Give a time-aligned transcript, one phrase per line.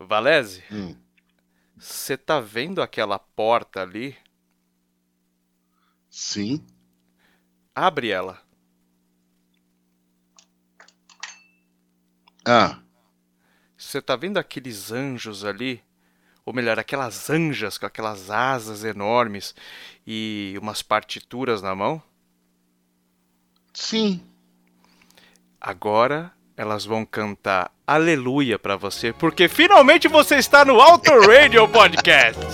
[0.00, 0.96] Valese, Hum.
[1.76, 4.16] você tá vendo aquela porta ali?
[6.10, 6.66] Sim.
[7.74, 8.40] Abre ela.
[12.46, 12.80] Ah,
[13.76, 15.82] Você tá vendo aqueles anjos ali?
[16.46, 19.54] Ou melhor, aquelas anjas com aquelas asas enormes
[20.06, 22.02] e umas partituras na mão?
[23.74, 24.20] sim.
[25.60, 32.40] Agora elas vão cantar Aleluia pra você, porque finalmente você está no Auto Radio Podcast.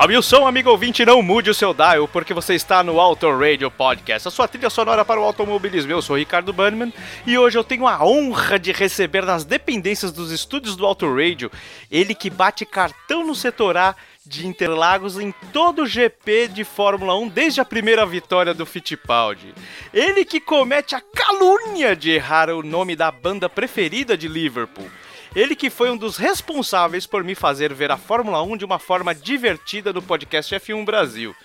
[0.06, 4.28] Sobe amigo ouvinte, não mude o seu dial, porque você está no Auto Radio Podcast,
[4.28, 5.90] a sua trilha sonora para o automobilismo.
[5.90, 6.92] Eu sou Ricardo Bannerman
[7.26, 11.50] e hoje eu tenho a honra de receber nas dependências dos estúdios do Auto Radio
[11.90, 17.18] ele que bate cartão no setor A de Interlagos em todo o GP de Fórmula
[17.18, 19.52] 1 desde a primeira vitória do Fittipaldi.
[19.92, 24.88] Ele que comete a calúnia de errar o nome da banda preferida de Liverpool.
[25.36, 28.78] Ele que foi um dos responsáveis por me fazer ver a Fórmula 1 de uma
[28.78, 31.36] forma divertida no podcast F1 Brasil.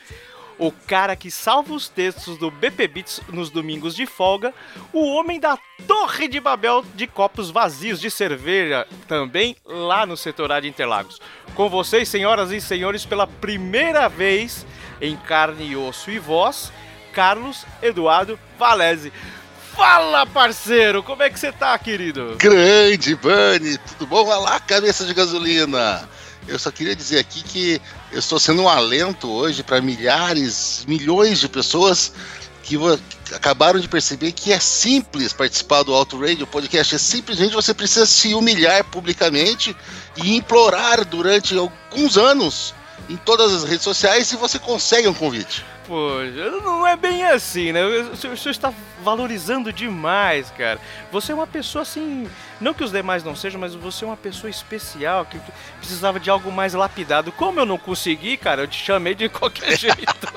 [0.57, 4.53] O cara que salva os textos do BP Beats nos domingos de folga,
[4.93, 10.53] o homem da Torre de Babel de copos vazios de cerveja, também lá no setor
[10.53, 11.19] A de Interlagos.
[11.53, 14.65] Com vocês, senhoras e senhores, pela primeira vez
[15.01, 16.71] em carne e osso e voz,
[17.11, 19.11] Carlos Eduardo Valese.
[19.75, 21.01] Fala, parceiro!
[21.01, 22.35] Como é que você tá, querido?
[22.37, 24.27] Grande, Bunny, tudo bom?
[24.27, 26.07] Olha lá, cabeça de gasolina.
[26.47, 31.39] Eu só queria dizer aqui que eu estou sendo um alento hoje para milhares, milhões
[31.39, 32.11] de pessoas
[32.63, 32.77] que
[33.33, 36.95] acabaram de perceber que é simples participar do Auto Radio Podcast.
[36.95, 39.75] É simplesmente você precisa se humilhar publicamente
[40.17, 42.73] e implorar durante alguns anos
[43.09, 45.65] em todas as redes sociais e você consegue um convite.
[45.87, 47.83] Poxa, não é bem assim, né?
[47.83, 48.71] O senhor, o senhor está
[49.03, 50.79] valorizando demais, cara.
[51.11, 52.29] Você é uma pessoa assim.
[52.61, 55.37] Não que os demais não sejam, mas você é uma pessoa especial que
[55.79, 57.31] precisava de algo mais lapidado.
[57.31, 60.27] Como eu não consegui, cara, eu te chamei de qualquer jeito.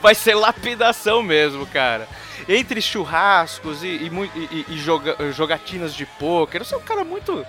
[0.00, 2.08] Vai ser lapidação mesmo, cara.
[2.48, 7.46] Entre churrascos e, e, e- e joga- jogatinas de pôquer, você é um cara muito.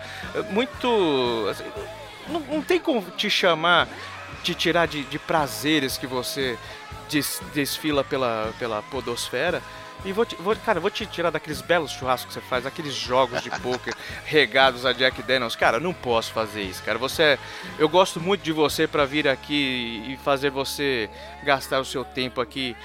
[0.51, 1.47] Muito.
[1.49, 1.63] assim,
[2.27, 3.87] não, não tem como te chamar,
[4.49, 6.57] te tirar de, de prazeres que você
[7.09, 9.61] des- desfila pela, pela podosfera.
[10.05, 12.93] E vou, te, vou, cara, vou te tirar daqueles belos churrascos que você faz, aqueles
[12.95, 13.93] jogos de poker
[14.25, 15.55] regados a Jack Daniels.
[15.57, 16.97] Cara, não posso fazer isso, cara.
[16.97, 17.37] Você, é-
[17.77, 21.09] eu gosto muito de você pra vir aqui e fazer você
[21.43, 22.75] gastar o seu tempo aqui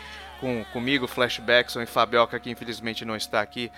[0.41, 3.71] com, comigo, Flashbackson e Fabioca, que infelizmente não está aqui,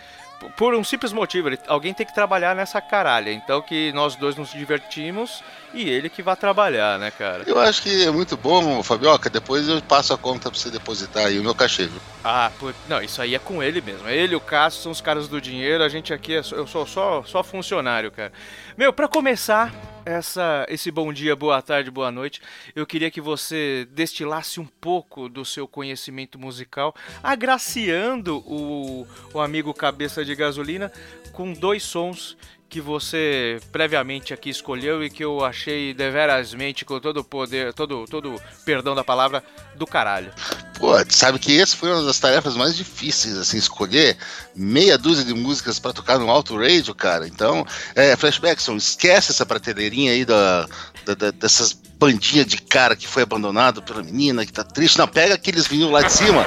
[0.57, 3.31] por um simples motivo, ele- alguém tem que trabalhar nessa caralha.
[3.31, 5.45] Então que nós dois nos divertimos
[5.77, 7.45] e ele que vai trabalhar, né, cara?
[7.47, 9.29] Eu acho que é muito bom, Fabioca.
[9.29, 11.87] Depois eu passo a conta pra você depositar aí o meu cachê.
[11.87, 12.01] viu?
[12.25, 14.09] Ah, pô, não, isso aí é com ele mesmo.
[14.09, 16.67] Ele e o Cássio são os caras do dinheiro, a gente aqui é só, eu
[16.67, 18.33] sou só, só funcionário, cara.
[18.77, 19.73] Meu, pra começar
[20.05, 22.41] essa, esse bom dia, boa tarde, boa noite,
[22.75, 29.75] eu queria que você destilasse um pouco do seu conhecimento musical, agraciando o, o amigo
[29.75, 30.91] Cabeça de Gasolina
[31.33, 32.37] com dois sons
[32.69, 38.05] que você previamente aqui escolheu e que eu achei deverasmente com todo o poder, todo,
[38.07, 39.43] todo perdão da palavra,
[39.77, 40.33] do caralho.
[40.79, 44.17] Pô, sabe que esse foi uma das tarefas mais difíceis, assim, escolher
[44.55, 47.27] meia dúzia de músicas pra tocar no Auto Radio, cara.
[47.27, 47.65] Então,
[47.95, 50.67] é, Flashbackson, esquece essa prateleirinha aí da,
[51.05, 54.99] da- da- dessas bandinhas de cara que foi abandonado pela menina, que tá triste.
[54.99, 56.45] Não, pega aqueles vinil lá de cima,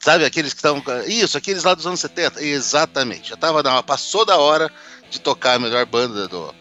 [0.00, 0.24] sabe?
[0.24, 0.82] Aqueles que estavam.
[1.08, 2.40] Isso, aqueles lá dos anos 70.
[2.44, 3.30] Exatamente.
[3.30, 4.70] Já tava passou da hora
[5.12, 6.52] de tocar a melhor banda do,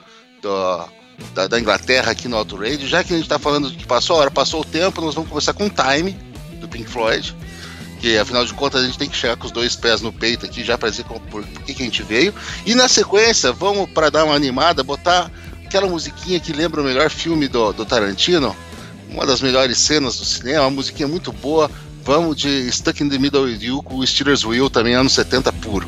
[0.41, 0.85] do-
[1.33, 2.85] da, da Inglaterra aqui no Auto Radio.
[2.87, 5.29] Já que a gente tá falando que passou a hora, passou o tempo, nós vamos
[5.29, 6.11] começar com Time,
[6.59, 7.33] do Pink Floyd.
[8.01, 10.45] Que afinal de contas a gente tem que chegar com os dois pés no peito
[10.45, 12.33] aqui já pra dizer como- por, por que, que a gente veio.
[12.65, 15.31] E na sequência, vamos para dar uma animada, botar
[15.65, 18.53] aquela musiquinha que lembra o melhor filme do, do Tarantino,
[19.09, 21.69] uma das melhores cenas do cinema, uma musiquinha muito boa.
[22.03, 25.53] Vamos de Stuck in the Middle with You com o Steelers Wheel, também anos 70
[25.53, 25.87] puro.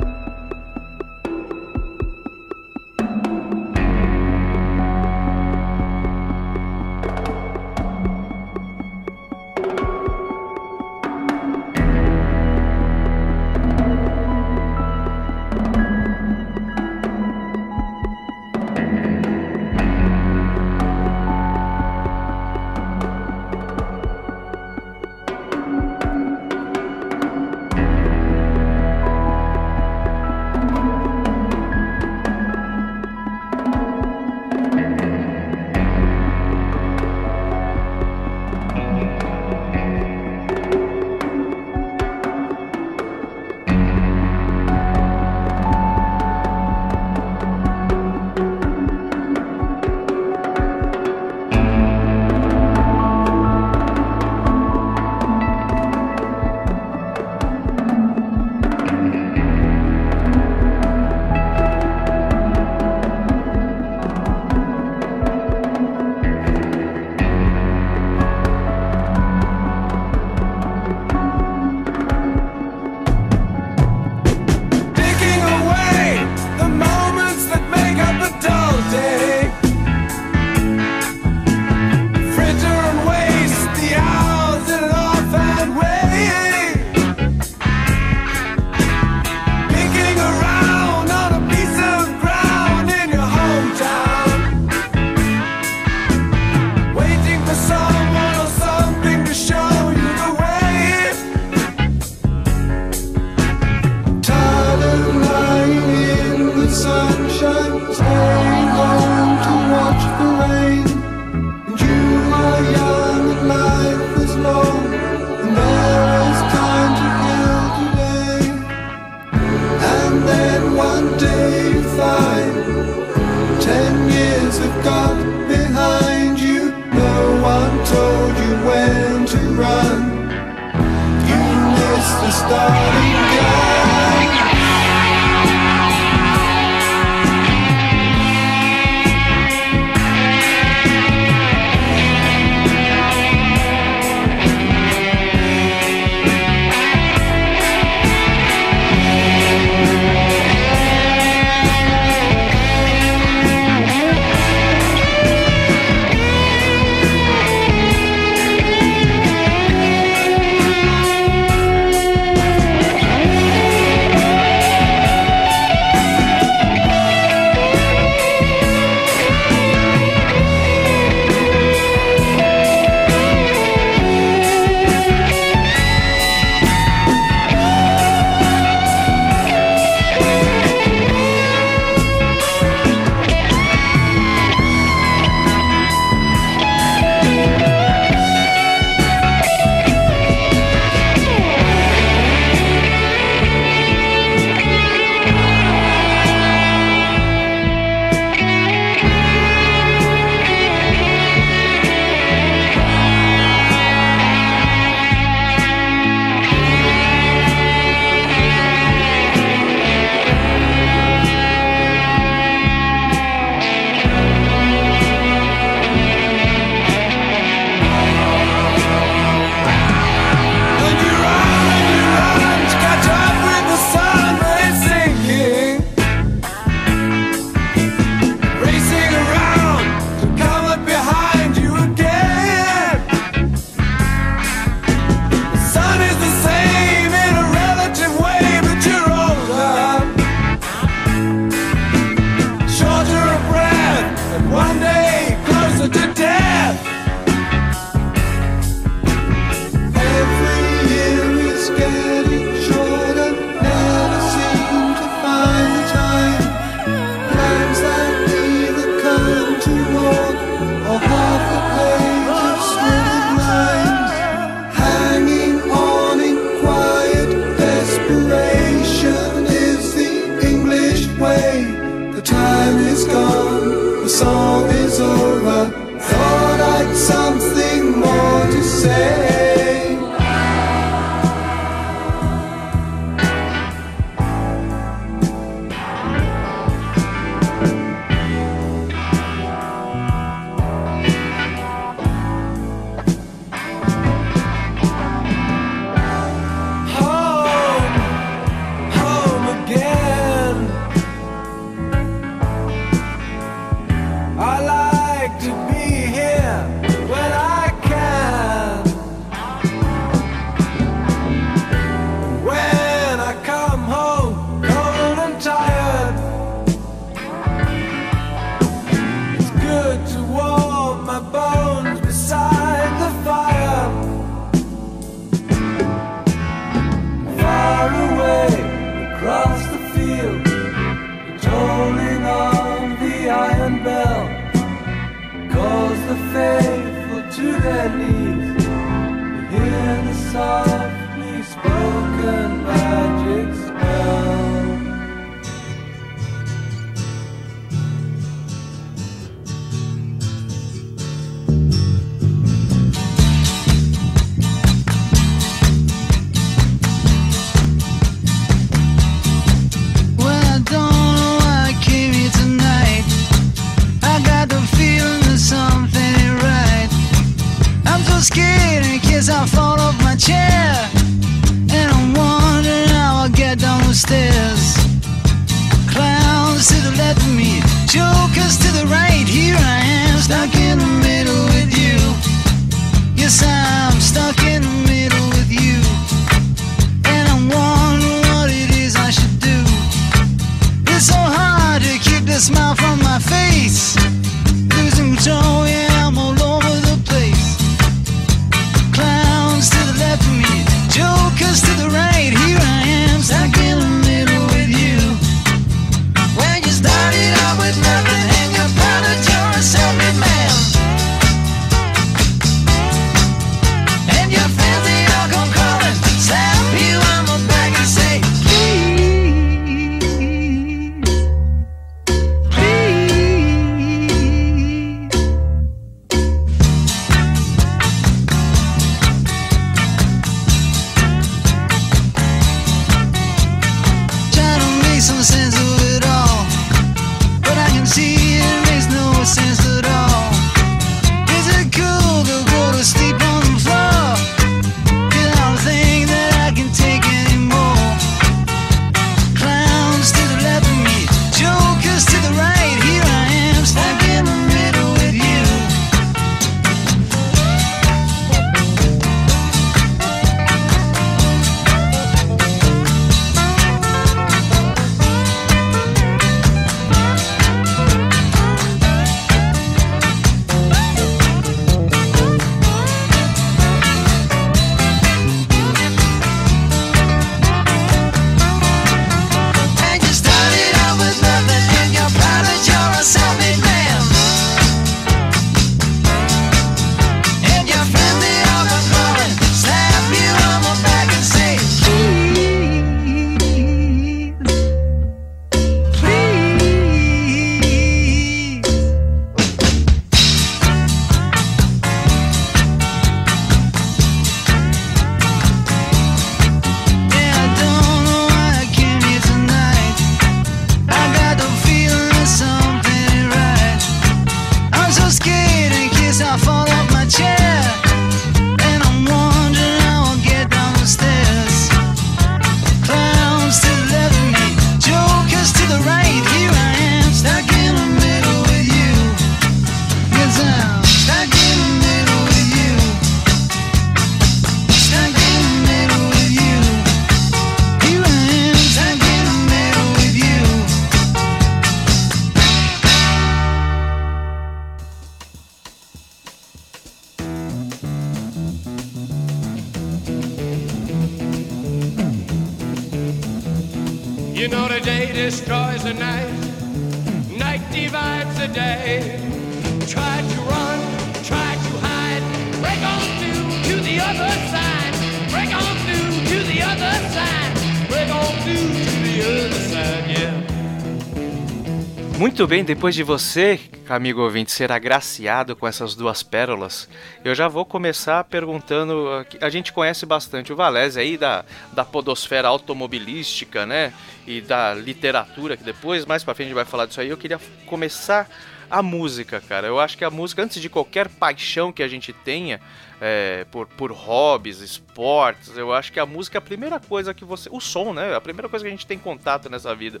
[572.38, 576.88] Muito bem, depois de você, amigo ouvinte, ser agraciado com essas duas pérolas,
[577.24, 579.08] eu já vou começar perguntando.
[579.40, 583.92] A gente conhece bastante o Valese aí da, da podosfera automobilística, né?
[584.24, 587.08] E da literatura, que depois, mais pra frente, a gente vai falar disso aí.
[587.08, 588.30] Eu queria começar
[588.70, 589.66] a música, cara.
[589.66, 592.60] Eu acho que a música, antes de qualquer paixão que a gente tenha
[593.00, 597.24] é, por, por hobbies, esportes, eu acho que a música é a primeira coisa que
[597.24, 597.48] você.
[597.50, 598.12] O som, né?
[598.12, 600.00] É a primeira coisa que a gente tem contato nessa vida.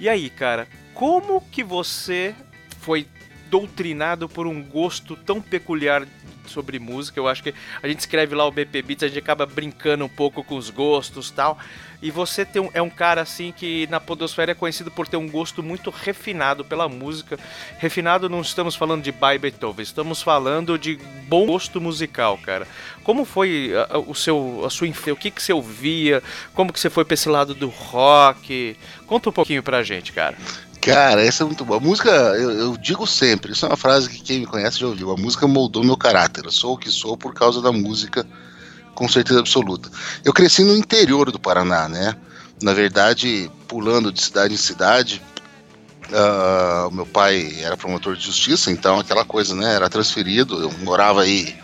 [0.00, 2.34] E aí, cara, como que você
[2.80, 3.06] foi
[3.50, 6.06] doutrinado por um gosto tão peculiar
[6.46, 7.18] sobre música?
[7.18, 10.08] Eu acho que a gente escreve lá o BP Beats, a gente acaba brincando um
[10.08, 11.58] pouco com os gostos tal.
[12.00, 15.16] E você tem um- é um cara assim que na podosfera é conhecido por ter
[15.16, 17.38] um gosto muito refinado pela música.
[17.78, 20.96] Refinado não estamos falando de by Beethoven, estamos falando de
[21.28, 22.66] bom gosto musical, cara.
[23.04, 25.12] Como foi a- a- o seu a sua infância?
[25.12, 26.22] O que que você ouvia?
[26.54, 28.76] Como que você foi pra esse lado do rock?
[29.06, 30.36] Conta um pouquinho pra gente, cara.
[30.80, 31.78] Cara, essa é muito boa.
[31.78, 34.86] A música, eu, eu digo sempre, isso é uma frase que quem me conhece já
[34.86, 35.10] ouviu.
[35.10, 36.44] A música moldou meu caráter.
[36.44, 38.24] Eu sou o que sou por causa da música,
[38.94, 39.90] com certeza absoluta.
[40.24, 42.16] Eu cresci no interior do Paraná, né?
[42.62, 45.20] Na verdade, pulando de cidade em cidade.
[46.10, 49.74] O meu pai era promotor de justiça, então aquela coisa, né?
[49.74, 50.60] Era transferido.
[50.62, 51.54] Eu morava aí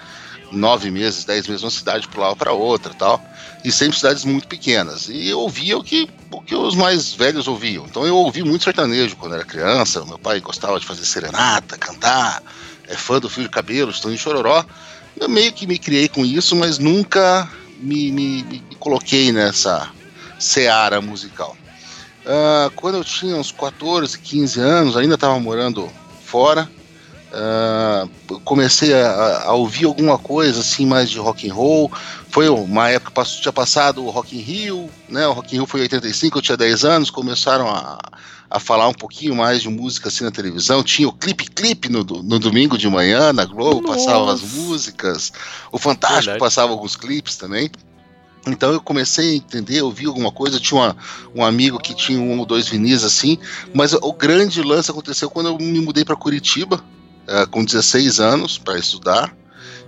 [0.53, 3.21] nove meses, dez meses numa cidade, pulava para outra tal.
[3.65, 5.09] E sempre cidades muito pequenas.
[5.09, 7.87] E eu ouvia o que, o que os mais velhos ouviam.
[7.87, 10.05] Então eu ouvi muito sertanejo quando era criança.
[10.05, 12.43] Meu pai gostava de fazer serenata, cantar,
[12.87, 14.63] é fã do Fio de Cabelo, Estão Chororó.
[15.19, 19.91] Eu meio que me criei com isso, mas nunca me, me- me coloquei nessa
[20.39, 21.57] seara musical.
[22.27, 25.91] Ah, quando eu tinha uns 14, 15 anos, ainda estava morando
[26.25, 26.69] fora.
[27.33, 28.07] ah,
[28.45, 31.91] comecei a, a ouvir alguma coisa assim mais de rock and roll.
[32.31, 35.27] Foi uma época que passou- tinha passado o Rock in Rio, né?
[35.27, 37.99] O Rock in Rio foi em 85, eu tinha 10 anos, começaram a,
[38.51, 40.83] a falar um pouquinho mais de música assim na televisão.
[40.83, 45.33] Tinha o Clipe Clipe no, no domingo de manhã na Globo, passava as músicas.
[45.71, 46.41] O Fantástico Verdade.
[46.41, 47.71] passava alguns clipes também.
[48.47, 50.57] Então eu comecei a entender, ouvir alguma coisa.
[50.57, 50.97] Eu tinha uma-
[51.35, 53.39] um amigo que tinha um ou dois vinis assim,
[53.73, 56.83] mas o grande lance aconteceu quando eu me mudei para Curitiba,
[57.27, 59.35] eh, com 16 anos, para estudar.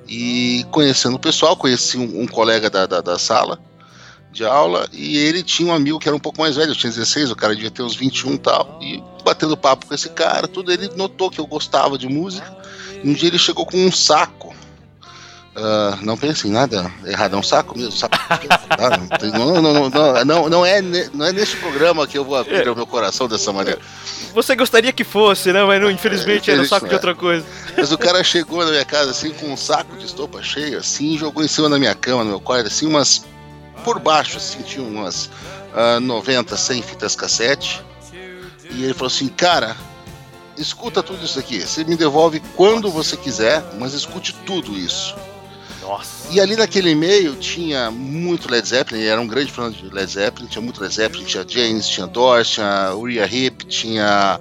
[0.09, 3.59] E conhecendo o pessoal, conheci um, um colega da, da, da sala
[4.33, 6.93] de aula e ele tinha um amigo que era um pouco mais velho, eu tinha
[6.93, 8.79] 16, o cara devia ter uns 21 e tal.
[8.83, 12.57] E batendo papo com esse cara, tudo, ele notou que eu gostava de música.
[13.03, 14.55] E um dia ele chegou com um saco.
[15.59, 17.93] Ah, não pense em nada errado, é um saco mesmo.
[17.93, 18.99] Saco, Ah,
[19.33, 22.77] não, não, não, não, não, é, não é neste programa que eu vou abrir o
[22.77, 23.81] meu coração dessa maneira.
[24.35, 25.65] Você gostaria que fosse, né?
[25.65, 26.97] Mas não, infelizmente era Infelizmente, saco de é.
[26.97, 27.47] outra coisa.
[27.75, 31.17] Mas o cara chegou na minha casa assim com um saco de estopa cheio, assim,
[31.17, 33.25] jogou em cima da minha cama, no meu quarto, assim, umas.
[33.83, 35.31] Por baixo, assim, tinha umas
[35.73, 37.83] ah, 90, 100 fitas cassete.
[38.71, 39.75] E ele falou assim: Cara,
[40.59, 41.61] escuta tudo isso aqui.
[41.61, 45.15] Você me devolve quando você quiser, mas escute tudo isso.
[45.87, 46.33] Nossa.
[46.33, 50.49] E ali naquele e-mail tinha muito Led Zeppelin, era um grande fã de Led Zeppelin,
[50.49, 54.41] tinha muito Led Zeppelin, tinha James, tinha Doors, tinha Uriah Heep, tinha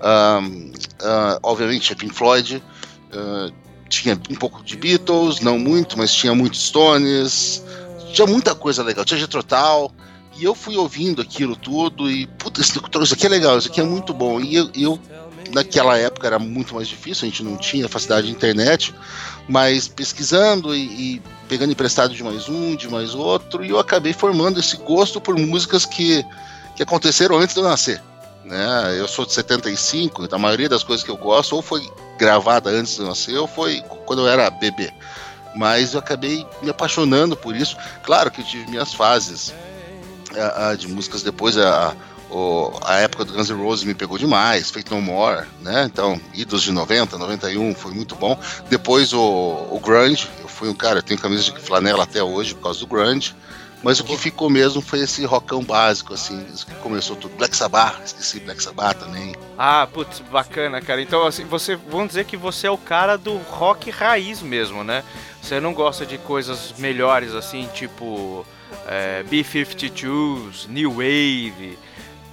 [0.00, 2.62] ahn, ah, obviamente tinha Pink Floyd,
[3.12, 3.50] ah,
[3.88, 7.64] tinha um pouco de Beatles, não muito, mas tinha muito Stones,
[8.12, 9.90] tinha muita coisa legal, tinha Jethro Tull,
[10.36, 13.80] e eu fui ouvindo aquilo tudo e, puta, isso isso aqui é legal, isso aqui
[13.80, 14.98] é muito bom, e eu, eu
[15.54, 18.92] naquela época era muito mais difícil, a gente não tinha facilidade de internet,
[19.48, 24.12] mas pesquisando e, e pegando emprestado de mais um, de mais outro, e eu acabei
[24.12, 26.24] formando esse gosto por músicas que,
[26.74, 28.02] que aconteceram antes de eu nascer.
[28.44, 28.98] Né?
[28.98, 31.88] Eu sou de 75, então a maioria das coisas que eu gosto ou foi
[32.18, 34.92] gravada antes de eu nascer ou foi quando eu era bebê.
[35.54, 37.76] Mas eu acabei me apaixonando por isso.
[38.02, 39.54] Claro que eu tive minhas fases
[40.36, 41.56] ah, ah, de músicas depois.
[41.56, 41.94] A,
[42.34, 45.84] o- a época do Guns N' Roses me pegou demais, Fate No More, né?
[45.84, 48.38] Então, idos de 90, 91, foi muito bom.
[48.68, 52.54] Depois o, o Grunge, eu fui um cara, eu tenho camisa de flanela até hoje
[52.54, 53.34] por causa do Grunge.
[53.82, 57.36] Mas o que ficou mesmo foi esse rockão básico, assim, que começou tudo.
[57.36, 59.34] Black Sabbath, esqueci Black Sabbath também.
[59.58, 61.02] Ah, putz, bacana, cara.
[61.02, 65.04] Então, assim, você, vamos dizer que você é o cara do rock raiz mesmo, né?
[65.42, 68.46] Você não gosta de coisas melhores, assim, tipo
[68.86, 71.78] é, B-52s, New Wave,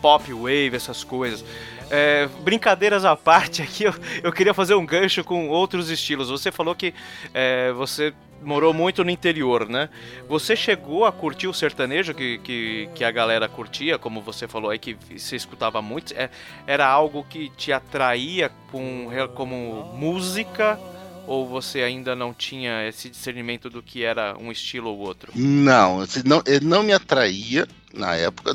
[0.01, 1.43] Pop Wave, essas coisas.
[1.89, 6.29] É, brincadeiras à parte aqui, eu, eu queria fazer um gancho com outros estilos.
[6.29, 6.93] Você falou que
[7.33, 9.89] é, você morou muito no interior, né?
[10.27, 14.71] Você chegou a curtir o sertanejo que, que, que a galera curtia, como você falou
[14.71, 16.13] aí, que você escutava muito?
[16.13, 16.29] É,
[16.65, 20.79] era algo que te atraía com, como música?
[21.27, 25.31] Ou você ainda não tinha esse discernimento do que era um estilo ou outro?
[25.35, 28.53] Não, não, ele não me atraía na época.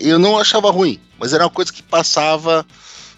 [0.00, 2.66] Eu não achava ruim, mas era uma coisa que passava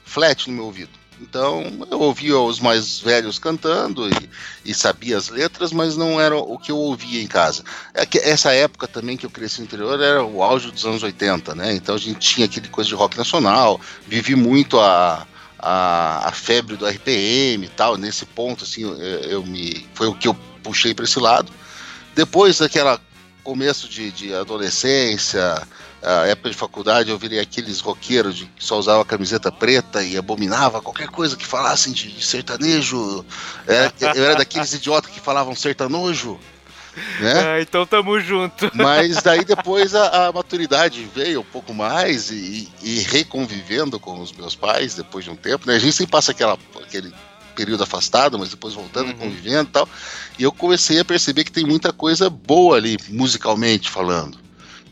[0.04, 0.98] flat no meu ouvido.
[1.20, 4.30] Então eu ouvia os mais velhos cantando e,
[4.64, 7.64] e sabia as letras, mas não era o que eu ouvia em casa.
[7.94, 11.54] É essa época também que eu cresci no interior era o auge dos anos 80,
[11.54, 11.74] né?
[11.74, 15.26] Então a gente tinha aquele coisa de rock nacional, vivi muito a,
[15.58, 17.96] a, a febre do RPM e tal.
[17.96, 21.52] Nesse ponto, assim, eu, eu me foi o que eu puxei para esse lado.
[22.14, 23.00] Depois daquela
[23.48, 25.66] começo de, de adolescência,
[26.02, 30.18] a época de faculdade, eu virei aqueles roqueiros de, que só usava camiseta preta e
[30.18, 33.24] abominava qualquer coisa que falassem de, de sertanejo.
[33.66, 36.38] Era- eu era daqueles idiotas que falavam sertanojo,
[37.20, 37.32] né?
[37.56, 38.70] Ah, então tamo junto.
[38.76, 44.30] Mas daí depois a, a maturidade veio um pouco mais e, e reconvivendo com os
[44.30, 45.76] meus pais depois de um tempo, né?
[45.76, 47.14] A gente sempre passa aquela, aquele
[47.58, 49.14] período afastado, mas depois voltando, Uhum.
[49.16, 49.88] convivendo e tal.
[50.38, 54.38] E eu comecei a perceber que tem muita coisa boa ali, musicalmente falando.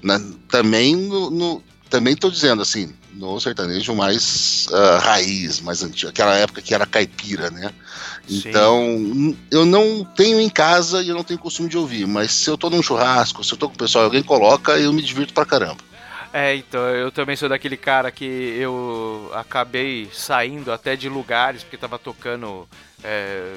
[0.02, 6.10] Na- também no, no- também tô dizendo assim, no sertanejo mais ah, raiz, mais antigo,
[6.10, 7.70] aquela época que era caipira, né?
[8.28, 12.50] Então, eu não tenho em casa e eu não tenho costume de ouvir, mas se
[12.50, 15.00] eu tô num churrasco, se eu tô com o pessoal e alguém coloca, eu me
[15.00, 15.76] divirto pra caramba.
[16.38, 21.78] É, então, eu também sou daquele cara que eu acabei saindo até de lugares porque
[21.78, 22.68] tava tocando
[23.02, 23.54] é,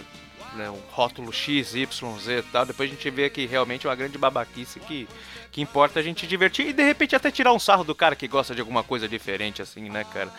[0.56, 2.66] né, um rótulo X, Y, Z e tal.
[2.66, 5.10] Depois a gente vê que realmente é uma grande babaquice que,
[5.52, 8.30] que importa a gente divertir e de repente até tirar um sarro do cara que
[8.30, 10.32] gosta de alguma coisa diferente, assim, né, cara?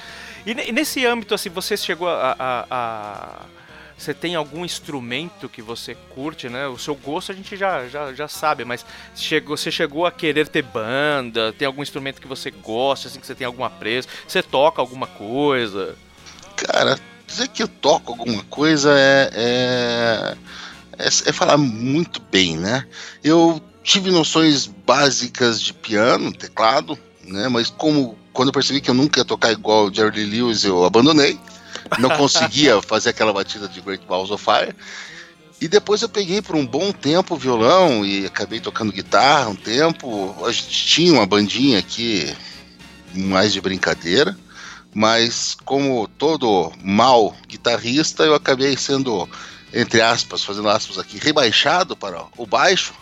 [0.46, 3.40] E, ne- nesse âmbito, assim, você chegou a- a- a
[4.00, 6.66] você tem algum instrumento que você curte, né?
[6.66, 8.84] O seu gosto a gente já, já, já sabe, mas
[9.14, 11.52] chegou, você chegou a querer ter banda?
[11.52, 14.08] Tem algum instrumento que você gosta, assim, que você tem algum apreço?
[14.26, 15.94] Você toca alguma coisa?
[16.56, 20.36] Cara, dizer que eu toco alguma coisa é, é,
[20.98, 22.86] é, é falar muito bem, né?
[23.22, 27.48] Eu tive noções básicas de piano, teclado, né?
[27.48, 30.86] Mas como quando eu percebi que eu nunca ia tocar igual o Jerry Lewis, eu
[30.86, 31.38] abandonei.
[31.98, 34.74] Não conseguia fazer aquela batida de Great Balls of Fire.
[35.60, 39.56] E depois eu peguei por um bom tempo o violão e acabei tocando guitarra um
[39.56, 40.34] tempo.
[40.44, 42.34] A gente tinha uma bandinha aqui
[43.14, 44.36] mais de brincadeira,
[44.94, 49.28] mas como todo mal guitarrista, eu acabei sendo,
[49.72, 52.94] entre aspas, fazendo aspas aqui, rebaixado para o baixo.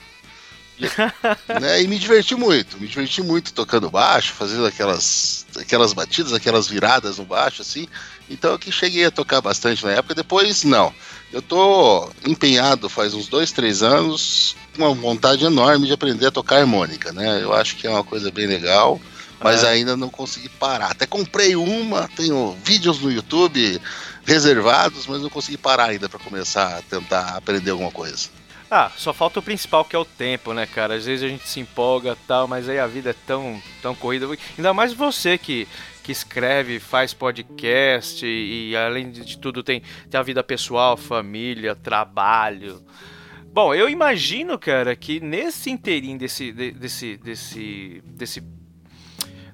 [1.60, 6.68] Né, e me diverti muito, me diverti muito tocando baixo, fazendo aquelas, aquelas batidas, aquelas
[6.68, 7.88] viradas no baixo, assim.
[8.30, 10.92] Então eu que cheguei a tocar bastante na época, depois não.
[11.32, 16.30] Eu tô empenhado faz uns dois, três anos, com uma vontade enorme de aprender a
[16.30, 17.42] tocar harmônica, né?
[17.42, 19.00] Eu acho que é uma coisa bem legal,
[19.40, 19.68] mas É.
[19.68, 20.90] ainda não consegui parar.
[20.90, 23.80] Até comprei uma, tenho vídeos no YouTube
[24.24, 28.28] reservados, mas não consegui parar ainda para começar a tentar aprender alguma coisa.
[28.70, 30.94] Ah, só falta o principal que é o tempo, né, cara?
[30.96, 33.94] Às vezes a gente se empolga e tal, mas aí a vida é tão, tão
[33.94, 34.28] corrida.
[34.58, 35.66] Ainda mais você que,
[36.08, 41.76] que escreve, faz podcast e, e além de tudo tem, tem a vida pessoal, família,
[41.76, 42.82] trabalho.
[43.52, 48.42] Bom, eu imagino, cara, que nesse inteirinho desse, de- desse, desse, desse,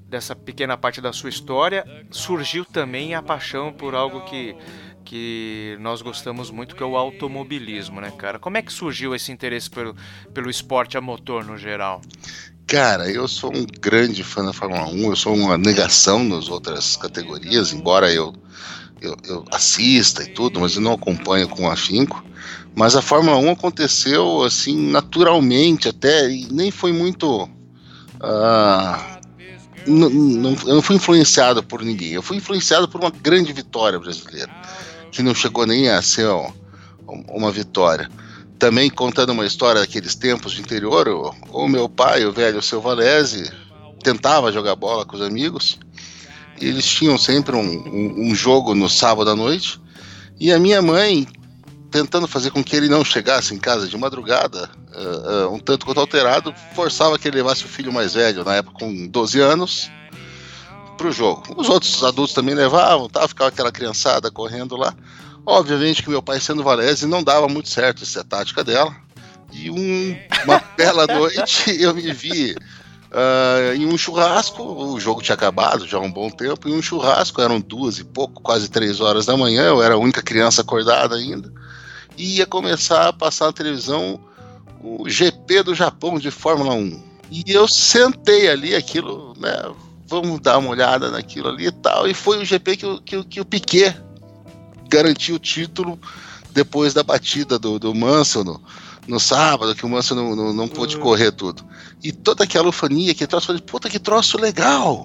[0.09, 4.55] dessa pequena parte da sua história, surgiu também a paixão por algo que,
[5.05, 8.39] que nós gostamos muito, que é o automobilismo, né, cara?
[8.39, 9.97] Como é que surgiu esse interesse pelo,
[10.33, 12.01] pelo esporte a motor no geral?
[12.67, 16.97] Cara, eu sou um grande fã da Fórmula 1, eu sou uma negação nas outras
[16.97, 18.35] categorias, embora eu,
[19.03, 22.25] eu, eu assista e tudo, mas eu não acompanho com afinco.
[22.75, 27.49] Mas a Fórmula 1 aconteceu assim naturalmente até, e nem foi muito.
[28.21, 29.19] ah,
[29.87, 33.99] não, não- eu não fui influenciado por ninguém, eu fui influenciado por uma grande vitória
[33.99, 34.51] brasileira,
[35.13, 36.51] que não chegou nem a ser ó,
[37.29, 38.11] uma vitória
[38.59, 42.81] também contando uma história daqueles tempos de interior, o, o meu pai, o velho seu
[42.81, 43.51] Valese,
[44.03, 45.79] tentava jogar bola com os amigos
[46.61, 49.81] E eles tinham sempre um, um- um jogo no sábado à noite.
[50.39, 51.27] E a minha mãe,
[51.91, 55.85] tentando fazer com que ele não chegasse em casa de madrugada, ah, ah, um tanto
[55.87, 59.91] quanto alterado, forçava que ele levasse o filho mais velho, na época com 12 anos,
[60.97, 61.43] pro jogo.
[61.57, 63.27] Os outros adultos também levavam, tá?
[63.27, 64.95] ficava aquela criançada correndo lá.
[65.47, 68.95] Obviamente que meu pai, sendo Valese, não dava muito certo essa tática dela.
[69.53, 72.57] E um- uma bela noite eu me vi
[73.13, 74.63] ah, em um churrasco.
[74.63, 76.69] O jogo tinha acabado já há um bom tempo.
[76.69, 79.63] Em um churrasco, eram duas e pouco, quase três horas da manhã.
[79.65, 81.53] Eu era a única criança acordada ainda.
[82.17, 84.19] E ia começar a passar na televisão
[84.81, 87.03] o GP do Japão de Fórmula 1.
[87.31, 89.53] E eu sentei ali, aquilo, né?
[90.07, 92.07] Vamos dar uma olhada naquilo ali e tal.
[92.07, 93.97] E foi o GP que, o- que, que o Piquet
[94.95, 95.99] garantiu o título
[96.53, 98.63] depois da batida do, do Mansell no,
[99.09, 101.65] no sábado, que o Mansell não, não, não pôde correr tudo.
[102.03, 105.05] E toda aquela ufania, que troço, eu falei, puta que troço legal!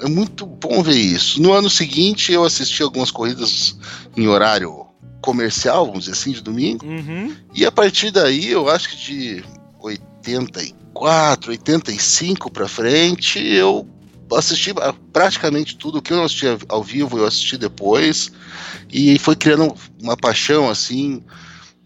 [0.00, 1.40] É muito bom ver isso.
[1.42, 3.76] No ano seguinte, eu assisti algumas corridas
[4.16, 4.86] em horário
[5.20, 6.86] comercial, vamos dizer assim, de domingo.
[6.86, 7.34] Uhum.
[7.54, 9.44] E a partir daí, eu acho que de
[9.80, 13.86] 84, 85 pra frente, eu
[14.36, 16.02] assisti a- praticamente tudo.
[16.02, 18.30] Que eu assisti ao vivo, eu assisti depois.
[18.92, 21.22] E foi criando uma paixão, assim,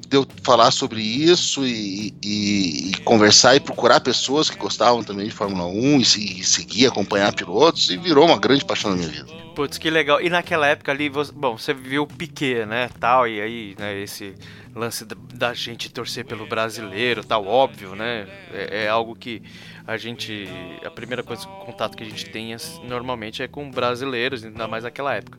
[0.09, 5.27] de eu falar sobre isso e, e- e conversar e procurar pessoas que gostavam também
[5.27, 7.89] de Fórmula 1 e, se- e seguir, acompanhar pilotos.
[7.91, 9.27] E virou uma grande paixão na minha vida.
[9.55, 10.21] Putz, que legal.
[10.21, 14.01] E naquela época ali, você, bom, você viu o Piquet, né, tal, e aí, né,
[14.01, 14.35] esse
[14.75, 19.43] lance da gente torcer pelo brasileiro, tal, óbvio, né, é, é algo que
[19.87, 20.49] a gente,
[20.85, 25.15] a primeira coisa, contato que a gente tem normalmente é com brasileiros, ainda mais naquela
[25.15, 25.39] época.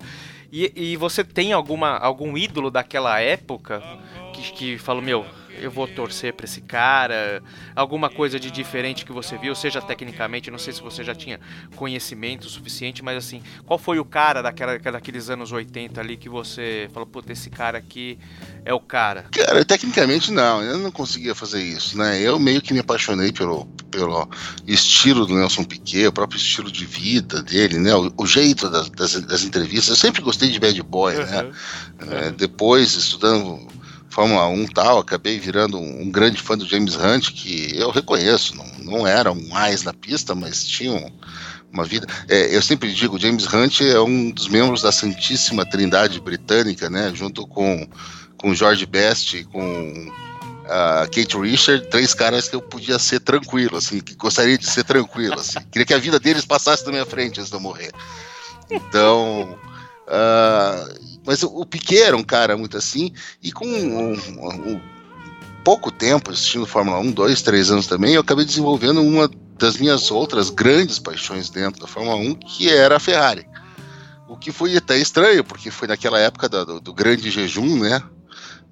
[0.52, 3.82] E, e você tem alguma, algum ídolo daquela época
[4.34, 5.26] que, que fala, meu,
[5.60, 7.42] eu vou torcer pra esse cara,
[7.76, 11.40] alguma coisa de diferente que você viu, seja tecnicamente, não sei se você já tinha
[11.76, 16.90] conhecimento suficiente, mas assim, qual foi o cara daquela, daqueles anos 80 ali que você
[16.94, 18.18] falou, puta, esse cara aqui
[18.66, 19.26] é o cara?
[19.32, 22.20] Cara, tecnicamente não, eu não conseguia fazer isso, né?
[22.22, 24.28] Eu meio que me apaixonei pelo, pelo
[24.68, 27.94] estilo do Nelson Piquet, o próprio estilo de vida dele, né?
[27.96, 29.90] O, o jeito das, das, das entrevistas.
[29.90, 31.52] Eu sempre gostei de bad boy, né?
[32.10, 33.73] É, depois, estudando
[34.14, 37.90] Fórmula 1 e tal, acabei virando um, um grande fã do James Hunt, que eu
[37.90, 41.12] reconheço, não, não era um mais na pista, mas tinha um-
[41.72, 42.06] uma vida.
[42.30, 47.12] É, eu sempre digo, James Hunt é um dos membros da Santíssima Trindade Britânica, né?
[47.16, 47.88] Junto com,
[48.38, 50.12] com George Best e com
[50.70, 54.84] a Kate Richard, três caras que eu podia ser tranquilo, assim, que gostaria de ser
[54.84, 55.60] tranquilo, assim.
[55.72, 57.92] Queria que a vida deles passasse na minha frente antes de eu morrer.
[58.70, 59.58] Então,
[60.08, 60.88] ah,
[61.26, 64.82] mas o, o Piquet era um cara muito assim, e com um, um- um
[65.64, 70.12] pouco tempo assistindo Fórmula 1, dois, três anos também, eu acabei desenvolvendo uma das minhas
[70.12, 73.48] outras grandes paixões dentro da Fórmula 1, que era a Ferrari.
[74.28, 78.02] O que foi até estranho, porque foi naquela época do, do grande jejum, né?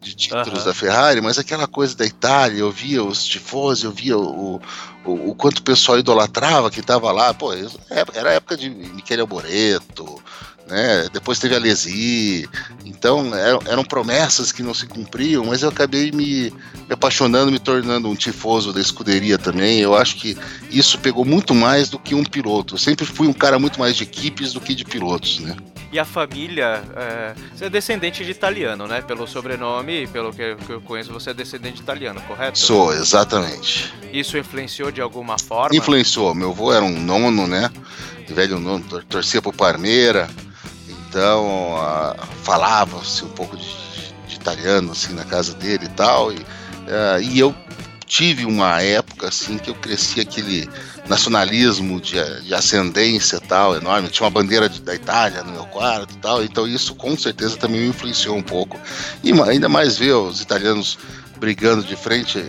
[0.01, 0.65] De títulos Aham.
[0.65, 4.59] da Ferrari, mas aquela coisa da Itália, eu via os tifosi, eu via o,
[5.05, 7.33] o, o quanto o pessoal idolatrava que estava lá.
[7.33, 7.67] Pô, é-
[8.15, 10.19] era a época de Michele Alboreto,
[10.67, 11.07] né?
[11.11, 12.49] Depois teve a Lesi.
[12.85, 17.59] Então eram, eram promessas que não se cumpriam, mas eu acabei me, me apaixonando, me
[17.59, 19.79] tornando um tifoso da escuderia também.
[19.79, 20.37] Eu acho que
[20.69, 22.75] isso pegou muito mais do que um piloto.
[22.75, 25.55] Eu sempre fui um cara muito mais de equipes do que de pilotos, né?
[25.91, 29.01] E a família, é, você é descendente de italiano, né?
[29.01, 32.57] Pelo sobrenome, pelo que, eu conheço, você é descendente de italiano, correto?
[32.57, 33.93] Sou, exatamente.
[34.13, 35.75] Isso influenciou de alguma forma?
[35.75, 36.33] Influenciou.
[36.33, 37.69] Meu avô era um nono, né?
[38.31, 40.29] Velho nono, tor- torcia pro Parmeira.
[40.87, 43.65] Então, ah, falava-se um pouco de,
[44.27, 46.31] de italiano, assim, na casa dele e tal.
[46.31, 46.37] E,
[46.87, 47.53] ah, e eu
[48.05, 50.69] tive uma época, assim, que eu cresci aquele
[51.07, 54.07] nacionalismo de, de ascendência tal, enorme.
[54.09, 56.43] Tinha uma bandeira de- da Itália no meu quarto tal.
[56.43, 58.79] Então, isso com certeza também me influenciou um pouco.
[59.23, 60.97] E ainda mais ver os italianos
[61.39, 62.43] brigando de frente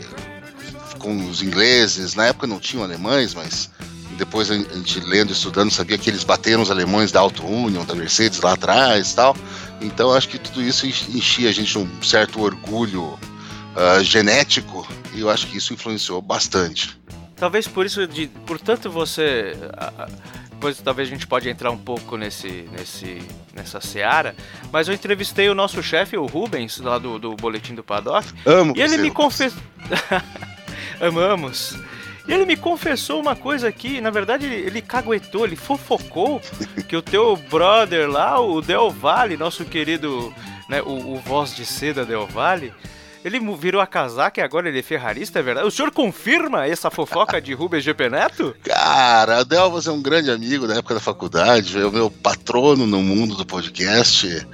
[0.99, 2.15] com os ingleses.
[2.15, 3.71] Na época não tinham alemães, mas
[4.17, 7.85] depois a gente lendo e estudando sabia que eles bateram os alemães da Auto Union,
[7.85, 9.37] da Mercedes lá atrás e tal.
[9.81, 13.19] Então acho que tudo isso ench- enchia a gente de um certo orgulho
[13.77, 16.97] ah, genético e eu acho que isso influenciou bastante.
[17.37, 19.57] Talvez por isso, de, portanto, você.
[20.51, 23.21] Depois talvez a gente pode entrar um pouco nesse, nesse,
[23.53, 24.37] nessa seara,
[24.71, 28.73] mas eu entrevistei o nosso chefe, o Rubens, lá do, do Boletim do Paddock, Amo
[28.77, 29.61] e ele me confessou.
[31.03, 31.77] Amamos.
[32.27, 36.41] E ele me confessou uma coisa aqui, na verdade ele, caguetou, ele fofocou
[36.89, 40.33] que o teu brother lá, o Del Valle, nosso querido,
[40.69, 42.73] né, o, o voz de seda Del Valle,
[43.25, 45.67] Ele virou a casaca e agora ele é ferrarista, é verdade?
[45.67, 48.57] O senhor confirma essa fofoca de Rubens GP Neto?
[48.65, 52.87] Cara, o Delvas é um grande amigo da época da faculdade, é o meu patrono
[52.87, 54.47] no mundo do podcast,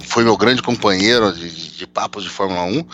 [0.00, 2.84] foi meu grande companheiro de, de, de papos de Fórmula 1.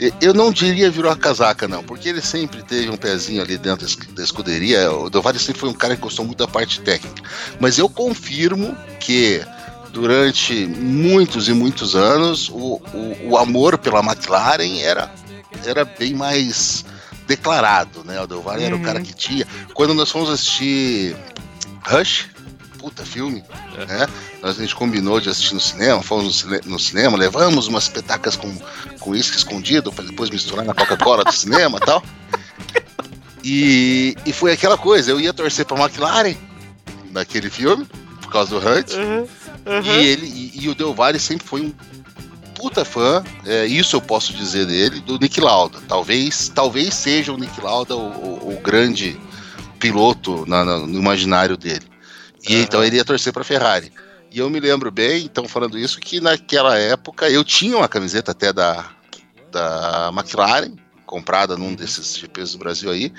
[0.00, 3.56] E Eu não diria virou a casaca, não, porque ele sempre teve um pezinho ali
[3.56, 4.90] dentro da es- da escuderia.
[4.92, 7.22] O Del Valle sempre foi um cara que gostou muito da parte técnica.
[7.60, 9.40] Mas eu confirmo que
[9.92, 15.08] durante muitos e muitos anos o, o, o amor pela McLaren era,
[15.64, 16.84] era bem mais
[17.28, 18.20] declarado, né?
[18.20, 19.46] O Del Valle era o cara que tinha.
[19.72, 21.16] Quando nós fomos assistir
[21.86, 22.26] Rush,
[22.84, 23.42] puta filme,
[23.88, 24.06] né?
[24.42, 27.88] Nós, a gente combinou de assistir no cinema, fomos no, cine- no cinema, levamos umas
[27.88, 28.54] petacas com,
[29.00, 32.02] com uísque escondido para depois misturar na Coca-Cola do cinema e tal.
[33.42, 36.34] E, e foi aquela coisa, eu ia torcer pra McLaren
[37.10, 37.86] naquele filme,
[38.20, 38.92] por causa do Hunt,
[39.82, 41.72] e ele e, e o Del Valle sempre foi um
[42.54, 45.78] puta fã, é, isso eu posso dizer dele, do Nick Lauda.
[45.88, 49.18] Talvez, talvez seja o Nick Lauda o, o- o grande
[49.78, 51.93] piloto na- na- no imaginário dele.
[52.46, 53.92] E então ele ia torcer pra Ferrari.
[54.30, 58.32] E eu me lembro bem, então falando isso, que naquela época eu tinha uma camiseta
[58.32, 58.90] até da,
[59.50, 60.72] da McLaren,
[61.06, 63.12] comprada num desses GPs do Brasil aí,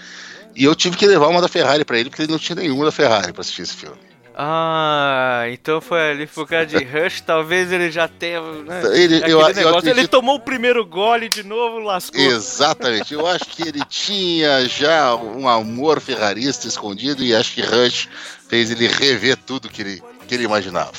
[0.56, 2.86] e eu tive que levar uma da Ferrari pra ele, porque ele não tinha nenhuma
[2.86, 3.98] da Ferrari pra assistir esse filme.
[4.38, 8.42] Ah, então foi ali por causa de Rush, talvez ele já tenha.
[8.42, 9.80] Né, Ele- eu- eu negócio.
[9.80, 12.20] Ele acredito- tomou o primeiro gole de novo, lascou.
[12.20, 13.14] Exatamente.
[13.14, 18.10] Eu acho que ele tinha já um amor ferrarista escondido e acho que Rush
[18.50, 20.92] fez ele rever tudo que ele, que ele imaginava.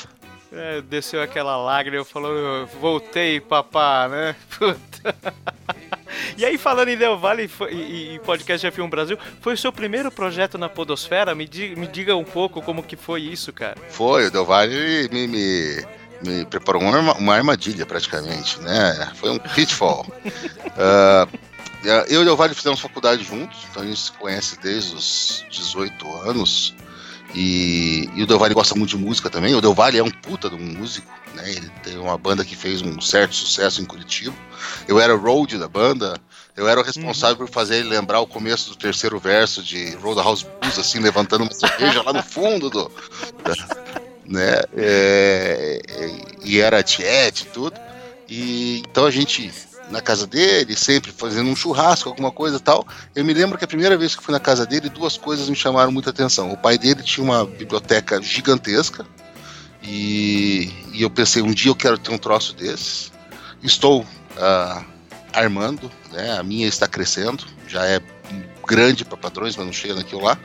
[0.51, 4.35] É, desceu aquela lágrima e falou, voltei, papá, né?
[4.57, 5.15] Puta.
[6.35, 10.11] E aí, falando em Del Valle e, e podcast F1 Brasil, foi o seu primeiro
[10.11, 11.35] projeto na Podosfera?
[11.35, 13.77] Me, di- me diga um pouco como que foi isso, cara.
[13.89, 15.85] Foi, o Del Valle me, me,
[16.23, 19.11] me preparou uma, uma armadilha praticamente, né?
[19.15, 20.05] Foi um pitfall.
[20.79, 21.27] Ah,
[21.83, 25.45] eu e o Del Valle fizemos faculdade juntos, então a gente se conhece desde os
[25.49, 26.75] 18 anos.
[27.35, 29.53] E, e o Del Valle gosta muito de música também.
[29.53, 31.51] O Del Valle é um puta de um músico, né?
[31.51, 34.35] Ele tem uma banda que fez um certo sucesso em Curitiba.
[34.87, 36.19] Eu era o road da banda.
[36.55, 40.43] Eu era o responsável por fazer ele lembrar o começo do terceiro verso de Roadhouse
[40.59, 42.91] Blues, assim, levantando uma cerveja lá no fundo do,
[44.25, 44.61] né?
[44.75, 45.81] É,
[46.43, 47.79] e era tiete e tudo.
[48.27, 49.53] E então a gente
[49.89, 52.85] na casa dele, sempre fazendo um churrasco, alguma coisa tal.
[53.15, 55.55] Eu me lembro que a primeira vez que fui na casa dele, duas coisas me
[55.55, 56.51] chamaram muita atenção.
[56.51, 59.05] O pai dele tinha uma biblioteca gigantesca
[59.81, 63.11] e, e eu pensei, um dia eu quero ter um troço desses.
[63.63, 64.05] Estou
[64.37, 64.83] ah,
[65.33, 66.37] armando, né?
[66.37, 68.01] A minha está crescendo, já é
[68.67, 70.37] grande para padrões, mas não chega naquilo lá.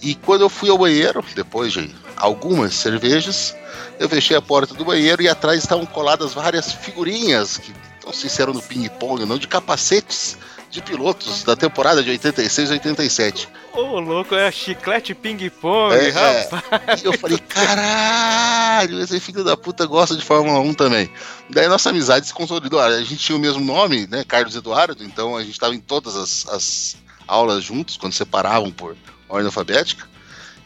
[0.00, 3.54] E quando eu fui ao banheiro, depois de algumas cervejas,
[3.98, 7.72] eu fechei a porta do banheiro e atrás estavam coladas várias figurinhas, que
[8.08, 10.36] não sei se eram no ping-pong não, de capacetes
[10.70, 13.48] de pilotos da temporada de 86 e 87.
[13.72, 16.10] Ô, louco, é chiclete ping-pong, É, é.
[16.10, 17.02] rapaz.
[17.02, 21.10] E eu falei, caralho, esse filho da puta gosta de Fórmula 1 também.
[21.48, 22.80] Daí nossa amizade se consolidou.
[22.80, 24.24] A gente tinha o mesmo nome, né?
[24.26, 26.96] Carlos Eduardo, então a gente estava em todas as, as
[27.26, 28.96] aulas juntos, quando separavam por
[29.28, 30.06] ordem alfabética.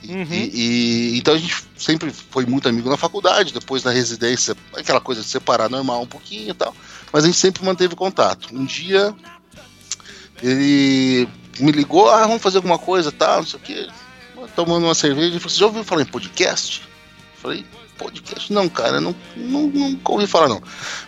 [0.03, 0.27] E, Uhum.
[0.33, 0.51] e-
[1.15, 5.21] e- então a gente sempre foi muito amigo na faculdade, depois na residência, aquela coisa
[5.23, 6.75] de separar normal um pouquinho e tal.
[7.13, 8.49] Mas a gente sempre manteve contato.
[8.53, 9.15] Um dia
[10.43, 11.29] ele
[11.61, 13.89] me ligou, ah, vamos fazer alguma coisa, tal, não sei o quê.
[14.57, 16.83] Tomando uma cerveja, ele falou: Você já ouviu falar em podcast?
[16.83, 18.53] Eu falei, podcast?
[18.53, 20.61] Não, cara, não, não, nunca ouvi falar, não.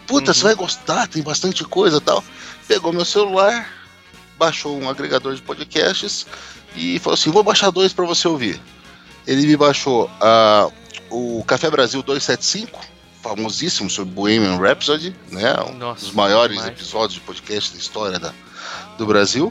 [0.07, 2.23] Puta, você vai gostar, tem bastante coisa tal.
[2.69, 3.69] Pegou meu celular,
[4.39, 6.27] baixou um agregador de podcasts
[6.77, 8.61] e falou assim: vou baixar dois para você ouvir.
[9.27, 10.69] Ele me baixou ah,
[11.11, 12.79] o Café Brasil 275,
[13.25, 15.55] famosíssimo sobre Bohemian Rhapsody, né?
[15.63, 16.73] Um Nossa, dos maiores demais.
[16.73, 18.35] episódios de podcast da história da,
[18.99, 19.51] do Brasil.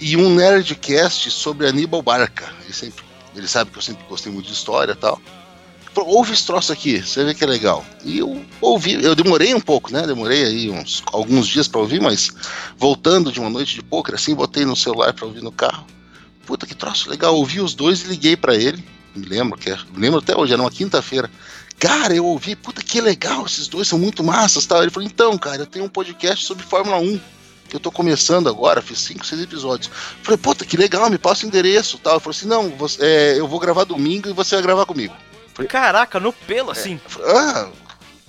[0.00, 2.52] E um Nerdcast sobre Aníbal Barca.
[2.64, 3.04] Ele, sempre,
[3.36, 5.20] ele sabe que eu sempre gostei muito de história e tal.
[5.96, 7.84] Ouve esse troço aqui, você vê que é legal.
[8.04, 10.04] E eu ouvi, eu demorei um pouco, né?
[10.04, 12.32] Demorei aí uns alguns dias para ouvir, mas
[12.76, 15.86] voltando de uma noite de poker, assim, botei no celular para ouvir no carro.
[16.44, 18.84] Puta que troço legal, ouvi os dois e liguei para ele.
[19.14, 21.30] Me lembro que é, me lembro até hoje, era uma quinta-feira.
[21.78, 24.82] Cara, eu ouvi, puta que legal, esses dois são muito massas, tal.
[24.82, 27.20] Ele falou: "Então, cara, eu tenho um podcast sobre Fórmula 1
[27.68, 29.90] que eu tô começando agora, fiz cinco, seis episódios.
[30.22, 32.14] Falei, puta, que legal, me passa o endereço tal.
[32.14, 35.14] Ele falou assim: não, você- é, eu vou gravar domingo e você vai gravar comigo.
[35.68, 37.00] Caraca, no pelo, assim.
[37.04, 37.68] Eu falei, ah,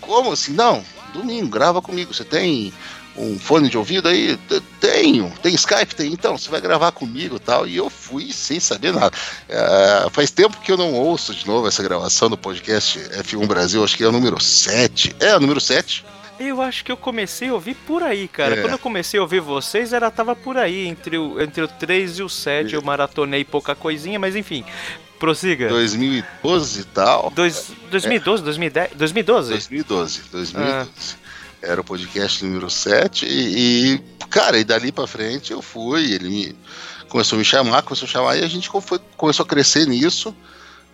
[0.02, 0.52] como assim?
[0.54, 0.84] Não,
[1.14, 2.14] domingo, grava comigo.
[2.14, 2.72] Você tem
[3.18, 4.38] um fone de ouvido aí?
[4.48, 5.32] "T- Tenho.
[5.42, 5.96] Tem Skype?
[5.96, 6.12] Tem.
[6.12, 7.68] Então, você vai gravar comigo e tal.
[7.68, 9.16] E eu fui sem saber nada.
[9.50, 13.84] É, faz tempo que eu não ouço de novo essa gravação do podcast F1 Brasil,
[13.84, 15.16] acho que é o número 7.
[15.20, 16.06] É, o número 7.
[16.38, 18.56] Eu acho que eu comecei a ouvir por aí, cara.
[18.58, 18.62] É.
[18.62, 22.20] Quando eu comecei a ouvir vocês, era tava por aí, entre o, entre o 3
[22.20, 22.74] e o 7.
[22.76, 24.66] Eu maratonei pouca coisinha, mas enfim.
[25.18, 25.70] Prossiga.
[25.70, 27.32] 2012 e tal.
[27.34, 29.50] Dois, 2012, 2010, 2012?
[29.52, 31.16] 2012, 2012.
[31.66, 34.00] Era o podcast número 7 e, e,
[34.30, 36.56] cara, e dali pra frente eu fui, ele me
[37.10, 40.36] começou a me chamar, começou a chamar e a gente foi- começou a crescer nisso.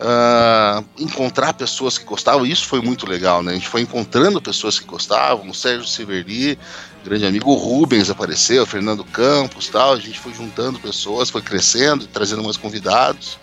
[0.04, 3.52] ah, encontrar pessoas que gostavam, isso foi muito legal, né?
[3.52, 6.58] A gente foi encontrando pessoas que gostavam, o Sérgio Severli,
[7.04, 11.44] grande amigo, o Rubens apareceu, o Fernando Campos tal, a gente foi juntando pessoas, foi
[11.44, 13.38] crescendo, trazendo mais convidados.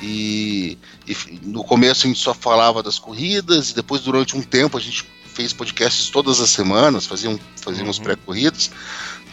[0.00, 4.78] E, e no começo a gente só falava das corridas, e depois, durante um tempo,
[4.78, 5.04] a gente
[5.40, 8.70] fez podcasts todas as semanas, faziam, fazíamos pré-corridas.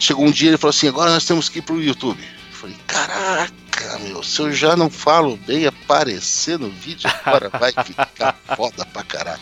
[0.00, 2.20] Chegou um dia ele falou assim: agora nós temos que ir pro YouTube.
[2.22, 7.72] Eu falei: caraca, meu, se eu já não falo bem aparecer no vídeo, agora vai
[7.72, 9.40] ficar foda pra caralho.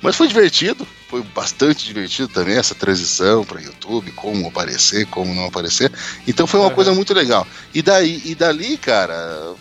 [0.00, 5.46] Mas foi divertido, foi bastante divertido também essa transição para YouTube, como aparecer, como não
[5.46, 5.92] aparecer.
[6.26, 6.74] Então foi uma Uhum.
[6.74, 7.46] coisa muito legal.
[7.74, 9.54] E daí e dali, cara,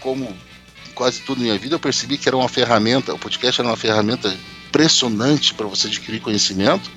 [0.00, 0.36] como
[0.94, 3.76] quase tudo na minha vida, eu percebi que era uma ferramenta, o podcast era uma
[3.76, 4.34] ferramenta
[4.68, 6.90] impressionante para você adquirir conhecimento.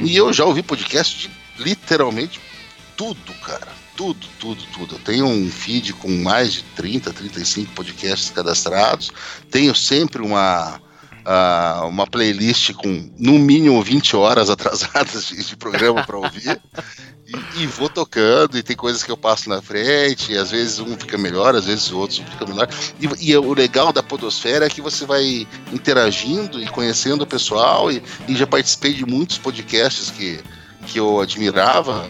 [0.00, 2.40] E eu já ouvi podcast de literalmente
[2.96, 3.68] tudo, cara.
[3.96, 4.94] Tudo, tudo, tudo.
[4.96, 9.10] Eu tenho um feed com mais de 30, 35 podcasts cadastrados.
[9.50, 10.80] Tenho sempre uma,
[11.26, 16.60] ah, uma playlist com no mínimo 20 horas atrasadas de, de programa para ouvir.
[17.26, 20.78] E, e vou tocando, e tem coisas que eu passo na frente, e às vezes
[20.78, 22.68] um fica melhor, às vezes o outro fica melhor.
[23.00, 27.90] E, e o legal da Podosfera é que você vai interagindo e conhecendo o pessoal,
[27.90, 30.38] e, e já participei de muitos podcasts que,
[30.86, 32.08] que eu admirava.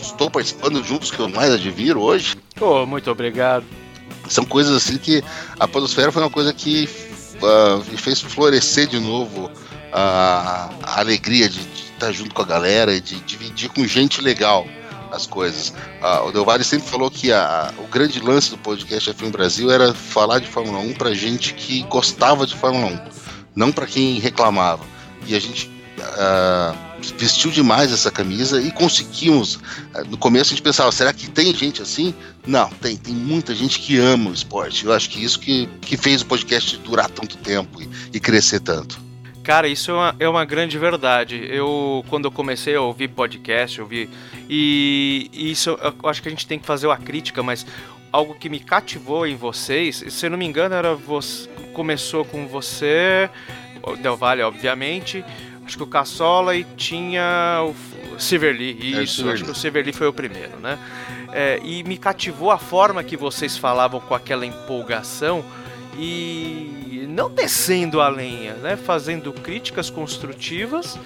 [0.00, 2.36] Estou participando de um dos que eu mais admiro hoje.
[2.54, 3.64] Pô, muito obrigado.
[4.28, 5.24] São coisas assim que
[5.58, 6.88] a Podosfera foi uma coisa que
[7.44, 9.50] ah, me fez florescer de novo
[9.92, 11.60] a, a alegria de,
[11.92, 14.66] estar junto com a galera e de dividir com gente legal
[15.12, 15.72] as coisas.
[16.00, 19.70] Ah, o Del Valle sempre falou que a- o grande lance do podcast F1 Brasil
[19.70, 23.00] era falar de Fórmula 1 pra gente que gostava de Fórmula 1,
[23.54, 24.84] não pra quem reclamava.
[25.26, 25.70] E a gente
[26.18, 26.74] ah,
[27.16, 29.58] vestiu demais essa camisa e conseguimos.
[29.94, 32.14] ah, No começo a gente pensava, será que tem gente assim?
[32.46, 32.96] Não, tem.
[32.96, 34.84] Tem muita gente que ama o esporte.
[34.84, 38.60] Eu acho que isso que, que fez o podcast durar tanto tempo e, e crescer
[38.60, 39.00] tanto.
[39.42, 41.44] Cara, isso é uma, é uma grande verdade.
[41.50, 44.08] Eu, quando eu comecei a ouvir podcast, eu vi.
[44.48, 47.66] E, e isso eu acho que a gente tem que fazer uma crítica, mas
[48.12, 51.48] algo que me cativou em vocês, se eu não me engano, era você.
[51.72, 53.30] Começou com você,
[54.02, 55.24] Del Valle, obviamente.
[55.64, 58.78] Acho que o Cassola e tinha o Silverly.
[58.80, 60.78] É, Isso, acho que o Silverly foi o primeiro, né?
[61.32, 65.44] É, e me cativou a forma que vocês falavam com aquela empolgação
[65.96, 68.76] e não descendo a lenha, né?
[68.76, 70.98] Fazendo críticas construtivas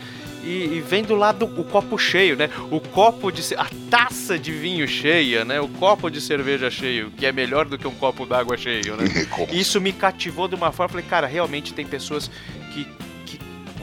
[0.47, 2.49] e, e vendo lá do, o copo cheio, né?
[2.71, 5.61] O copo de a taça de vinho cheia, né?
[5.61, 9.05] O copo de cerveja cheio, que é melhor do que um copo d'água cheio, né?
[9.53, 12.31] Isso me cativou de uma forma, falei, cara, realmente tem pessoas
[12.73, 12.87] que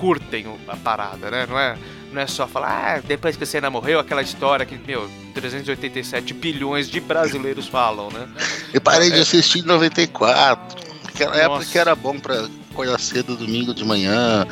[0.03, 1.45] curtem a parada, né?
[1.49, 1.77] Não é,
[2.11, 6.33] não é só falar, ah, depois que a cena morreu, aquela história que, meu, 387
[6.33, 8.27] bilhões de brasileiros falam, né?
[8.73, 10.77] Eu parei de assistir em 94.
[11.07, 11.71] Aquela época Nossa.
[11.71, 14.45] que era bom pra acordar cedo domingo de manhã.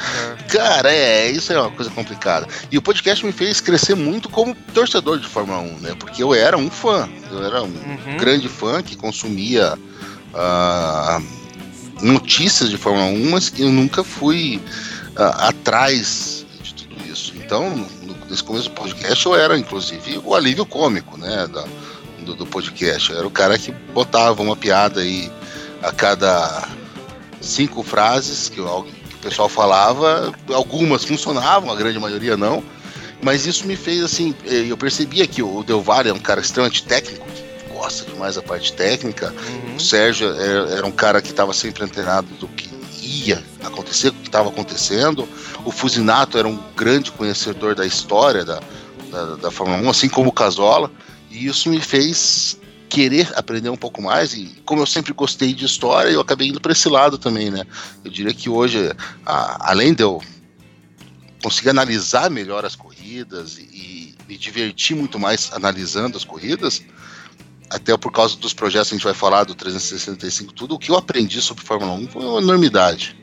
[0.47, 2.47] Cara, é, isso é uma coisa complicada.
[2.71, 5.95] E o podcast me fez crescer muito como torcedor de Fórmula 1, né?
[5.99, 7.09] Porque eu era um fã.
[7.29, 8.17] Eu era um Uhum.
[8.17, 9.77] grande fã que consumia
[10.33, 11.19] ah,
[12.01, 14.61] notícias de Fórmula 1, mas eu nunca fui
[15.29, 17.33] atrás de tudo isso.
[17.35, 17.69] Então,
[18.01, 21.47] no, nesse começo do podcast, eu era, inclusive, o alívio cômico, né?
[21.47, 21.65] da-
[22.21, 23.11] do, do podcast.
[23.11, 25.31] Eu era o cara que botava uma piada aí
[25.81, 26.67] a cada
[27.41, 30.31] cinco frases que, o- que o pessoal falava.
[30.53, 32.63] Algumas funcionavam, a grande maioria não.
[33.23, 34.33] Mas isso me fez assim.
[34.45, 38.41] Eu percebia que o Del Valle é um cara extremamente técnico, que gosta demais da
[38.41, 39.31] parte técnica.
[39.47, 39.75] Uhum.
[39.75, 42.69] O Sérgio era, era um cara que estava sempre antenado do que
[43.03, 45.27] ia acontecer, estava acontecendo.
[45.65, 48.59] O Fusinato era um grande conhecedor da história da,
[49.11, 50.91] da, da Fórmula 1, assim como o Casola.
[51.29, 52.57] E isso me fez
[52.89, 54.33] querer aprender um pouco mais.
[54.33, 57.65] E como eu sempre gostei de história, eu acabei indo para esse lado também, né?
[58.03, 58.91] Eu diria que hoje,
[59.25, 60.21] a- além de eu
[61.43, 66.83] conseguir analisar melhor as corridas e, e me divertir muito mais analisando as corridas,
[67.69, 70.91] até por causa dos projetos que a gente vai falar do 365 tudo, o que
[70.91, 73.15] eu aprendi sobre Fórmula 1 foi uma enormidade.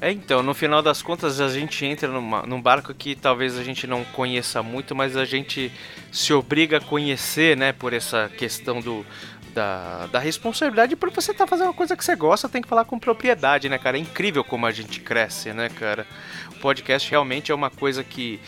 [0.00, 3.64] É, então, no final das contas, a gente entra numa, num barco que talvez a
[3.64, 5.72] gente não conheça muito, mas a gente
[6.12, 9.04] se obriga a conhecer, né, por essa questão do,
[9.52, 12.84] da, da responsabilidade por você tá fazendo uma coisa que você gosta, tem que falar
[12.84, 13.96] com propriedade, né, cara?
[13.96, 16.06] É incrível como a gente cresce, né, cara?
[16.52, 18.40] O podcast realmente é uma coisa que.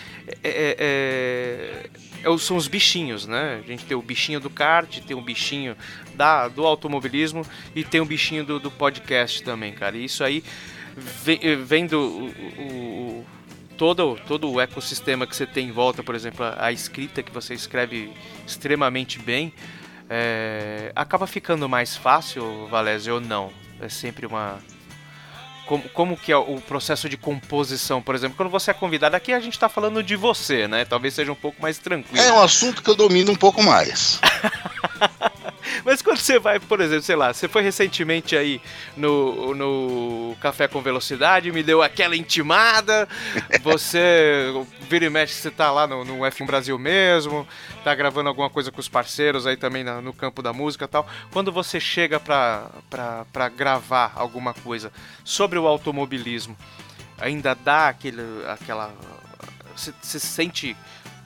[0.43, 1.87] É, é-
[2.25, 3.61] é- são os bichinhos, né?
[3.65, 5.75] A gente tem o bichinho do kart, tem o bichinho
[6.15, 7.45] da, do automobilismo
[7.75, 9.97] e tem o bichinho do, do podcast também, cara.
[9.97, 10.45] E isso aí,
[10.97, 12.31] vendo o- o-
[12.63, 13.27] o,
[13.77, 17.33] todo, todo o ecossistema que você tem em volta, por exemplo, a, a escrita que
[17.33, 18.13] você escreve
[18.47, 19.53] extremamente bem,
[20.09, 23.53] é, acaba ficando mais fácil, Valézio, ou não?
[23.81, 24.59] É sempre uma.
[25.67, 28.37] Como, como que é o processo de composição, por exemplo?
[28.37, 30.85] Quando você é convidado aqui, a gente tá falando de você, né?
[30.85, 32.21] Talvez seja um pouco mais tranquilo.
[32.21, 34.21] É um assunto que eu domino um pouco mais.
[35.85, 38.61] Mas quando você vai, por exemplo, sei lá, você foi recentemente aí
[38.97, 43.09] no, no Café com Velocidade, me deu aquela intimada,
[43.63, 44.53] você
[44.89, 47.47] vira e mexe, você tá lá no, no F1 Brasil mesmo,
[47.85, 50.89] tá gravando alguma coisa com os parceiros aí também na- no campo da música e
[50.89, 51.07] tal.
[51.33, 54.93] Quando você chega pra, pra, pra gravar alguma coisa
[55.25, 56.57] sobre o automobilismo,
[57.19, 58.93] ainda dá aquele, aquela...
[59.77, 60.77] Você se sente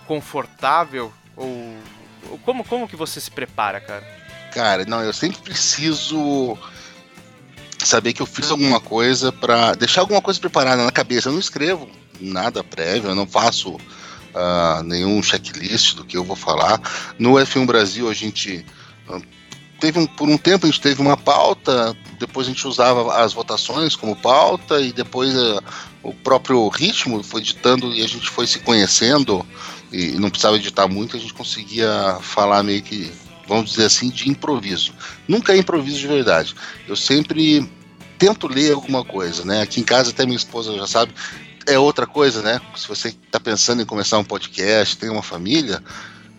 [0.06, 1.76] confortável ou
[2.44, 4.23] Como, como que você se prepara, cara?
[4.54, 6.56] Cara, não, eu sempre preciso
[7.80, 11.28] saber que eu fiz alguma coisa pra deixar alguma coisa preparada na cabeça.
[11.28, 11.90] Eu não escrevo
[12.20, 13.76] nada prévio, eu não faço
[14.32, 16.80] ah, nenhum checklist do que eu vou falar.
[17.18, 18.64] No F1 Brasil a gente
[19.08, 19.20] ah,
[19.80, 23.32] teve um, por um tempo a gente teve uma pauta, depois a gente usava as
[23.32, 25.60] votações como pauta e depois ah,
[26.00, 29.44] o próprio ritmo foi ditando e a gente foi se conhecendo
[29.92, 33.10] e não precisava editar muito, a gente conseguia falar meio que
[33.46, 34.92] vamos dizer assim, de improviso.
[35.28, 36.54] Nunca é improviso de verdade.
[36.88, 37.68] Eu sempre
[38.18, 39.62] tento ler alguma coisa, né?
[39.62, 41.12] Aqui em casa até minha esposa já sabe.
[41.66, 42.60] É outra coisa, né?
[42.76, 45.82] Se você está pensando em começar um podcast, tem uma família,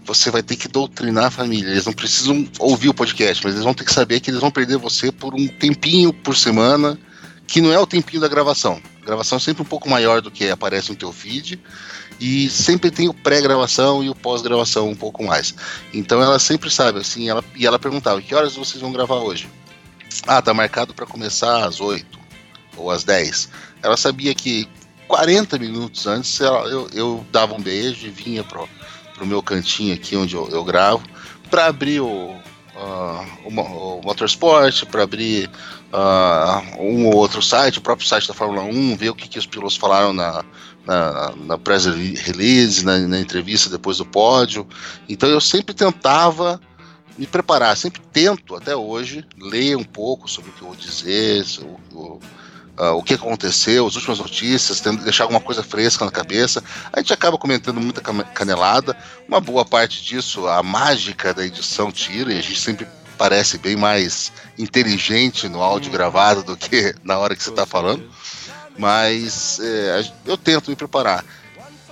[0.06, 1.70] você vai ter que doutrinar a família.
[1.70, 4.52] Eles não precisam ouvir o podcast, mas eles vão ter que saber que eles vão
[4.52, 6.98] perder você por um tempinho por semana,
[7.48, 8.80] que não é o tempinho da gravação.
[9.02, 11.60] A gravação é sempre um pouco maior do que aparece no teu feed
[12.20, 15.54] e sempre tem o pré-gravação e o pós-gravação um pouco mais.
[15.94, 19.50] Então ela sempre sabe, assim, ela, e ela perguntava, que horas vocês vão gravar hoje?
[20.28, 22.20] Ah, tá marcado para começar às 8
[22.78, 23.50] ou às 10.
[23.84, 24.68] Ela sabia que
[25.08, 28.68] 40 minutos antes ela- eu, eu dava um beijo e vinha pro,
[29.14, 31.04] pro meu cantinho aqui onde eu, eu gravo
[31.50, 32.34] para abrir o,
[32.76, 35.50] ah, o, o Motorsport, para abrir
[35.94, 39.40] ah, um ou outro site, o próprio site da Fórmula 1, ver o que, que
[39.40, 40.44] os pilotos falaram na,
[40.86, 44.68] na, na press release, na, na entrevista depois do pódio.
[45.08, 46.60] Então eu sempre tentava
[47.18, 51.46] me preparar, sempre tento até hoje ler um pouco sobre o que eu vou dizer,
[51.46, 52.20] so- o,
[52.78, 56.62] ah, o que aconteceu, as últimas notícias, deixar alguma coisa fresca na cabeça.
[56.92, 62.34] A gente acaba comentando muita canelada, uma boa parte disso a mágica da edição tira
[62.34, 62.86] e a gente sempre
[63.18, 68.08] parece bem mais inteligente no áudio gravado do que na hora que você está falando
[68.78, 71.24] mas é, eu tento me preparar.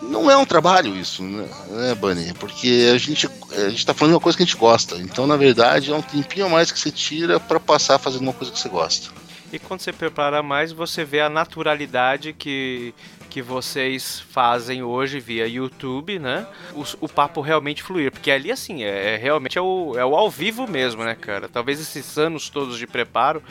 [0.01, 2.33] Não é um trabalho isso, né, né Bunny?
[2.33, 4.97] Porque a gente, a gente tá falando de uma coisa que a gente gosta.
[4.97, 8.33] Então, na verdade, é um tempinho a mais que você tira para passar fazendo uma
[8.33, 9.09] coisa que você gosta.
[9.53, 12.91] E quando você prepara mais, você vê a naturalidade que,
[13.29, 16.47] que vocês fazem hoje via YouTube, né?
[16.73, 18.11] O, o papo realmente fluir.
[18.11, 21.47] Porque ali, assim, é, é realmente é o, é o ao vivo mesmo, né, cara?
[21.47, 23.43] Talvez esses anos todos de preparo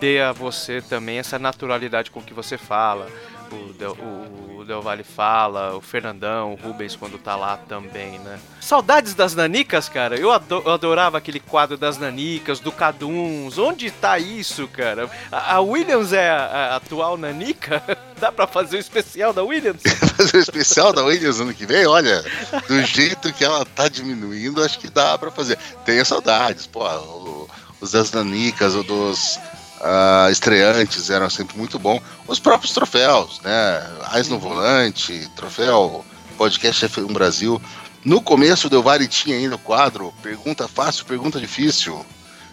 [0.00, 3.06] dê a você também essa naturalidade com que você fala.
[3.52, 8.38] O o, o Del Valle fala, o Fernandão, o Rubens quando tá lá também, né?
[8.60, 10.16] Saudades das nanicas, cara.
[10.16, 13.58] Eu, ado- eu adorava aquele quadro das nanicas, do Caduns.
[13.58, 15.10] Onde tá isso, cara?
[15.30, 17.82] A, a Williams é a, a atual nanica?
[18.18, 19.82] Dá pra fazer o especial da Williams?
[20.16, 22.22] Fazer o especial da Williams ano que vem, olha,
[22.68, 25.58] do jeito que ela tá diminuindo, acho que dá para fazer.
[25.84, 27.48] Tenho saudades, pô, o-
[27.80, 29.40] os das Nanicas, ou dos
[29.82, 32.00] ah, estreantes eram sempre muito bom.
[32.26, 33.86] Os próprios troféus, né?
[34.04, 36.04] Ais no Volante, troféu
[36.38, 37.60] Podcast F1 Brasil.
[38.04, 42.04] No começo do Vale tinha ainda o quadro Pergunta Fácil, Pergunta Difícil.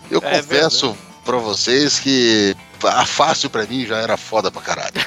[0.09, 5.05] Eu É confesso pra vocês que a fácil pra mim já era foda pra caralho.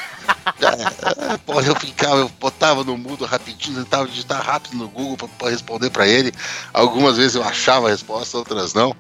[0.61, 5.51] É, pô, eu ficava, eu botava no mudo rapidinho, tentava digitar rápido no Google pra
[5.51, 6.33] responder pra ele.
[6.73, 8.95] Algumas vezes eu achava a resposta, outras não.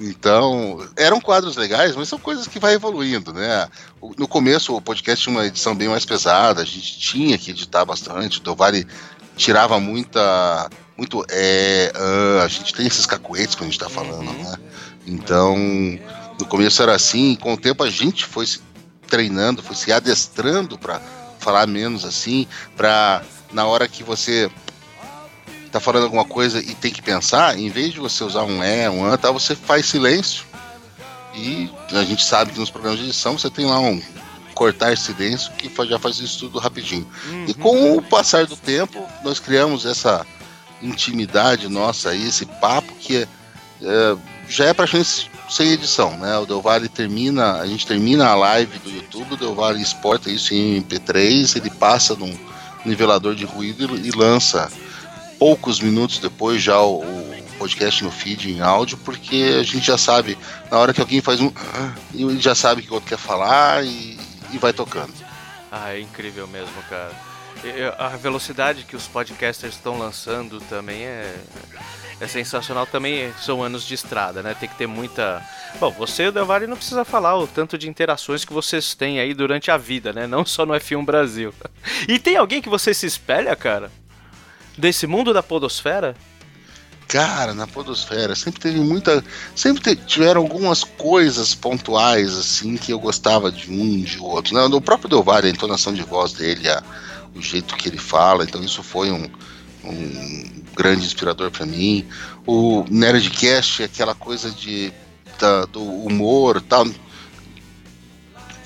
[0.00, 3.68] Então, eram quadros legais, mas são coisas que vai evoluindo, né?
[4.16, 7.84] No começo o podcast tinha uma edição bem mais pesada, a gente tinha que editar
[7.84, 8.86] bastante, o Valle
[9.36, 10.70] tirava muita.
[10.96, 11.24] Muito.
[11.30, 14.56] É, ah, a gente tem esses cacuetes que a gente tá falando, né?
[15.06, 15.56] Então,
[16.38, 18.60] no começo era assim, com o tempo a gente foi se
[19.06, 21.00] treinando, foi se adestrando para
[21.38, 23.22] falar menos assim, para
[23.52, 24.50] na hora que você
[25.78, 28.90] tá falando alguma coisa e tem que pensar, em vez de você usar um é,
[28.90, 30.44] um an, tá, você faz silêncio.
[31.34, 34.00] E a gente sabe que nos programas de edição você tem lá um
[34.54, 37.06] cortar silêncio que já faz isso tudo rapidinho.
[37.46, 40.26] E com o passar do tempo, nós criamos essa
[40.82, 43.28] intimidade nossa aí, esse papo que é,
[43.82, 44.16] é,
[44.48, 46.36] já é praticamente sem edição, né?
[46.38, 50.30] O Del Valle termina, a gente termina a live do YouTube, o Del Valle exporta
[50.30, 52.36] isso em MP3, ele passa num
[52.84, 54.70] nivelador de ruído e lança
[55.38, 59.98] poucos minutos depois já o, o podcast no feed em áudio, porque a gente já
[59.98, 60.36] sabe,
[60.70, 61.52] na hora que alguém faz um.
[62.14, 64.18] Ele já sabe o que o outro quer falar e,
[64.52, 65.12] e vai tocando.
[65.70, 67.12] Ah, é incrível mesmo, cara.
[67.98, 71.34] A velocidade que os podcasters estão lançando também é,
[72.20, 72.86] é sensacional.
[72.86, 74.54] Também são anos de estrada, né?
[74.54, 75.44] Tem que ter muita.
[75.80, 79.70] Bom, você Valle não precisa falar o tanto de interações que vocês têm aí durante
[79.72, 80.26] a vida, né?
[80.26, 81.52] Não só no F1 Brasil.
[82.06, 83.90] E tem alguém que você se espelha, cara?
[84.78, 86.14] Desse mundo da podosfera?
[87.08, 89.24] Cara, na Podosfera sempre teve muita.
[89.56, 94.54] Sempre te- tiveram algumas coisas pontuais, assim, que eu gostava de um, de outro.
[94.54, 94.60] Né?
[94.64, 96.82] O próprio Del a entonação de voz dele, a-
[97.34, 99.26] o jeito que ele fala, então isso foi um,
[99.82, 102.06] um grande inspirador para mim.
[102.46, 104.92] O Nerdcast, aquela coisa de,
[105.38, 106.86] da- do humor tal.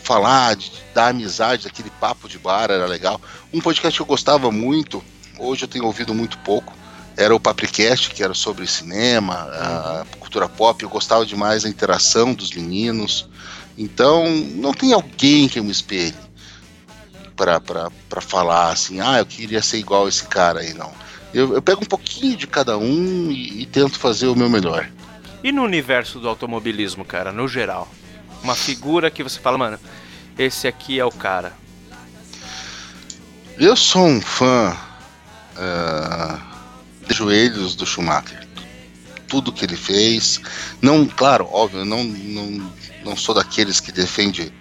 [0.02, 3.20] Falar, de, da amizade, daquele papo de bar era legal.
[3.52, 5.02] Um podcast que eu gostava muito,
[5.38, 6.72] hoje eu tenho ouvido muito pouco,
[7.16, 10.82] era o Papricast, que era sobre cinema, a cultura pop.
[10.82, 13.28] Eu gostava demais da interação dos meninos.
[13.76, 16.14] Então, não tem alguém que eu me espelhe
[17.36, 20.92] pra falar assim, ah, eu queria ser igual esse cara aí, não.
[21.34, 24.88] Eu, eu pego um pouquinho de cada um e, e tento fazer o meu melhor.
[25.42, 27.88] E no universo do automobilismo, cara, no geral?
[28.42, 29.78] Uma figura que você fala, mano,
[30.38, 31.52] esse aqui é o cara.
[33.58, 34.76] Eu sou um fã
[35.62, 36.38] ah,
[37.06, 38.46] de joelhos do Schumacher.
[39.28, 40.40] Tudo que ele fez.
[40.80, 42.72] Não, claro, óbvio, não, não,
[43.04, 44.52] não sou daqueles que defende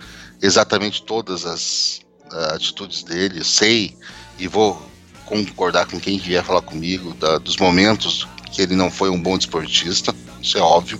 [0.42, 3.44] exatamente todas as ah, atitudes dele.
[3.44, 3.98] Sei
[4.40, 4.90] e vou
[5.26, 9.38] concordar com quem vier falar comigo da- dos momentos que ele não foi um bom
[9.38, 11.00] desportista, isso é óbvio.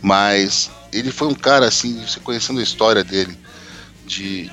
[0.00, 3.36] Mas ele foi um cara assim, você conhecendo a história dele,
[4.06, 4.50] de, de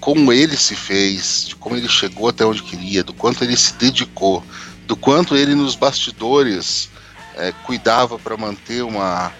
[0.00, 3.74] como ele se fez, de como ele chegou até onde queria, do quanto ele se
[3.74, 4.42] dedicou,
[4.86, 6.88] do quanto ele nos bastidores
[7.36, 9.30] eh, cuidava para manter uma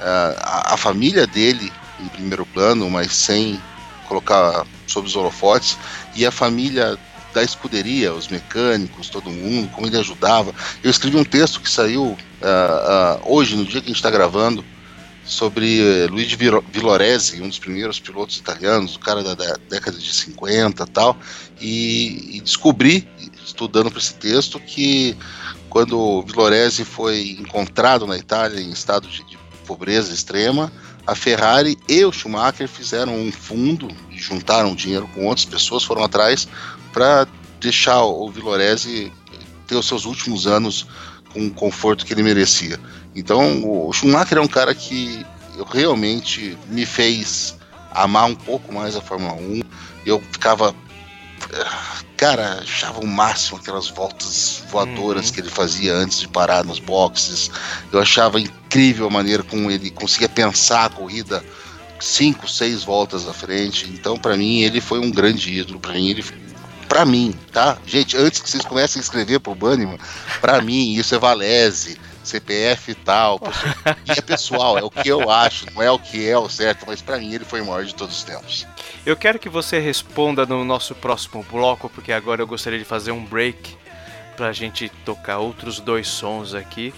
[0.00, 3.60] eh, a, a família dele em primeiro plano, mas sem
[4.06, 5.76] colocar sob os holofotes,
[6.14, 6.98] e a família
[7.32, 10.54] da escuderia, os mecânicos, todo mundo, como ele ajudava.
[10.82, 14.10] Eu escrevi um texto que saiu ah, ah, hoje, no dia que a gente está
[14.10, 14.64] gravando,
[15.24, 20.12] sobre eh, Luigi Villoresi, um dos primeiros pilotos italianos, o cara da, da década de
[20.12, 21.16] 50 e tal,
[21.60, 23.08] e, e descobri,
[23.44, 25.16] estudando para esse texto, que
[25.70, 30.70] quando Villoresi foi encontrado na Itália em estado de, de pobreza extrema,
[31.06, 36.04] a Ferrari e o Schumacher fizeram um fundo e juntaram dinheiro com outras pessoas, foram
[36.04, 36.48] atrás
[36.92, 37.26] para
[37.60, 39.12] deixar o Villoresi
[39.66, 40.86] ter os seus últimos anos
[41.32, 42.78] com o conforto que ele merecia.
[43.14, 45.24] Então, o Schumacher é um cara que
[45.72, 47.56] realmente me fez
[47.92, 49.62] amar um pouco mais a Fórmula 1.
[50.04, 50.74] Eu ficava.
[52.16, 55.32] Cara, achava o máximo aquelas voltas voadoras Uhum.
[55.34, 57.50] que ele fazia antes de parar nos boxes.
[57.92, 61.44] Eu achava incrível a maneira como ele conseguia pensar a corrida
[62.00, 63.88] cinco, seis voltas à frente.
[63.88, 65.78] Então, pra mim, ele foi um grande ídolo.
[65.78, 66.24] Pra mim, ele
[66.88, 67.78] Pra mim, tá?
[67.86, 69.98] Gente, antes que vocês comecem a escrever pro Banniman,
[70.40, 71.98] pra mim isso é Valese,
[72.28, 73.38] CPF e tal.
[73.38, 73.96] pessoal.
[74.06, 76.84] E é pessoal, é o que eu acho, não é o que é o certo,
[76.86, 78.66] mas pra mim ele foi o maior de todos os tempos.
[79.04, 83.12] Eu quero que você responda no nosso próximo bloco, porque agora eu gostaria de fazer
[83.12, 83.76] um break
[84.36, 86.92] pra gente tocar outros dois sons aqui.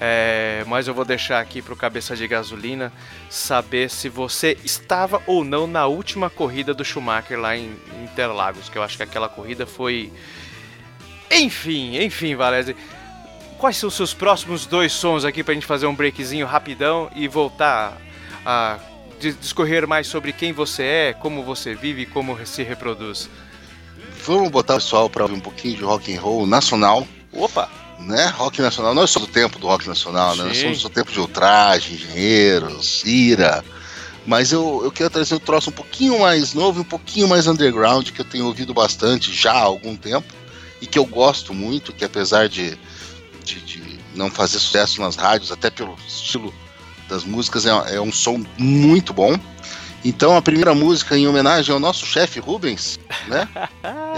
[0.00, 2.92] É, mas eu vou deixar aqui pro Cabeça de Gasolina
[3.28, 8.78] saber se você estava ou não na última corrida do Schumacher lá em Interlagos, que
[8.78, 10.12] eu acho que aquela corrida foi.
[11.30, 12.76] Enfim, enfim, Valese.
[13.58, 17.26] Quais são os seus próximos dois sons aqui pra gente fazer um breakzinho rapidão e
[17.26, 18.00] voltar
[18.46, 18.78] a
[19.20, 23.28] dis- discorrer mais sobre quem você é, como você vive e como se reproduz?
[24.24, 27.68] Vamos botar o pessoal pra ouvir um pouquinho de rock and roll nacional, Opa!
[27.98, 28.26] né?
[28.36, 30.44] Rock nacional, nós somos do tempo do rock nacional, né?
[30.44, 33.64] Nós somos do tempo de ultraje, engenheiros, ira.
[34.24, 37.48] Mas eu, eu quero trazer um troço um pouquinho mais novo e um pouquinho mais
[37.48, 40.32] underground, que eu tenho ouvido bastante já há algum tempo,
[40.80, 42.78] e que eu gosto muito, que apesar de,
[43.48, 46.52] de, de não fazer sucesso nas rádios, até pelo estilo
[47.08, 49.38] das músicas, é, é um som muito bom.
[50.04, 53.48] Então a primeira música em homenagem ao nosso chefe Rubens né?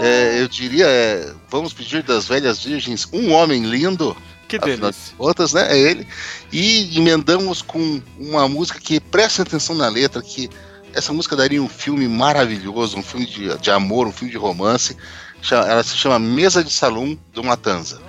[0.03, 4.17] É, eu diria, é, vamos pedir das velhas virgens um homem lindo.
[4.47, 4.91] Que delícia.
[4.91, 5.71] de contas, né?
[5.71, 6.07] É ele.
[6.51, 10.49] E emendamos com uma música que preste atenção na letra, que
[10.93, 14.97] essa música daria um filme maravilhoso, um filme de, de amor, um filme de romance.
[15.51, 18.01] Ela se chama Mesa de Salão do Matanza.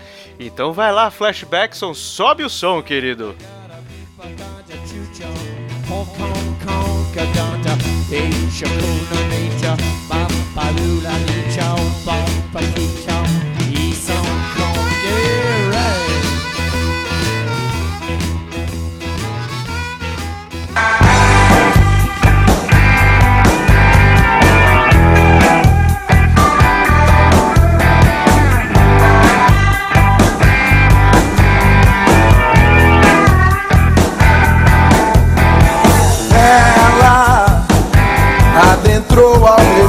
[0.46, 3.36] Então vai lá, Flashbackson, sobe o som, querido.
[5.88, 6.32] Hong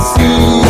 [0.03, 0.62] see.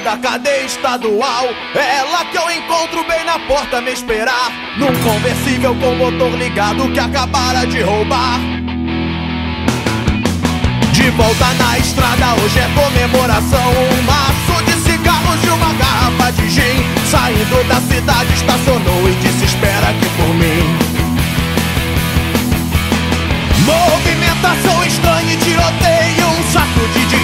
[0.00, 1.44] Da cadeia estadual.
[1.74, 4.50] Ela que eu encontro bem na porta me esperar.
[4.76, 8.38] Num conversível com motor ligado que acabara de roubar.
[10.92, 13.70] De volta na estrada, hoje é comemoração.
[13.70, 16.84] Um maço de cigarros e uma garrafa de gin.
[17.10, 20.88] Saindo da cidade, estacionou e disse espera aqui por mim.
[23.64, 25.97] Movimentação estranha e tiroteio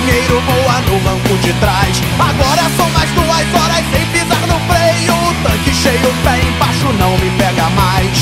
[0.05, 2.03] dinheiro voa no banco de trás.
[2.19, 5.15] Agora são mais duas horas sem pisar no freio.
[5.43, 8.19] Tanque cheio, pé embaixo, não me pega mais.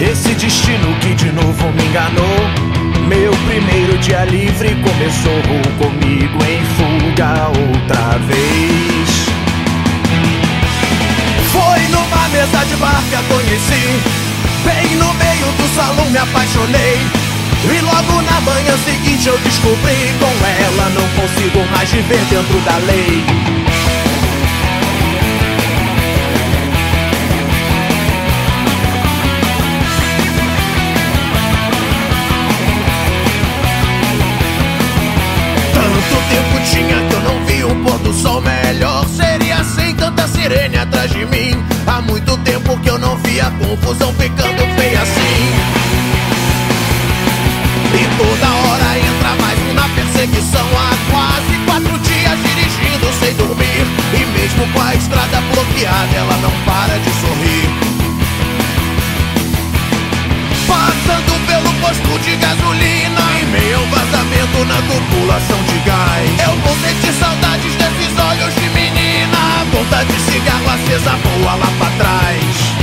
[0.00, 2.36] Esse destino que de novo me enganou.
[3.08, 5.40] Meu primeiro dia livre começou
[5.78, 9.30] comigo em fuga outra vez.
[11.90, 14.00] Numa mesa de bar que a conheci.
[14.64, 17.19] Bem no meio do salão me apaixonei
[17.62, 22.76] E logo na manhã seguinte eu descobri Com ela não consigo mais viver dentro da
[22.78, 23.24] lei.
[35.74, 39.06] Tanto tempo tinha que eu não vi um pôr do sol melhor.
[39.08, 41.62] Seria sem tanta sirene atrás de mim.
[41.86, 44.79] Há muito tempo que eu não via a confusão ficando
[50.40, 53.86] perseguição Há quase quatro dias dirigindo sem dormir.
[54.14, 57.68] E mesmo com a estrada bloqueada ela não para de sorrir.
[60.66, 66.48] Passando pelo posto de gasolina Em meio vazamento na tubulação de gás.
[66.48, 69.66] Eu vou sentir saudades desses olhos de menina.
[69.70, 72.80] Ponta de cigarro acesa voa lá pra trás.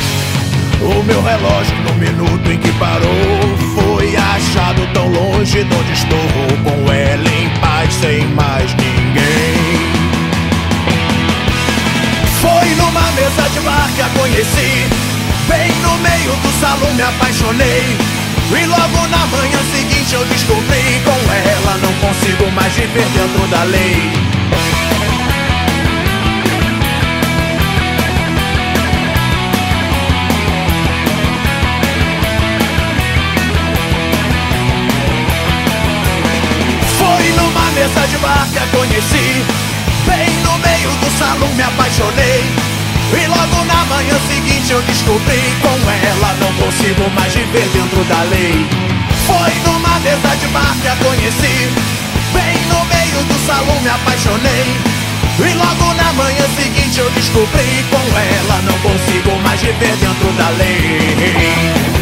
[0.80, 6.18] O meu relógio no minuto em que parou Foi achado tão longe de onde estou.
[6.64, 7.37] Com ela
[7.88, 9.92] paz sem mais ninguém.
[12.42, 14.88] Foi numa mesa de bar que a conheci.
[15.48, 17.98] Bem no meio do salão me apaixonei.
[18.50, 23.64] E logo na manhã seguinte eu descobri Com ela não consigo mais viver dentro da
[23.64, 24.37] lei
[37.88, 39.46] mesa de bar que a conheci.
[40.06, 42.44] Bem no meio do salão me apaixonei.
[43.14, 48.24] E logo na manhã seguinte eu descobri Com ela não consigo mais viver dentro da
[48.24, 48.68] lei.
[49.26, 51.72] Foi numa mesa de bar que a conheci.
[52.34, 54.76] Bem no meio do salão me apaixonei.
[55.40, 60.50] E logo na manhã seguinte eu descobri Com ela não consigo mais viver dentro da
[60.50, 61.97] lei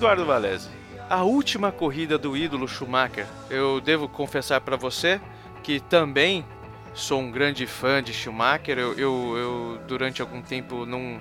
[0.00, 0.70] Eduardo Valese.
[1.10, 3.26] A última corrida do ídolo Schumacher.
[3.50, 5.20] Eu devo confessar pra você
[5.62, 6.42] que também
[6.94, 8.78] sou um grande fã de Schumacher.
[8.78, 11.20] Eu, eu, eu, durante algum tempo não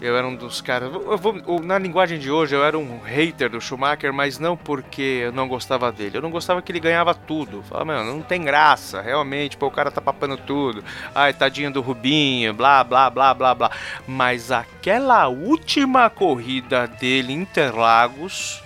[0.00, 0.90] eu era um dos caras.
[0.90, 5.32] vou- na linguagem de hoje, eu era um hater do Schumacher, mas não porque eu
[5.32, 6.16] não gostava dele.
[6.16, 7.62] Eu não gostava que ele ganhava tudo.
[7.64, 9.56] Falava, mano, não tem graça, realmente.
[9.58, 10.82] Pô, o cara tá papando tudo.
[11.14, 13.70] Ai, tadinho do Rubinho, blá, blá, blá, blá, blá.
[14.06, 18.62] Mas aquela última corrida dele Interlagos.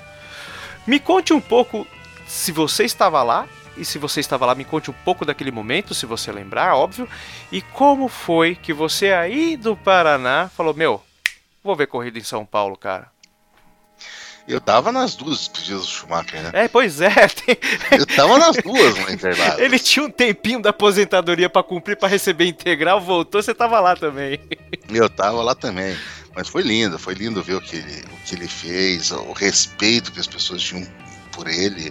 [0.87, 1.87] Me conte um pouco
[2.27, 3.47] se você estava lá.
[3.77, 7.09] E se você estava lá, me conte um pouco daquele momento, se você lembrar, óbvio.
[7.51, 11.03] E como foi que você aí do Paraná falou: Meu,
[11.65, 13.11] vou ver corrida em São Paulo, cara.
[14.47, 16.51] Eu tava nas duas despedidas do Schumacher, né?
[16.53, 17.09] É, pois é.
[17.29, 17.57] tem-
[17.99, 19.59] Eu tava nas duas no intervalo.
[19.59, 23.97] Ele tinha um tempinho da aposentadoria pra cumprir, pra receber integral, voltou, você tava lá
[23.97, 24.39] também.
[24.91, 25.97] Eu tava lá também.
[26.37, 30.13] Mas foi lindo, foi lindo ver o que ele, o que ele fez, o respeito
[30.13, 30.87] que as pessoas tinham
[31.33, 31.91] por ele.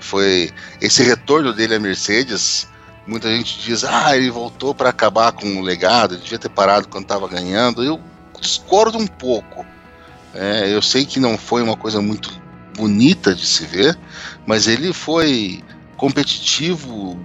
[0.00, 0.50] Foi
[0.80, 2.66] esse retorno dele à Mercedes.
[3.06, 6.88] Muita gente diz, ah, ele voltou para acabar com o legado, ele devia ter parado
[6.88, 7.84] quando estava ganhando.
[7.84, 8.00] Eu
[8.44, 9.66] discordo um pouco.
[10.34, 12.30] É, eu sei que não foi uma coisa muito
[12.76, 13.98] bonita de se ver,
[14.46, 15.62] mas ele foi
[15.96, 17.18] competitivo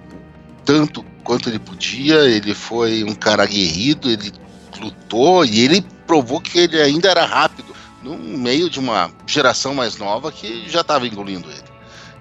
[0.63, 2.19] tanto quanto ele podia.
[2.21, 4.31] Ele foi um cara aguerrido, ele
[4.79, 9.97] lutou e ele provou que ele ainda era rápido no meio de uma geração mais
[9.97, 11.69] nova que já estava engolindo ele.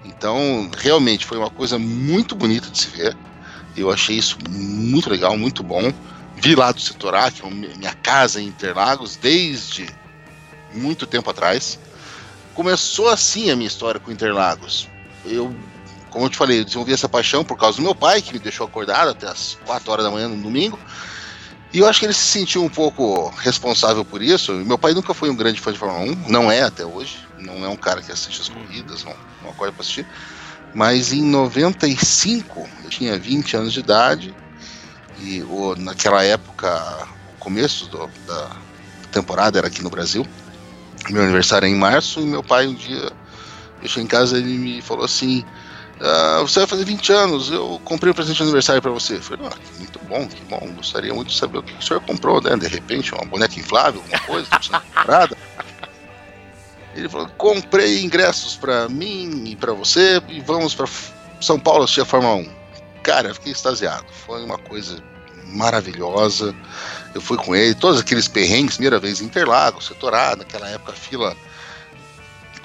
[0.03, 3.15] Então, realmente foi uma coisa muito bonita de se ver.
[3.77, 5.93] Eu achei isso muito legal, muito bom.
[6.41, 9.89] Vi lá do setor é minha casa em Interlagos, desde
[10.73, 11.77] muito tempo atrás.
[12.53, 14.87] Começou assim a minha história com Interlagos.
[15.25, 15.53] Eu,
[16.09, 18.39] como eu te falei, eu desenvolvi essa paixão por causa do meu pai, que me
[18.39, 20.79] deixou acordado até as 4 horas da manhã no domingo.
[21.73, 24.53] E eu acho que ele se sentiu um pouco responsável por isso.
[24.53, 27.19] Meu pai nunca foi um grande fã de Fórmula 1, não é até hoje.
[27.37, 30.07] Não é um cara que assiste as corridas, não, não acorda para assistir.
[30.73, 34.33] Mas em 95, eu tinha 20 anos de idade,
[35.21, 35.43] e
[35.77, 38.49] naquela época, o começo do- da
[39.11, 40.25] temporada era aqui no Brasil.
[41.09, 43.11] Meu aniversário é em março, e meu pai um dia,
[43.83, 45.43] cheguei em casa ele me falou assim:
[46.01, 49.15] "Ah, Você vai fazer 20 anos, eu comprei um presente de aniversário para você.
[49.15, 52.01] Eu falei: ah, muito bom, que bom, gostaria muito de saber o que o senhor
[52.01, 52.55] comprou, né?
[52.57, 54.49] De repente, uma boneca inflável, alguma coisa,
[54.93, 55.37] parada.
[56.95, 60.87] Ele falou: comprei ingressos para mim e para você e vamos para
[61.41, 62.49] São Paulo assistir a Fórmula 1.
[63.03, 64.05] Cara, eu fiquei extasiado.
[64.25, 65.01] Foi uma coisa
[65.51, 66.53] maravilhosa.
[67.13, 70.95] Eu fui com ele, todos aqueles perrengues, primeira vez em Interlagos, setorado, naquela época a
[70.95, 71.35] fila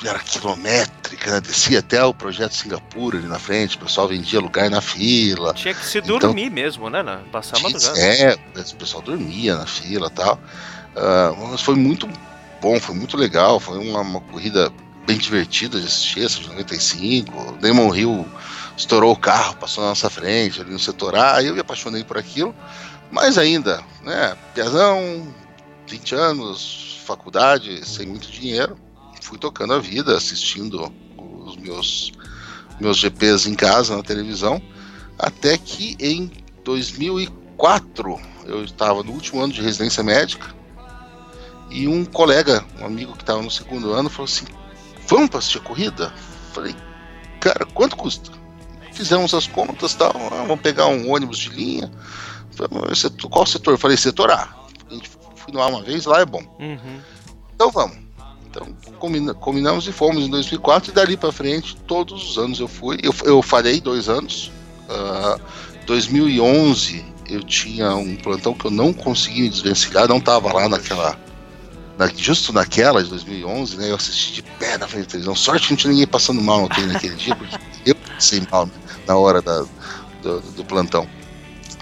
[0.04, 1.40] era quilométrica, né?
[1.40, 5.54] descia até o projeto Singapura ali na frente, o pessoal vendia lugar na fila.
[5.54, 7.02] Tinha que se Então- dormir mesmo, né?
[7.02, 7.20] né?
[7.32, 7.98] Passar madrugada.
[7.98, 10.38] É, o pessoal dormia na fila e tal.
[10.96, 12.06] Ah, mas foi muito
[12.60, 13.58] bom, foi muito legal.
[13.58, 14.70] Foi uma, uma corrida
[15.06, 17.56] bem divertida de assistir, essa de 95.
[17.60, 18.26] Damon Hill
[18.76, 21.42] estourou o carro, passou na nossa frente ali no setor A.
[21.42, 22.54] Eu me apaixonei por aquilo.
[23.10, 24.36] Mas ainda, né?
[24.54, 25.32] Piazão,
[25.86, 28.76] 20 anos, faculdade, sem muito dinheiro.
[29.20, 32.12] Fui tocando a vida, assistindo os meus,
[32.80, 34.60] meus GPs em casa, na televisão.
[35.18, 36.30] Até que em
[36.64, 40.54] 2004 eu estava no último ano de residência médica
[41.70, 44.46] e um colega, um amigo que estava no segundo ano, falou assim:
[45.06, 46.12] Vamos assistir a corrida?
[46.52, 46.74] Falei,
[47.40, 48.30] cara, quanto custa?
[48.94, 51.90] Fizemos as contas tal, ah, vamos pegar um ônibus de linha.
[52.52, 53.72] Falei, "Mas setor- Qual setor?
[53.74, 54.48] Eu falei, setor A.
[54.90, 56.42] A gente fui lá uma vez, lá é bom.
[56.60, 57.00] Uhum.
[57.54, 57.96] Então vamos.
[58.48, 58.68] Então
[59.00, 62.98] combina- combinamos e fomos em 2004 e dali para frente todos os anos eu fui.
[63.02, 64.52] Eu, eu falhei dois anos.
[64.88, 65.38] Ah,
[65.86, 71.18] 2011 eu tinha um plantão que eu não consegui me desvencilhar, não tava lá naquela
[71.98, 73.90] na- justo naquela de 2011, né?
[73.90, 75.34] Eu assisti de pé na frente da televisão.
[75.34, 78.68] Sorte que não tinha ninguém passando mal no treino naquele dia, porque eu passei mal
[79.06, 79.64] na hora da-
[80.22, 81.06] do, do plantão.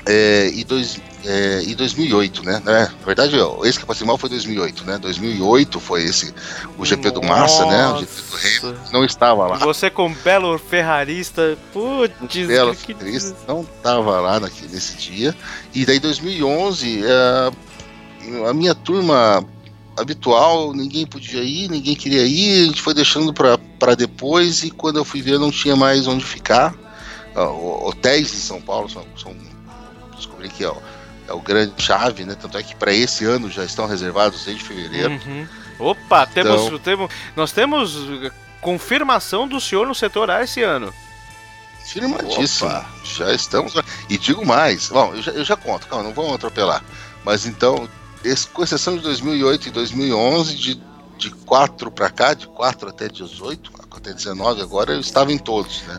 [0.05, 2.61] É, e, dois, é, e 2008, né?
[2.65, 2.91] né?
[2.99, 4.99] Na verdade, ó, esse que eu passei mal foi 2008, né?
[4.99, 6.35] 2008 foi esse,
[6.77, 7.87] o GP do Massa, né?
[7.87, 9.57] O GP do Hamilton, não estava lá.
[9.59, 15.33] Você com belo ferrarista, putz, Bela que- Feliz não estava lá naque- nesse dia.
[15.73, 17.53] E daí 2011, é,
[18.49, 19.45] a minha turma
[19.97, 24.97] habitual, ninguém podia ir, ninguém queria ir, a gente foi deixando para depois e quando
[24.97, 26.75] eu fui ver não tinha mais onde ficar.
[27.41, 29.35] Hotéis em São Paulo são, são
[30.17, 30.77] descobri que é o,
[31.29, 32.35] é o grande chave, né?
[32.41, 35.13] Tanto é que para esse ano já estão reservados desde fevereiro.
[35.27, 35.47] Uhum.
[35.79, 38.31] Opa, temos, Então- temos, nós temos uh,
[38.61, 40.93] confirmação do senhor no setor A esse ano.
[41.85, 42.71] Firmadíssimo.
[43.05, 43.75] Já estamos.
[43.75, 43.85] lá.
[44.09, 44.89] E digo mais.
[44.89, 46.83] Bom, eu já, eu já conto, calma, não vamos atropelar.
[47.25, 47.89] Mas então,
[48.25, 50.81] esse- com exceção de 2008 e 2011, de,
[51.19, 55.83] de 4 para cá, de 4 até 18, até 19 agora, eu estava em todos,
[55.83, 55.99] né?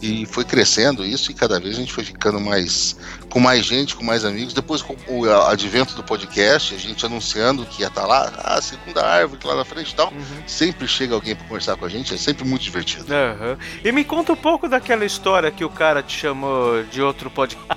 [0.00, 2.96] E foi crescendo isso e cada vez a gente foi ficando mais
[3.30, 4.52] com mais gente, com mais amigos.
[4.52, 9.04] Depois com o advento do podcast, a gente anunciando que ia estar lá, ah, segunda
[9.04, 10.12] árvore lá na frente e tal.
[10.46, 13.06] Sempre chega alguém para conversar com a gente, é sempre muito divertido.
[13.12, 13.56] Aham.
[13.82, 17.66] E me conta um pouco daquela história que o cara te chamou de outro podcast.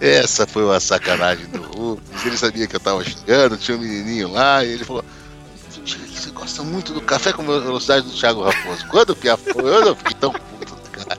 [0.00, 2.24] Essa foi uma sacanagem do Rubens.
[2.24, 5.27] Ele sabia que eu tava chegando, tinha um menininho lá, e ele falou: "Diga que
[6.28, 8.86] você gosta muito do café com a velocidade do Thiago Raposo.
[8.88, 11.18] Quando o foi, eu não fiquei tão puto, cara.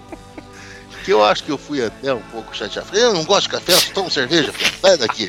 [1.04, 2.88] Que eu acho que eu fui até um pouco chateado.
[2.88, 4.68] Falei, eu não gosto de café, eu só tomo cerveja, Pia.
[4.82, 5.28] sai daqui.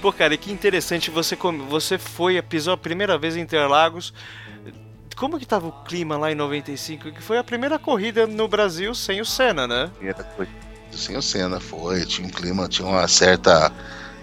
[0.00, 4.12] Pô, cara, e que interessante, você, come- você foi, pisou a primeira vez em Interlagos.
[5.16, 7.12] Como que tava o clima lá em 95?
[7.12, 9.90] Que foi a primeira corrida no Brasil sem o Senna, né?
[9.94, 10.26] Primeira
[10.90, 13.70] Sem o Senna foi, tinha um clima, tinha uma certa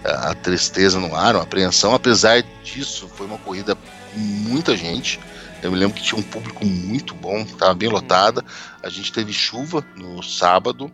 [0.04, 1.94] a, tristeza no ar, uma apreensão.
[1.94, 3.76] Apesar disso, foi uma corrida
[4.14, 5.20] muita gente.
[5.62, 8.44] Eu me lembro que tinha um público muito bom, estava bem lotada.
[8.82, 10.90] A gente teve chuva no sábado,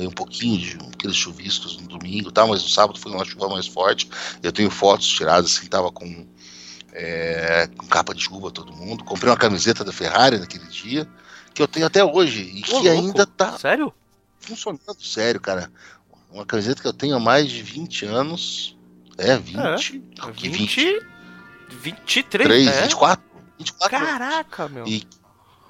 [0.00, 2.46] e um pouquinho de aqueles chuviscos no domingo, tá?
[2.46, 4.08] mas no sábado foi uma chuva mais forte.
[4.42, 6.26] Eu tenho fotos tiradas assim, tava com,
[6.92, 9.04] é, com capa de chuva todo mundo.
[9.04, 11.08] Comprei uma camiseta da Ferrari naquele dia,
[11.54, 12.88] que eu tenho até hoje, e Ô, que louco.
[12.88, 13.92] ainda tá Sério?
[14.38, 15.70] funcionando sério, cara.
[16.30, 18.76] Uma camiseta que eu tenho há mais de 20 anos.
[19.16, 20.02] É, 20.
[20.18, 21.00] não, que 20.
[21.68, 22.82] 23, 23, né?
[22.82, 23.24] 24.
[23.58, 23.98] 24.
[23.98, 24.86] Caraca, meu.
[24.86, 25.06] E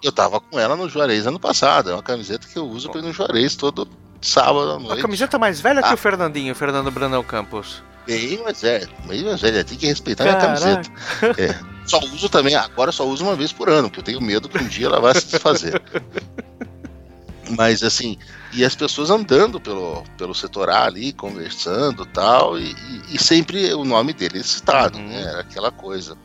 [0.02, 1.90] eu tava com ela no Juarez ano passado.
[1.90, 3.88] É uma camiseta que eu uso pra ir no Juarez todo
[4.20, 5.02] sábado à A noite.
[5.02, 5.94] camiseta mais velha que Ah.
[5.94, 7.82] o Fernandinho, o Fernando Brandão Campos.
[8.06, 9.64] Bem mais velha, bem mais velha.
[9.64, 10.60] Tem que respeitar minha Caraca.
[10.60, 11.42] camiseta.
[11.42, 11.58] É.
[11.86, 14.58] Só uso também, agora só uso uma vez por ano, porque eu tenho medo que
[14.58, 15.80] um dia ela vai se desfazer.
[17.50, 18.18] Mas assim,
[18.52, 23.72] e as pessoas andando pelo, pelo setor A ali, conversando tal, e, e, e sempre
[23.74, 25.06] o nome dele citado, Uhum.
[25.08, 25.22] né?
[25.22, 26.16] Era aquela coisa.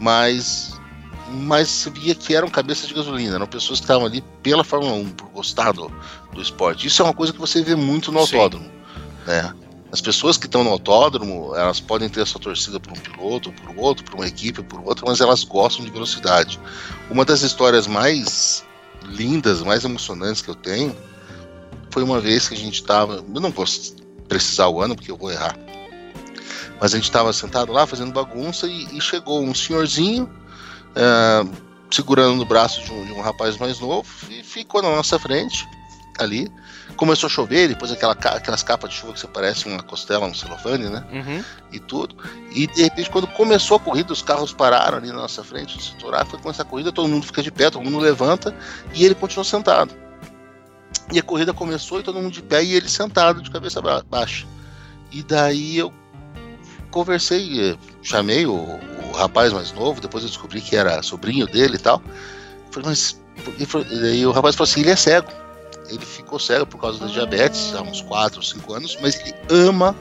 [0.00, 0.80] Mas,
[1.30, 4.94] mas se via que eram cabeças de gasolina, eram pessoas que estavam ali pela Fórmula
[4.94, 5.92] 1, por gostar do,
[6.32, 6.86] do esporte.
[6.86, 8.36] Isso é uma coisa que você vê muito no Sim.
[8.36, 8.70] autódromo,
[9.26, 9.52] né?
[9.90, 13.52] As pessoas que estão no autódromo, elas podem ter a sua torcida por um piloto,
[13.52, 16.58] por outro, por uma equipe, por outra, mas elas gostam de velocidade.
[17.10, 18.64] Uma das histórias mais
[19.06, 20.96] lindas, mais emocionantes que eu tenho
[21.90, 23.16] foi uma vez que a gente estava.
[23.16, 23.66] Eu não vou
[24.28, 25.56] precisar o ano porque eu vou errar.
[26.80, 30.28] Mas a gente estava sentado lá fazendo bagunça e, e chegou um senhorzinho
[30.96, 31.44] ah,
[31.90, 35.68] segurando no braço de um, de um rapaz mais novo e ficou na nossa frente
[36.18, 36.50] ali.
[36.96, 40.34] Começou a chover, depois aquela, aquelas capas de chuva que você parece uma costela, um
[40.34, 41.04] celofane, né?
[41.12, 41.44] Uhum.
[41.72, 42.16] e tudo.
[42.54, 45.82] E de repente, quando começou a corrida, os carros pararam ali na nossa frente, no
[45.82, 48.54] setor foi começar a corrida, todo mundo fica de pé, todo mundo levanta
[48.94, 49.92] e ele continuou sentado.
[51.12, 54.04] E a corrida começou e todo mundo de pé e ele sentado, de cabeça ba-
[54.08, 54.46] baixa.
[55.10, 55.92] E daí eu
[56.90, 61.76] conversei, eh, chamei o, o rapaz mais novo, depois eu descobri que era sobrinho dele
[61.76, 62.02] e tal.
[62.70, 63.20] Falei, mas.
[63.58, 65.28] E falou- e aí o rapaz falou assim: ele é cego.
[65.88, 69.34] Ele ficou cego por causa da diabetes há uns 4 ou 5 anos, mas ele
[69.50, 69.96] ama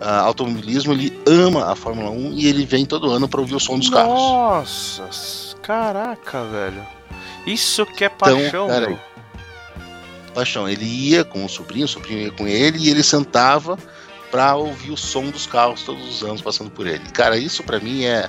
[0.00, 3.60] ah, automobilismo, ele ama a Fórmula 1 e ele vem todo ano para ouvir o
[3.60, 4.12] som dos carros.
[4.12, 6.86] Nossa, caraca, velho.
[7.46, 8.98] Isso que é paixão, meu.
[10.34, 13.78] Paixão, ele ia com o sobrinho, o sobrinho ia com ele e ele sentava
[14.30, 17.04] para ouvir o som dos carros todos os anos passando por ele.
[17.12, 18.28] Cara, isso para mim é,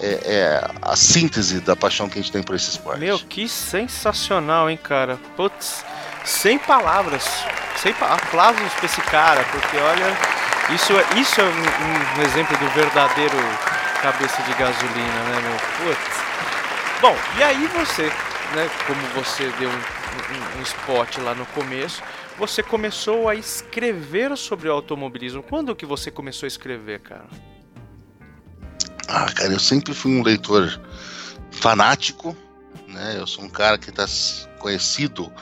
[0.00, 2.98] é, é a síntese da paixão que a gente tem por esse esporte.
[2.98, 5.20] Meu, que sensacional, hein, cara.
[5.36, 5.84] Putz,
[6.26, 7.24] sem palavras.
[7.76, 10.16] Sem pa aplausos pra esse cara, porque olha,
[10.74, 13.36] isso é, isso é um, um exemplo do verdadeiro
[14.02, 15.94] cabeça de gasolina, né, meu?
[15.94, 16.26] Putz.
[17.00, 18.04] Bom, e aí você,
[18.54, 22.02] né, como você deu um, um, um spot lá no começo,
[22.38, 25.42] você começou a escrever sobre o automobilismo.
[25.42, 27.26] Quando que você começou a escrever, cara?
[29.08, 30.80] Ah, cara, eu sempre fui um leitor
[31.50, 32.36] fanático,
[32.88, 33.16] né?
[33.18, 34.06] Eu sou um cara que está
[34.58, 35.32] conhecido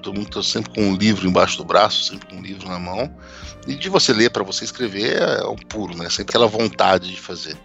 [0.00, 2.78] todo mundo, tô sempre com um livro embaixo do braço, sempre com um livro na
[2.78, 3.14] mão.
[3.66, 6.08] E de você ler para você escrever é um puro, né?
[6.10, 7.56] Sempre aquela vontade de fazer.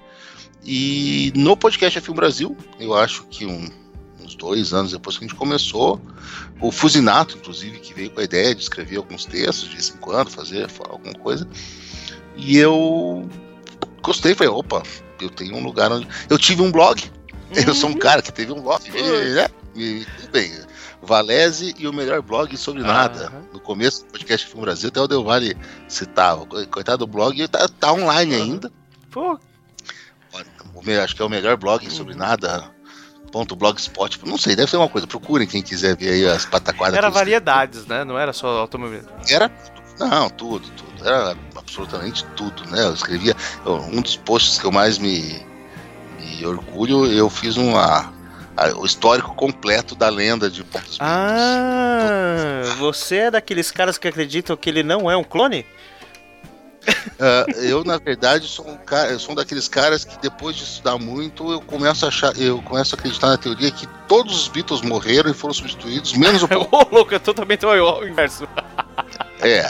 [0.64, 3.70] E no podcast F1 Brasil, eu acho que um-
[4.24, 6.02] uns dois anos depois que a gente começou,
[6.62, 9.98] o Fusinato, inclusive, que veio com a ideia de escrever alguns textos de vez em
[9.98, 11.48] quando, fazer alguma coisa.
[12.36, 13.28] E eu
[14.02, 14.84] gostei, falei, opa,
[15.22, 16.08] eu tenho um lugar onde.
[16.30, 17.02] Eu tive um blog.
[17.66, 18.82] Eu sou um cara que teve um blog.
[18.90, 19.48] E, né?
[19.76, 20.52] e tudo bem.
[21.02, 23.28] Valese e o melhor blog sobre nada.
[23.28, 23.44] Aham.
[23.54, 25.58] No começo do podcast Filme Brasil, até o Del Valle
[25.88, 26.46] citava.
[26.46, 28.72] Coitado do blog, tá, tá online ainda.
[29.12, 29.40] Pô,
[31.04, 32.72] acho que é o melhor blog sobre nada.
[33.32, 35.06] Ponto blogspot, não sei, deve ser uma coisa.
[35.06, 36.98] Procurem quem quiser ver aí as pataquadas.
[36.98, 38.04] era variedades, né?
[38.04, 39.12] Não era só automobilismo.
[39.30, 39.52] Era.
[40.00, 41.08] Não, tudo, tudo.
[41.08, 42.86] Era absolutamente tudo, né?
[42.86, 43.36] Eu escrevia.
[43.66, 45.46] um dos posts que eu mais me,
[46.20, 48.12] me orgulho, eu fiz uma.
[48.58, 50.98] A- o histórico completo da lenda de Pontos Beatles.
[51.02, 55.66] Ah, você é daqueles caras que acreditam que ele não é um clone?
[57.20, 60.64] Ah, eu, na verdade, sou um cara, eu sou um daqueles caras que depois de
[60.64, 64.48] estudar muito, eu começo a achar, eu começo a acreditar na teoria que todos os
[64.48, 66.68] Beatles morreram e foram substituídos, menos o Paul.
[66.72, 68.48] Ô, louco, é totalmente o inverso.
[69.42, 69.70] É.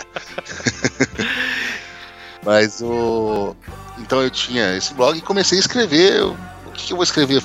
[2.43, 3.55] Mas o.
[3.99, 6.15] Então eu tinha esse blog e comecei a escrever.
[6.15, 7.43] eu- O que, que eu vou escrever?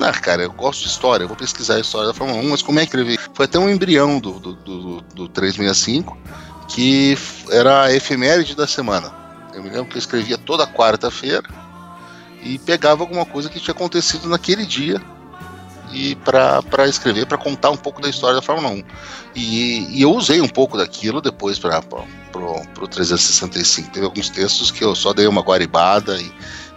[0.00, 2.62] Ah, cara, eu gosto de história, eu vou pesquisar a história da Fórmula 1, mas
[2.62, 3.18] como é que escrever?
[3.34, 6.16] Foi até um embrião do, do, do, do 365,
[6.68, 7.16] que
[7.50, 9.12] era a efeméride da semana.
[9.52, 11.46] Eu me lembro que eu escrevia toda quarta-feira
[12.42, 15.00] e pegava alguma coisa que tinha acontecido naquele dia
[15.92, 18.82] e para escrever, para contar um pouco da história da Fórmula 1.
[19.34, 23.90] E, e eu usei um pouco daquilo depois para pro 365.
[23.90, 26.32] Teve alguns textos que eu só dei uma guaribada e,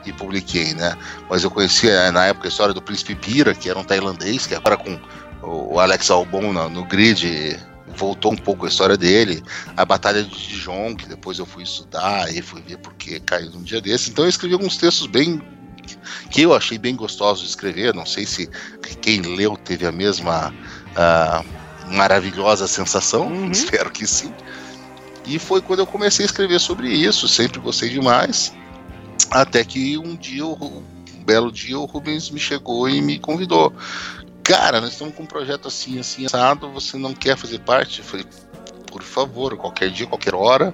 [0.06, 0.98] e publiquei, né?
[1.30, 4.56] Mas eu conhecia na época a história do Príncipe Pira, que era um tailandês, que
[4.56, 5.00] agora com
[5.42, 7.60] o Alex Albon no, no grid
[7.96, 9.44] voltou um pouco a história dele.
[9.76, 13.64] A Batalha de Dijon, que depois eu fui estudar e fui ver porque caiu num
[13.64, 14.10] dia desse.
[14.10, 15.42] Então eu escrevi alguns textos bem
[16.30, 17.94] que eu achei bem gostosos de escrever.
[17.94, 18.50] Não sei se
[19.02, 20.54] quem leu teve a mesma
[20.96, 21.44] ah,
[21.88, 23.28] maravilhosa sensação.
[23.28, 23.52] Uhum.
[23.52, 24.34] Espero que sim.
[25.26, 27.28] E foi quando eu comecei a escrever sobre isso.
[27.28, 28.54] Sempre gostei demais.
[29.32, 30.84] Até que um dia, o-
[31.16, 33.74] um belo dia, o Rubens me chegou e me convidou.
[34.44, 36.70] Cara, nós estamos com um projeto assim, assim, assado.
[36.72, 38.00] Você não quer fazer parte?
[38.00, 38.26] Eu falei,
[38.92, 40.74] por favor, qualquer dia, qualquer hora.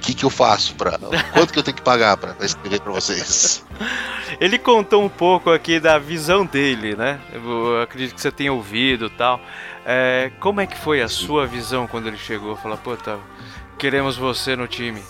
[0.00, 0.98] que, que eu faço para
[1.32, 3.64] quanto que eu tenho que pagar para escrever para vocês?
[4.40, 7.20] Ele contou um pouco aqui da visão dele, né?
[7.32, 9.40] Eu acredito que você tenha ouvido e tal.
[9.86, 12.56] É, como é que foi a sua visão quando ele chegou?
[12.56, 13.16] Falar, puta,
[13.78, 15.00] queremos você no time.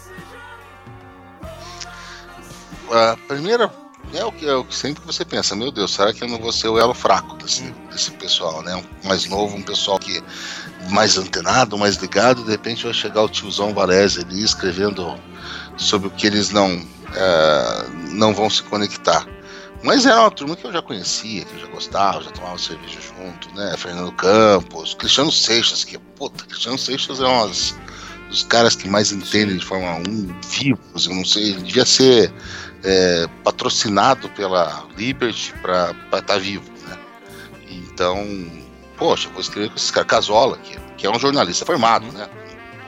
[2.92, 3.72] A primeira
[4.12, 6.38] é o que é o que sempre você pensa, meu Deus, será que eu não
[6.38, 8.76] vou ser o elo fraco desse, desse pessoal, né?
[8.76, 10.22] Um mais novo, um pessoal que
[10.90, 15.18] mais antenado, mais ligado, de repente vai chegar o tiozão Varese ali escrevendo
[15.78, 19.26] sobre o que eles não é, não vão se conectar.
[19.82, 23.00] Mas era uma turma que eu já conhecia, que eu já gostava, já tomava cerveja
[23.00, 23.74] junto, né?
[23.78, 27.74] Fernando Campos, Cristiano Seixas, que puta, Cristiano Seixas é um dos,
[28.28, 32.32] dos caras que mais entendem de Fórmula 1 vivos, eu não sei, ele devia ser
[32.84, 36.98] é, patrocinado pela Liberty para estar tá vivo, né?
[37.68, 38.26] Então,
[38.96, 40.08] poxa, vou escrever com esses caras.
[40.08, 42.28] Casola, que, que é um jornalista formado, né?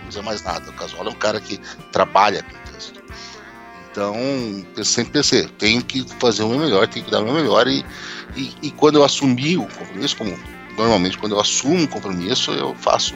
[0.02, 0.70] Não dizer mais nada.
[0.70, 1.58] O Casola é um cara que
[1.92, 3.02] trabalha com texto.
[3.90, 4.14] Então,
[4.76, 7.68] eu sempre pensei, tenho que fazer o meu melhor, tenho que dar o meu melhor.
[7.68, 7.84] E,
[8.36, 10.36] e, e quando eu assumi o compromisso, como
[10.76, 13.14] normalmente quando eu assumo um compromisso, eu faço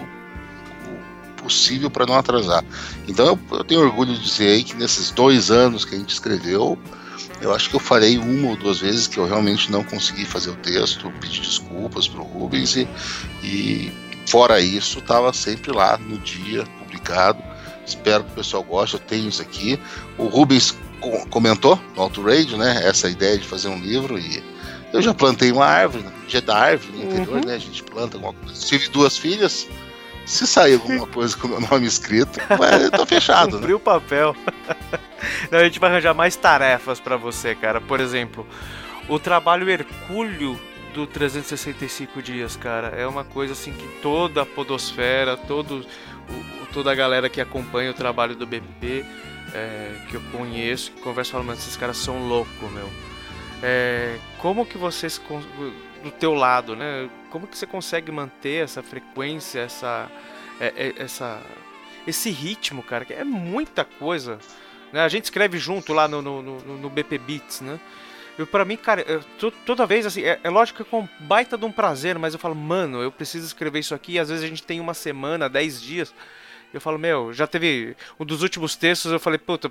[1.48, 2.62] possível para não atrasar.
[3.08, 6.10] Então eu, eu, tenho orgulho de dizer aí que nesses dois anos que a gente
[6.10, 6.78] escreveu,
[7.40, 10.50] eu acho que eu farei uma ou duas vezes que eu realmente não consegui fazer
[10.50, 12.88] o texto, pedi desculpas para o Rubens e,
[13.42, 13.92] e
[14.26, 17.42] fora isso, estava sempre lá no dia, publicado.
[17.86, 19.80] Espero que o pessoal goste, eu tenho isso aqui.
[20.18, 22.82] O Rubens co comentou no Auto Radio, né?
[22.84, 24.42] Essa ideia de fazer um livro e
[24.92, 27.44] eu já plantei uma árvore, no dia da árvore no interior, Uhum.
[27.44, 27.54] né?
[27.54, 28.66] A gente planta alguma coisa.
[28.66, 29.66] Tive duas filhas.
[30.28, 32.38] Se sair alguma coisa com meu nome escrito,
[32.82, 33.56] eu tô fechado, né?
[33.58, 34.36] Cumpriu o papel.
[35.50, 37.80] Não, a gente vai arranjar mais tarefas pra você, cara.
[37.80, 38.46] Por exemplo,
[39.08, 40.60] o trabalho hercúleo
[40.94, 45.86] do 365 dias, cara, é uma coisa assim que toda a podosfera, todo,
[46.28, 49.04] o- toda a galera que acompanha o trabalho do BP,
[49.54, 52.88] é, que eu conheço, que conversa falando, esses caras são loucos, meu.
[53.62, 55.18] É, como que vocês
[56.02, 57.08] do teu lado, né?
[57.30, 60.10] Como que você consegue manter essa frequência, essa
[60.60, 61.40] é- é- essa
[62.06, 64.38] esse ritmo, cara, que é muita coisa.
[64.92, 65.00] Né?
[65.02, 67.78] A gente escreve junto lá no, no, no, no BP Beats, né?
[68.38, 71.06] Eu, pra mim, cara, eu- to- toda vez, assim, é, é lógico que é com
[71.20, 74.12] baita de um prazer, mas eu falo, mano, eu preciso escrever isso aqui.
[74.12, 76.14] E às vezes a gente tem uma semana, dez dias.
[76.72, 79.70] Eu falo, meu, já teve um dos últimos textos, eu falei, puta,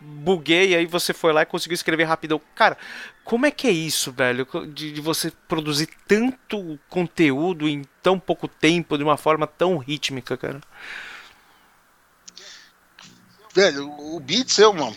[0.00, 2.40] buguei, aí você foi lá e conseguiu escrever rapidão.
[2.54, 2.76] Cara,
[3.24, 4.46] como é que é isso, velho?
[4.72, 10.36] De, de você produzir tanto conteúdo em tão pouco tempo, de uma forma tão rítmica,
[10.36, 10.60] cara?
[13.52, 14.92] Velho, o Beats é uma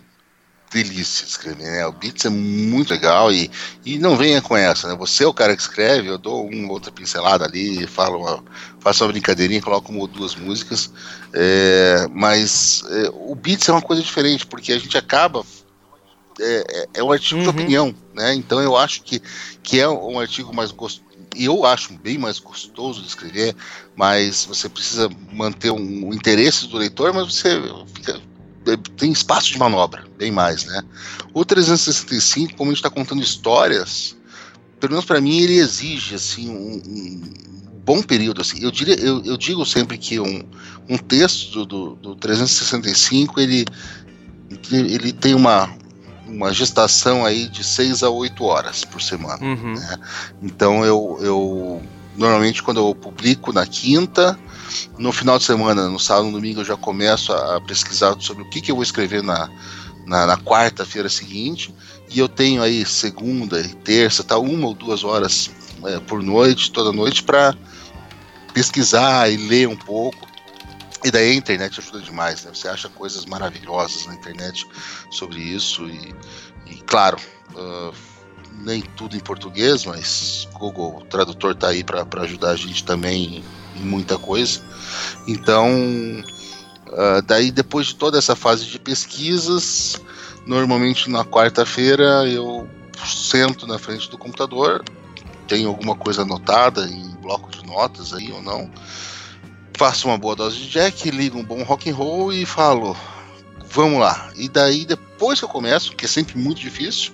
[0.73, 1.85] delícia de escrever, né?
[1.87, 3.49] O Beats é muito legal e,
[3.85, 4.95] e não venha com essa, né?
[4.97, 8.43] Você é o cara que escreve, eu dou uma outra pincelada ali, falo uma,
[8.79, 10.91] faço uma brincadeirinha, coloco uma ou duas músicas,
[11.33, 15.45] é, mas é, o Beats é uma coisa diferente, porque a gente acaba.
[16.39, 17.53] É, é- é um artigo de Uhum.
[17.53, 18.33] opinião, né?
[18.33, 19.21] Então eu acho que,
[19.61, 21.03] que é um artigo mais gostoso.
[21.35, 23.55] E eu acho bem mais gostoso de escrever,
[23.95, 27.49] mas você precisa manter um, o interesse do leitor, mas você
[27.93, 28.19] fica
[28.97, 30.83] tem espaço de manobra, bem mais, né?
[31.33, 34.15] O 365, como a gente está contando histórias,
[34.79, 37.21] pelo menos para mim, ele exige assim um, um
[37.85, 38.41] bom período.
[38.41, 38.61] Assim.
[38.61, 40.43] Eu, diria, eu, eu digo sempre que um,
[40.89, 43.65] um texto do, do 365 ele,
[44.71, 45.69] ele tem uma,
[46.27, 49.43] uma gestação aí de 6 a 8 horas por semana.
[49.43, 49.75] Uhum.
[50.41, 51.81] Então eu, eu
[52.17, 54.37] normalmente quando eu publico na quinta,
[54.97, 58.49] no final de semana, no sábado, no domingo, eu já começo a, pesquisar sobre o
[58.49, 59.49] que, que eu vou escrever na,
[60.05, 61.73] na, na quarta-feira seguinte.
[62.09, 65.49] E eu tenho aí segunda e terça, tá uma ou duas horas
[65.85, 67.55] é, por noite, toda noite, para
[68.53, 70.27] pesquisar e ler um pouco.
[71.03, 72.51] E daí a internet ajuda demais, né?
[72.53, 74.65] Você acha coisas maravilhosas na internet
[75.11, 76.15] sobre isso e,
[76.67, 77.17] e claro,
[77.57, 77.91] ah,
[78.59, 83.43] nem tudo em português, mas Google Tradutor tá aí para ajudar a gente também
[83.75, 84.61] muita coisa.
[85.27, 85.69] Então,
[86.91, 89.99] ah, daí depois de toda essa fase de pesquisas,
[90.45, 92.67] normalmente na quarta-feira eu
[93.05, 94.83] sento na frente do computador,
[95.47, 98.69] tenho alguma coisa anotada em bloco de notas aí ou não,
[99.75, 102.95] faço uma boa dose de jack, ligo um bom rock and roll e falo,
[103.71, 104.31] vamos lá.
[104.35, 107.13] E daí depois que eu começo, que é sempre muito difícil,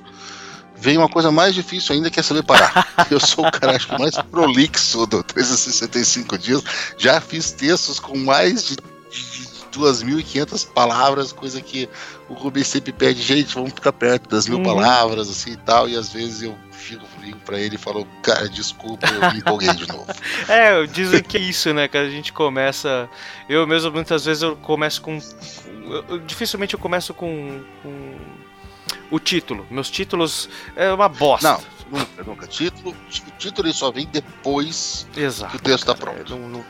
[0.80, 2.88] vem uma coisa mais difícil ainda que é saber parar.
[3.11, 6.64] Eu sou o cara acho que mais prolixo do 365 dias.
[6.97, 8.76] Já fiz textos com mais de,
[9.11, 11.88] de, de 2.500 palavras, coisa que
[12.27, 14.64] o Rubens sempre pede, gente, vamos ficar perto das mil Uhum.
[14.64, 18.49] palavras, assim e tal, e às vezes eu fico, ligo pra ele e falo, cara,
[18.49, 20.06] desculpa, eu me empolguei de novo.
[20.49, 21.88] É, dizem que é isso, né?
[21.88, 23.07] Que a gente começa.
[23.47, 25.19] Eu mesmo, muitas vezes, eu começo com.
[26.10, 28.15] eu- dificilmente eu começo com, com
[29.11, 29.65] o título.
[29.69, 31.52] Meus títulos é uma bosta.
[31.91, 32.48] Não, nunca, nunca.
[32.48, 35.52] Título, o título ele só vem depois Exato.
[35.52, 36.36] que o texto tá cara, pronto.
[36.38, 36.65] não- não-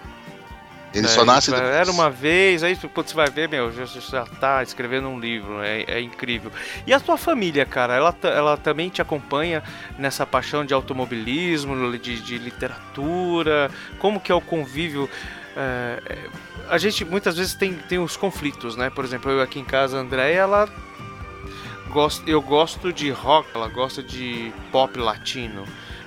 [0.93, 1.69] Ele é, só nasce depois.
[1.69, 5.83] Era uma vez, aí você vai ver, meu, já, já tá escrevendo um livro, é,
[5.83, 6.51] é incrível.
[6.87, 9.61] E a tua família, cara, ela, ela também te acompanha
[9.99, 13.69] nessa paixão de automobilismo, de, de literatura?
[13.99, 15.07] Como que é o convívio?
[15.55, 16.17] é, é,
[16.69, 18.89] a gente muitas vezes tem, tem os conflitos, né?
[18.89, 20.69] Por exemplo, eu aqui em casa, a Andréia, ela
[22.27, 25.65] eu gosto de rock, ela gosta de pop latino.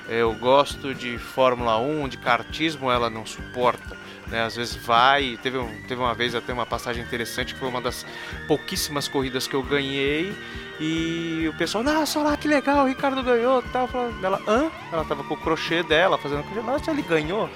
[0.09, 3.97] Eu gosto de Fórmula 1, de kartismo, ela não suporta.
[4.27, 4.43] Né?
[4.43, 7.81] Às vezes vai, teve, um, teve uma vez até uma passagem interessante que foi uma
[7.81, 8.05] das
[8.49, 10.35] pouquíssimas corridas que eu ganhei.
[10.81, 13.89] E o pessoal, nossa, olha lá que legal, o Ricardo ganhou tal.
[14.23, 14.71] Ela, hã?
[14.93, 17.49] Ela tava com o crochê dela, fazendo crochê, nossa, ele ganhou.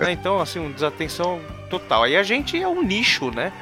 [0.00, 0.12] Né?
[0.12, 1.40] Então, assim, uma desatenção
[1.70, 2.04] total.
[2.04, 3.52] Aí a gente é um nicho, né?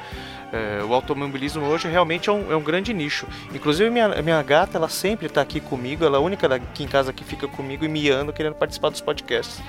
[0.51, 3.25] É, o automobilismo hoje realmente é um, é um grande nicho.
[3.53, 6.87] Inclusive, minha, minha gata, ela sempre tá aqui comigo, ela é a única daqui em
[6.87, 9.61] casa que fica comigo e miando, querendo participar dos podcasts.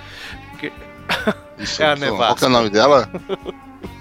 [0.51, 0.73] Porque
[1.59, 2.41] Isso, É a então, Nevasca.
[2.41, 3.09] Qual é o nome dela?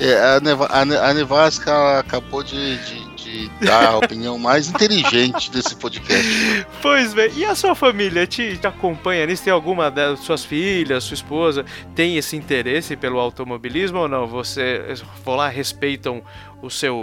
[0.00, 4.68] É, a, Neva, a, Ne- a Nevasca acabou de, de- de dar a opinião mais
[4.68, 6.66] inteligente desse podcast.
[6.80, 9.44] Pois bem, e a sua família te, te acompanha nisso?
[9.44, 11.64] Tem alguma das suas filhas, sua esposa,
[11.94, 14.26] tem esse interesse pelo automobilismo ou não?
[14.26, 14.82] Você,
[15.24, 16.22] vão lá, respeitam
[16.62, 16.96] o seu,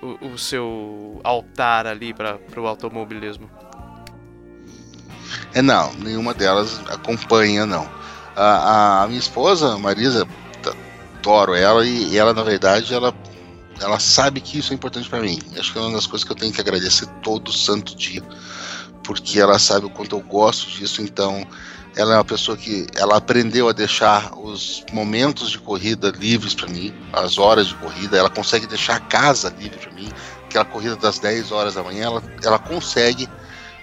[0.00, 3.50] o, o seu altar ali para o automobilismo?
[5.52, 7.88] É, não, nenhuma delas acompanha, não.
[8.36, 10.26] A, a minha esposa, Marisa,
[11.24, 13.14] adoro ela e, ela, na verdade, ela,
[13.80, 15.38] ela sabe que isso é importante pra mim.
[15.58, 18.22] Acho que é uma das coisas que eu tenho que agradecer todo santo dia,
[19.02, 21.46] porque ela sabe o quanto eu gosto disso, então
[21.96, 26.68] ela é uma pessoa que ela aprendeu a deixar os momentos de corrida livres pra
[26.68, 30.10] mim, as horas de corrida, ela consegue deixar a casa livre pra mim,
[30.44, 33.28] aquela corrida das 10 horas da manhã, ela, ela consegue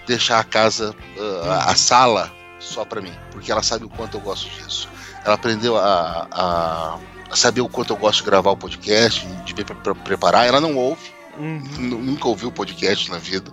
[0.06, 0.94] deixar a casa,
[1.44, 4.88] a, a sala só pra mim, porque ela sabe o quanto eu gosto disso.
[5.24, 6.98] Ela aprendeu a, a
[7.34, 10.46] saber o quanto eu gosto de gravar o podcast, de me pre- pre- preparar.
[10.46, 11.10] Ela não ouve,
[11.78, 13.50] nu- nunca ouviu o podcast na vida.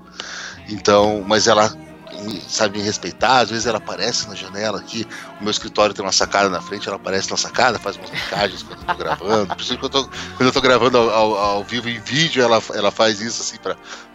[0.67, 1.73] Então, mas ela
[2.47, 3.39] sabe me respeitar.
[3.39, 5.07] Às vezes ela aparece na janela aqui.
[5.39, 8.61] O meu escritório tem uma sacada na frente, ela aparece na sacada, faz umas mensagens
[8.63, 9.55] quando eu tô gravando.
[9.55, 12.61] Principalmente quando eu tô, quando eu tô gravando ao, ao- ao vivo em vídeo, ela,
[12.73, 13.57] ela faz isso assim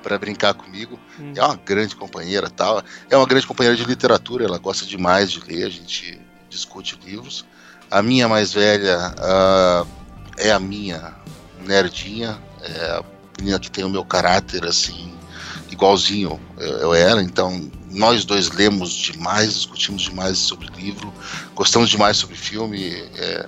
[0.02, 0.98] pra brincar comigo.
[1.34, 2.82] É uma grande companheira tal.
[3.08, 6.20] É uma grande companheira de literatura, ela gosta demais de ler, a gente
[6.50, 7.44] discute livros.
[7.94, 9.86] A minha mais velha ah,
[10.36, 11.14] é a minha
[11.64, 13.04] nerdinha, é a
[13.38, 15.14] menina que tem o meu caráter assim,
[15.70, 21.14] igualzinho eu, eu era, então nós dois lemos demais, discutimos demais sobre livro,
[21.54, 23.46] gostamos demais sobre filme, é,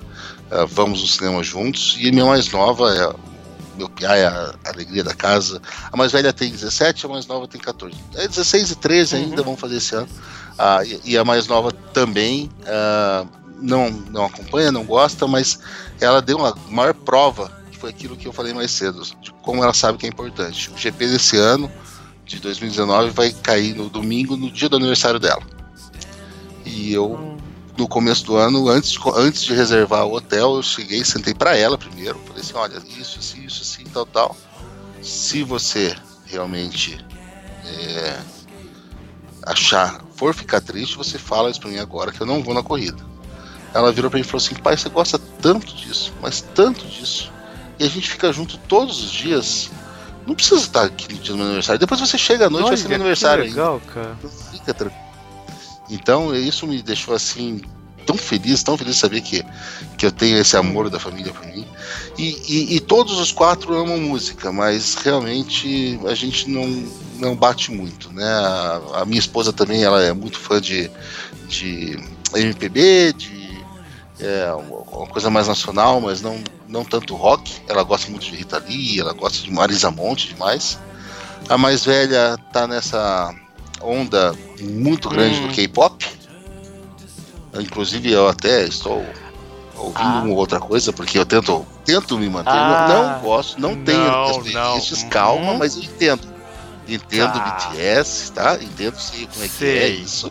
[0.52, 3.36] é, vamos no cinema juntos, e a minha mais nova é
[3.76, 5.60] meu piá é a alegria da casa.
[5.92, 7.94] A mais velha tem 17, a mais nova tem 14.
[8.14, 10.08] É 16 e 13 ainda, vão fazer esse ano.
[10.56, 13.26] Ah, e, e a mais nova também ah,
[13.60, 15.58] não, não acompanha, não gosta, mas
[16.00, 19.62] ela deu uma maior prova, que foi aquilo que eu falei mais cedo, de como
[19.62, 20.70] ela sabe que é importante.
[20.70, 21.70] O GP desse ano,
[22.24, 25.42] de 2019, vai cair no domingo, no dia do aniversário dela.
[26.64, 27.38] E eu,
[27.76, 31.56] no começo do ano, antes de, antes de reservar o hotel, eu cheguei, sentei para
[31.56, 34.36] ela primeiro, falei assim, olha, isso, isso, isso, assim, tal, tal.
[35.02, 35.94] Se você
[36.26, 36.98] realmente
[37.64, 38.18] é,
[39.44, 42.62] achar, for ficar triste, você fala isso pra mim agora, que eu não vou na
[42.62, 43.15] corrida.
[43.76, 47.32] Ela virou pra mim e falou assim, pai, você gosta tanto disso, mas tanto disso,
[47.78, 49.70] e a gente fica junto todos os dias,
[50.26, 52.68] não precisa estar aqui no dia do meu aniversário, depois você chega à noite e
[52.68, 53.62] vai ser meu aniversário que ainda.
[53.62, 54.16] legal, cara.
[54.50, 55.06] Fica tranquilo.
[55.88, 57.60] Então, isso me deixou assim
[58.06, 59.44] tão feliz, tão feliz de saber que,
[59.98, 61.66] que eu tenho esse amor da família por mim.
[62.16, 66.66] E, e, e todos os quatro amam música, mas realmente a gente não,
[67.18, 68.24] não bate muito, né?
[68.24, 70.90] A, a minha esposa também, ela é muito fã de,
[71.48, 71.98] de
[72.34, 73.35] MPB, de
[74.20, 77.60] é, uma coisa mais nacional, mas não, não tanto rock.
[77.68, 80.78] Ela gosta muito de Rita Lee, ela gosta de Marisa Monte demais.
[81.48, 83.34] A mais velha tá nessa
[83.80, 85.48] onda muito grande Hum.
[85.48, 86.04] do K-pop.
[87.58, 89.04] Inclusive eu até estou
[89.76, 90.22] ouvindo Ah.
[90.24, 92.50] uma outra coisa, porque eu tento, tento me manter.
[92.50, 92.86] Ah.
[92.88, 94.40] não, não gosto, não tenho Não, não.
[94.42, 95.58] playlists, calma, Uhum.
[95.58, 96.34] mas eu entendo.
[96.88, 97.68] Entendo Tá.
[97.70, 98.54] BTS, tá?
[98.62, 99.94] Entendo sei como é que é Sei.
[99.96, 100.30] isso.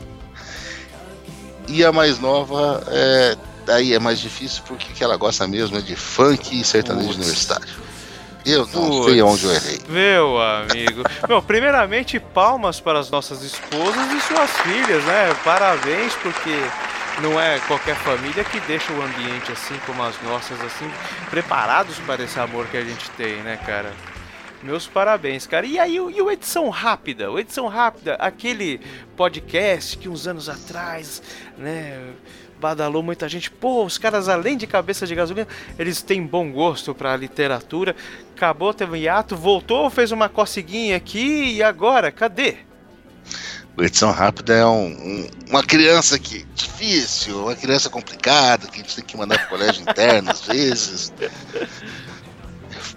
[1.67, 3.35] E a mais nova, é,
[3.67, 7.17] aí é mais difícil porque que ela gosta mesmo é de funk e sertanejo Putz.
[7.17, 7.67] universitário.
[8.45, 9.05] Eu não Putz.
[9.05, 9.81] sei onde eu errei.
[9.89, 11.03] Meu amigo.
[11.27, 15.35] Bom, primeiramente, palmas para as nossas esposas e suas filhas, né?
[15.43, 16.55] Parabéns, porque
[17.21, 20.89] não é qualquer família que deixa o ambiente assim como as nossas, assim,
[21.29, 23.91] preparados para esse amor que a gente tem, né, cara?
[24.61, 25.65] Meus parabéns, cara.
[25.65, 27.31] E aí, e o Edição Rápida?
[27.31, 28.79] O Edição Rápida, aquele
[29.15, 31.21] podcast que uns anos atrás,
[31.57, 32.13] né,
[32.59, 33.51] badalou muita gente.
[33.51, 37.95] Pô, os caras, além de cabeça de gasolina, eles têm bom gosto pra literatura.
[38.35, 42.57] Acabou, teve um hiato, voltou, fez uma coceguinha aqui e agora, cadê?
[43.77, 48.83] O Edição Rápida é um- um- uma criança que difícil, uma criança complicada, que a
[48.83, 51.11] gente tem que mandar para colégio interno às vezes.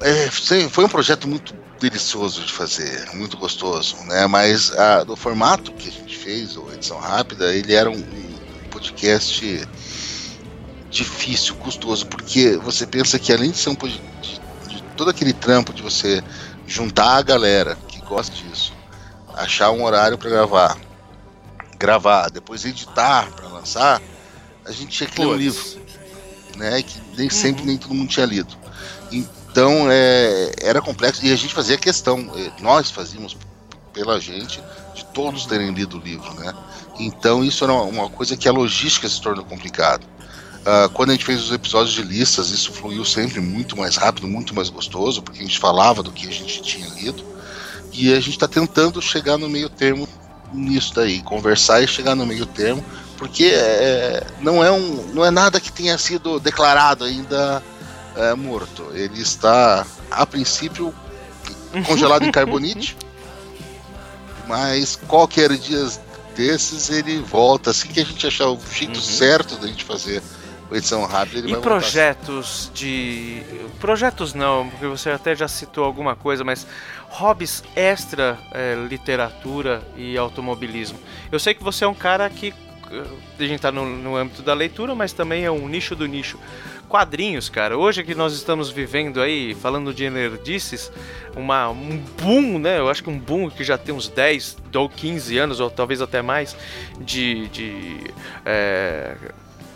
[0.01, 4.27] É, foi um projeto muito delicioso de fazer, muito gostoso, né?
[4.27, 8.01] Mas ah, no formato que a gente fez, o Edição Rápida, ele era um
[8.79, 9.69] podcast
[10.89, 14.01] difícil, custoso, porque você pensa que além de ser um de,
[14.69, 16.23] de todo aquele trampo de você
[16.67, 18.73] juntar a galera que gosta disso,
[19.35, 20.79] achar um horário para gravar,
[21.77, 24.01] gravar, depois editar para lançar,
[24.65, 25.63] a gente tinha que ler um livro,
[26.57, 26.81] né?
[26.81, 28.57] Que nem sempre nem todo mundo tinha lido.
[29.11, 33.37] Então é, era complexo e a gente fazia questão, eh, nós fazíamos
[33.93, 34.63] pela gente
[34.95, 36.55] de todos terem lido o livro, né?
[36.99, 40.07] Então isso era uma coisa que a logística se tornou complicado.
[40.71, 44.29] Ah, quando a gente fez os episódios de listas, isso fluiu sempre muito mais rápido,
[44.29, 47.25] muito mais gostoso, porque a gente falava do que a gente tinha lido.
[47.93, 50.07] E a gente está tentando chegar no meio termo
[50.53, 52.85] nisso daí, conversar e chegar no meio termo,
[53.17, 57.63] porque é, não, é um, não é nada que tenha sido declarado ainda
[58.15, 58.91] é, morto.
[58.93, 60.95] Ele está, a princípio,
[61.87, 62.95] congelado em carbonite,
[64.47, 65.89] mas qualquer dia
[66.39, 67.71] desses ele volta.
[67.71, 70.23] Assim que a gente achar o jeito certo da gente fazer
[70.71, 71.69] a edição rápida, ele E vai voltar.
[71.81, 73.43] projetos de.
[73.81, 76.67] Projetos não, porque você até já citou alguma coisa, mas
[77.09, 80.99] hobbies extra é, literatura e automobilismo.
[81.33, 82.55] Eu sei que você é um cara que.
[82.91, 83.05] eh,
[83.41, 86.39] A gente tá no, no âmbito da leitura, mas também é um nicho do nicho.
[86.89, 87.77] Quadrinhos, cara.
[87.77, 90.91] Hoje que nós estamos vivendo aí, falando de nerdices,
[91.37, 92.79] uma, um boom, né?
[92.79, 96.01] Eu acho que um boom que já tem uns 10 ou 15 anos, ou talvez
[96.01, 96.57] até mais,
[97.01, 97.49] de.
[97.49, 98.13] de
[98.45, 99.15] é,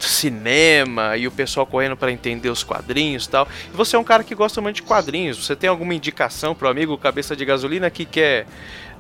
[0.01, 3.47] cinema e o pessoal correndo para entender os quadrinhos tal.
[3.73, 5.45] E você é um cara que gosta muito de quadrinhos.
[5.45, 8.47] Você tem alguma indicação pro amigo cabeça de gasolina que quer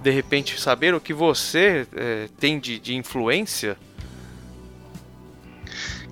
[0.00, 3.76] de repente saber o que você eh, tem de, de influência?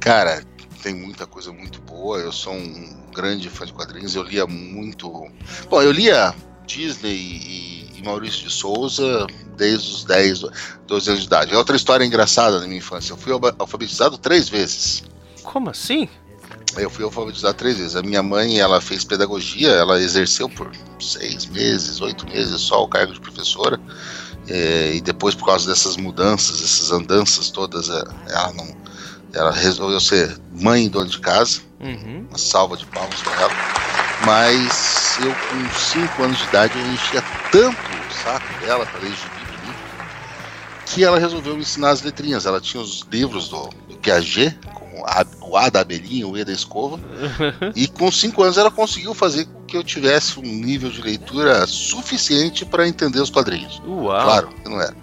[0.00, 0.42] Cara,
[0.82, 2.18] tem muita coisa muito boa.
[2.18, 4.14] Eu sou um grande fã de quadrinhos.
[4.14, 5.28] Eu lia muito.
[5.68, 6.34] Bom, eu lia
[6.66, 10.40] Disney e, e Maurício de Souza desde os 10,
[10.86, 11.54] 12 anos de idade.
[11.54, 13.12] É outra história engraçada na minha infância.
[13.12, 15.04] Eu fui alfabetizado três vezes.
[15.42, 16.08] Como assim?
[16.76, 17.96] Eu fui alfabetizado três vezes.
[17.96, 22.88] A minha mãe, ela fez pedagogia, ela exerceu por seis meses, oito meses só o
[22.88, 23.78] cargo de professora.
[24.48, 28.79] É, e depois, por causa dessas mudanças, essas andanças todas, é, ela não,
[29.34, 31.60] ela resolveu ser mãe e dona de casa.
[31.80, 32.26] Uhum.
[32.28, 33.52] Uma salva de palmas para ela.
[34.26, 39.10] Mas eu, com cinco anos de idade, eu enchia tanto o saco dela para ler
[39.10, 39.40] gibi
[40.86, 42.46] que ela resolveu me ensinar as letrinhas.
[42.46, 46.44] Ela tinha os livros do, do Piaget, com a- o A da abelhinha, o E
[46.44, 46.98] da escova.
[47.76, 51.64] E com cinco anos ela conseguiu fazer com que eu tivesse um nível de leitura
[51.66, 53.80] suficiente para entender os quadrinhos.
[53.86, 54.24] Uau.
[54.24, 54.94] Claro, que não era.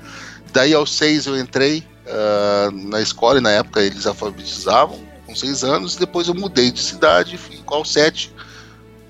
[0.52, 5.64] Daí aos seis eu entrei ah, na escola e na época eles alfabetizavam com seis
[5.64, 5.96] anos.
[5.96, 8.34] E depois eu mudei de cidade, fui aos sete,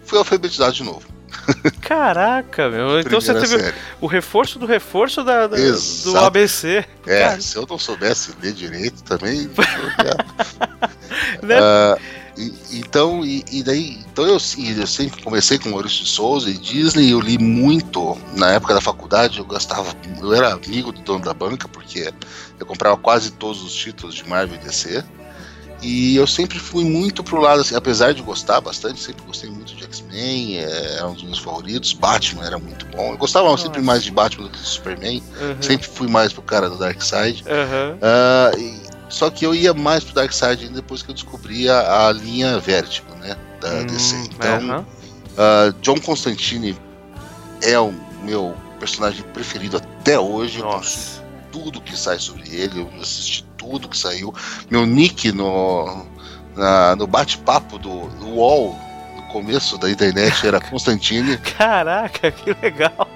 [0.03, 1.03] fui alfabetizado de novo.
[1.81, 2.99] Caraca, meu.
[2.99, 3.75] Então você teve série.
[4.01, 6.17] o reforço do reforço da, da- do.
[6.17, 6.85] ABC.
[7.05, 9.49] É, Cara, se eu não soubesse ler direito também.
[11.41, 11.59] né?
[11.59, 11.97] Ah,
[12.37, 16.53] e- então, e, e daí, então eu, eu sempre comecei com Maurício de Souza e
[16.57, 21.23] Disney, eu li muito na época da faculdade, eu gastava, eu era amigo do dono
[21.25, 22.13] da banca, porque
[22.59, 25.03] eu comprava quase todos os títulos de Marvel e DC.
[25.79, 29.75] E eu sempre fui muito pro lado, assim, apesar de gostar bastante, sempre gostei muito
[29.75, 33.11] de X-Men, é, era um dos meus favoritos, Batman era muito bom.
[33.11, 35.61] Eu gostava sempre mais de Batman do que de Superman, Uhum.
[35.61, 37.43] sempre fui mais pro cara do Darkseid.
[37.47, 37.99] Aham.
[38.01, 42.07] Ah, e- só que eu ia mais pro Dark Side depois que eu descobri a,
[42.07, 43.35] a linha Vertigo, né?
[43.61, 44.15] Da Hum, DC.
[44.31, 44.85] Então, aham.
[45.37, 46.77] ah, John Constantine
[47.61, 47.93] é o
[48.23, 50.59] meu personagem preferido até hoje.
[50.61, 51.23] Nossa.
[51.51, 54.33] tudo que sai sobre ele, eu assisti tudo que saiu.
[54.69, 56.05] Meu nick no,
[56.55, 58.77] na- no bate-papo do, do UOL,
[59.15, 61.37] no começo da internet, era Constantine.
[61.37, 63.07] Caraca, que legal.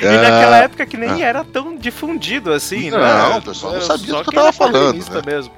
[0.00, 1.26] E Ah, naquela época que nem ah.
[1.26, 3.36] era tão difundido assim, Não, né?
[3.36, 5.22] o pessoal não sabia do que eu tava falando, né?
[5.26, 5.52] mesmo.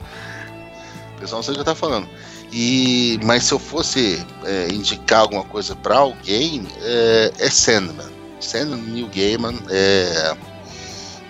[1.16, 2.08] O pessoal não sabe o que eu tava falando.
[2.52, 8.10] E, mas se eu fosse é, indicar alguma coisa pra alguém, é, é Sandman.
[8.40, 10.36] Sandman Neil Gaiman é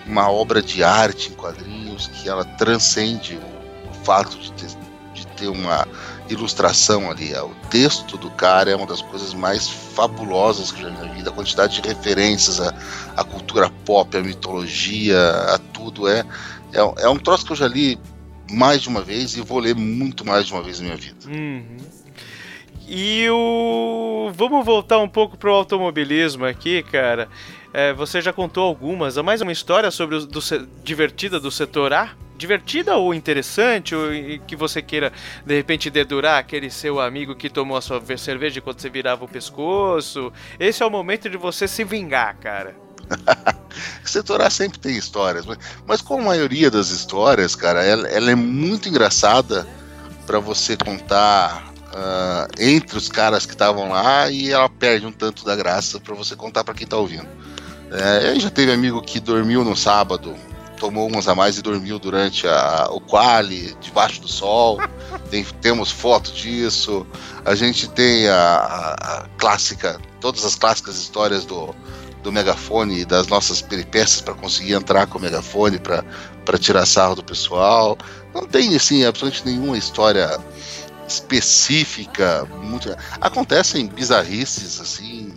[0.05, 4.67] uma obra de arte em quadrinhos que ela transcende o, o fato de ter,
[5.13, 5.87] de ter uma
[6.33, 7.33] ilustração ali.
[7.35, 11.21] O texto do cara é uma das coisas mais fabulosas que eu já vi.
[11.21, 12.73] A quantidade de referências à,
[13.15, 15.19] à cultura pop, à mitologia,
[15.53, 16.07] a tudo.
[16.07, 16.25] É,
[16.73, 17.99] é, é um troço que eu já li
[18.51, 21.27] mais de uma vez e vou ler muito mais de uma vez na minha vida.
[21.27, 21.77] Uhum.
[22.87, 24.31] E o.
[24.35, 27.29] Vamos voltar um pouco pro automobilismo aqui, cara.
[27.73, 30.39] É, você já contou algumas, mais uma história sobre o do
[30.83, 32.11] divertida do setor A?
[32.37, 34.09] Divertida ou interessante, ou
[34.45, 35.11] que você queira
[35.43, 39.25] de repente dedurar aquele seu amigo que tomou a sua ve- cerveja quando você virava
[39.25, 40.31] o pescoço?
[40.59, 42.75] Esse é o momento de você se vingar, cara.
[44.05, 48.35] Setor A sempre tem histórias, mas, mas a maioria das histórias, cara, ela, ela é
[48.35, 49.67] muito engraçada
[50.27, 55.43] pra você contar ah, entre os caras que estavam lá e ela perde um tanto
[55.43, 57.27] da graça pra você contar pra quem tá ouvindo.
[57.93, 60.35] É, aí já teve amigo que dormiu no sábado,
[60.79, 64.79] tomou umas a mais e dormiu durante a- o quali, debaixo do sol.
[65.29, 67.05] Tem- temos foto disso.
[67.45, 71.73] A gente tem a, a- a clássica, todas as clássicas histórias do,
[72.23, 77.15] do megafone e das nossas peripécias para conseguir entrar com o megafone para tirar sarro
[77.15, 77.97] do pessoal.
[78.33, 80.39] Não tem assim absolutamente nenhuma história
[81.07, 85.32] específica muito acontecem bizarrices assim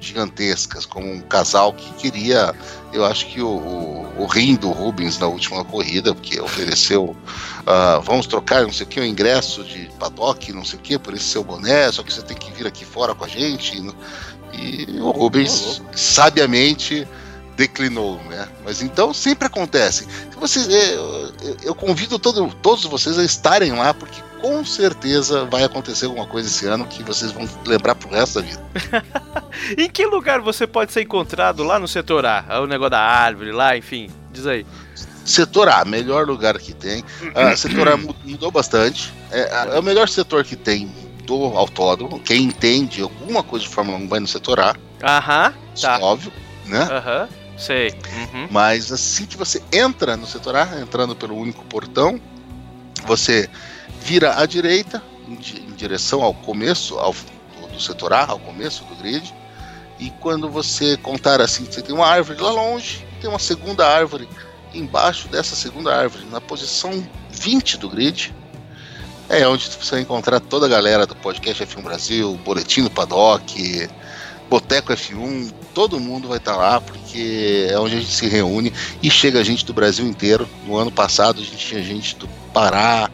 [0.00, 2.54] gigantescas como um casal que queria
[2.92, 7.16] eu acho que o, o, o rim do Rubens na última corrida porque ofereceu
[7.66, 10.98] ah, vamos trocar não sei o que o ingresso de paddock não sei o que
[10.98, 13.76] por esse seu boné só que você tem que vir aqui fora com a gente
[14.52, 17.06] e, e o Rubens sabiamente
[17.58, 18.48] declinou, né?
[18.64, 20.06] Mas então sempre acontece.
[20.40, 20.74] Vocês, eu,
[21.42, 26.24] eu- eu convido todo, todos vocês a estarem lá, porque com certeza vai acontecer alguma
[26.26, 28.62] coisa esse ano que vocês vão lembrar pro resto da vida.
[29.76, 32.44] Em que lugar você pode ser encontrado lá no setor A?
[32.62, 34.08] O negócio da árvore lá, enfim.
[34.32, 34.64] Diz aí.
[35.24, 37.04] Setor A, melhor lugar que tem.
[37.34, 39.12] Ah, setor A mu- mudou bastante.
[39.32, 40.88] É, é o melhor setor que tem
[41.24, 42.20] do autódromo.
[42.20, 45.98] Quem entende alguma coisa de Fórmula 1 vai no setor A, Aham, isso tá.
[45.98, 46.32] é óbvio,
[46.64, 46.80] né?
[46.90, 47.28] Aham,
[47.58, 47.90] sei.
[47.90, 48.48] Uhum.
[48.50, 52.20] Mas assim que você entra no setor A, entrando pelo único portão,
[53.06, 53.48] você
[54.00, 58.38] vira à direita, em, di- em direção ao começo ao, do, do setor A, ao
[58.38, 59.34] começo do grid.
[59.98, 64.28] E quando você contar assim, você tem uma árvore lá longe, tem uma segunda árvore
[64.72, 68.32] embaixo dessa segunda árvore, na posição 20 do grid.
[69.28, 73.88] É onde você vai encontrar toda a galera do podcast F1 Brasil, Boletim do Paddock,
[74.48, 78.72] Boteco F1, todo mundo vai estar lá, porque é onde a gente se reúne
[79.02, 80.48] e chega gente do Brasil inteiro.
[80.66, 83.10] No ano passado a gente tinha gente do Pará,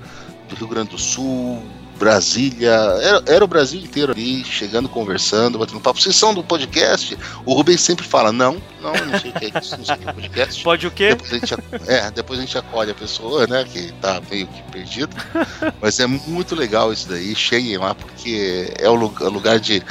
[0.48, 1.60] do Rio Grande do Sul,
[1.98, 2.70] Brasília,
[3.00, 6.00] era, era o Brasil inteiro ali, chegando, conversando, batendo papo.
[6.00, 7.16] Vocês são do podcast?
[7.46, 9.94] O Rubens sempre fala: não, não, eu não sei o que é isso, não sei
[9.94, 10.62] o que é podcast.
[10.64, 11.10] Pode o quê?
[11.10, 11.54] Depois a, gente,
[11.86, 15.14] é, depois a gente acolhe a pessoa, né, que tá meio que perdida.
[15.80, 17.34] Mas é muito legal isso daí.
[17.34, 19.82] Cheguem lá, porque é o lugar de.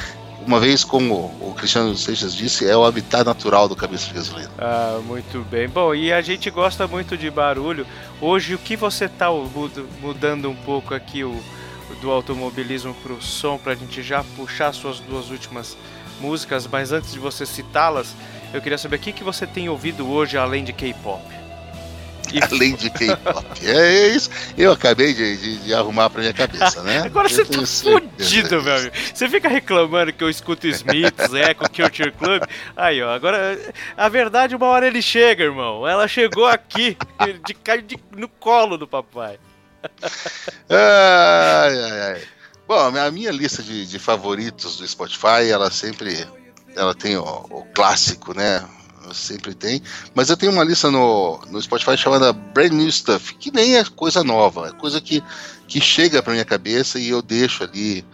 [0.46, 4.50] Uma vez, como o Cristiano Seixas disse, é o habitat natural do cabeça de gasolina.
[4.58, 5.68] Ah, muito bem.
[5.68, 7.86] Bom, e a gente gosta muito de barulho.
[8.20, 11.42] Hoje, o que você tá mud- mudando um pouco aqui o,
[12.02, 15.76] do automobilismo pro som, pra gente já puxar suas duas últimas
[16.20, 18.14] músicas, mas antes de você citá-las,
[18.52, 21.22] eu queria saber o que, que você tem ouvido hoje além de K-pop.
[22.50, 23.46] Além de K-pop.
[23.66, 24.30] É isso.
[24.56, 27.00] Eu acabei de, de- de arrumar pra minha cabeça, né?
[27.06, 28.92] Agora Eu você tá fudido, meu amigo.
[29.14, 32.42] Você fica reclamando que eu escuto Smiths, Echo, Culture Club.
[32.76, 33.58] Aí, ó, agora
[33.96, 35.86] a verdade uma hora ele chega, irmão.
[35.86, 36.96] Ela chegou aqui,
[37.46, 39.38] de, de- no colo do papai.
[40.68, 42.22] Ai, ai, ai.
[42.66, 46.26] Bom, a minha- a minha lista de, de favoritos do Spotify, ela sempre
[46.74, 48.64] ela tem o, o clássico, né?
[49.12, 49.82] Sempre tem.
[50.14, 53.84] Mas eu tenho uma lista no, no Spotify chamada Brand New Stuff, que nem é
[53.84, 55.22] coisa nova, é coisa que,
[55.68, 58.04] que chega pra minha cabeça e eu deixo ali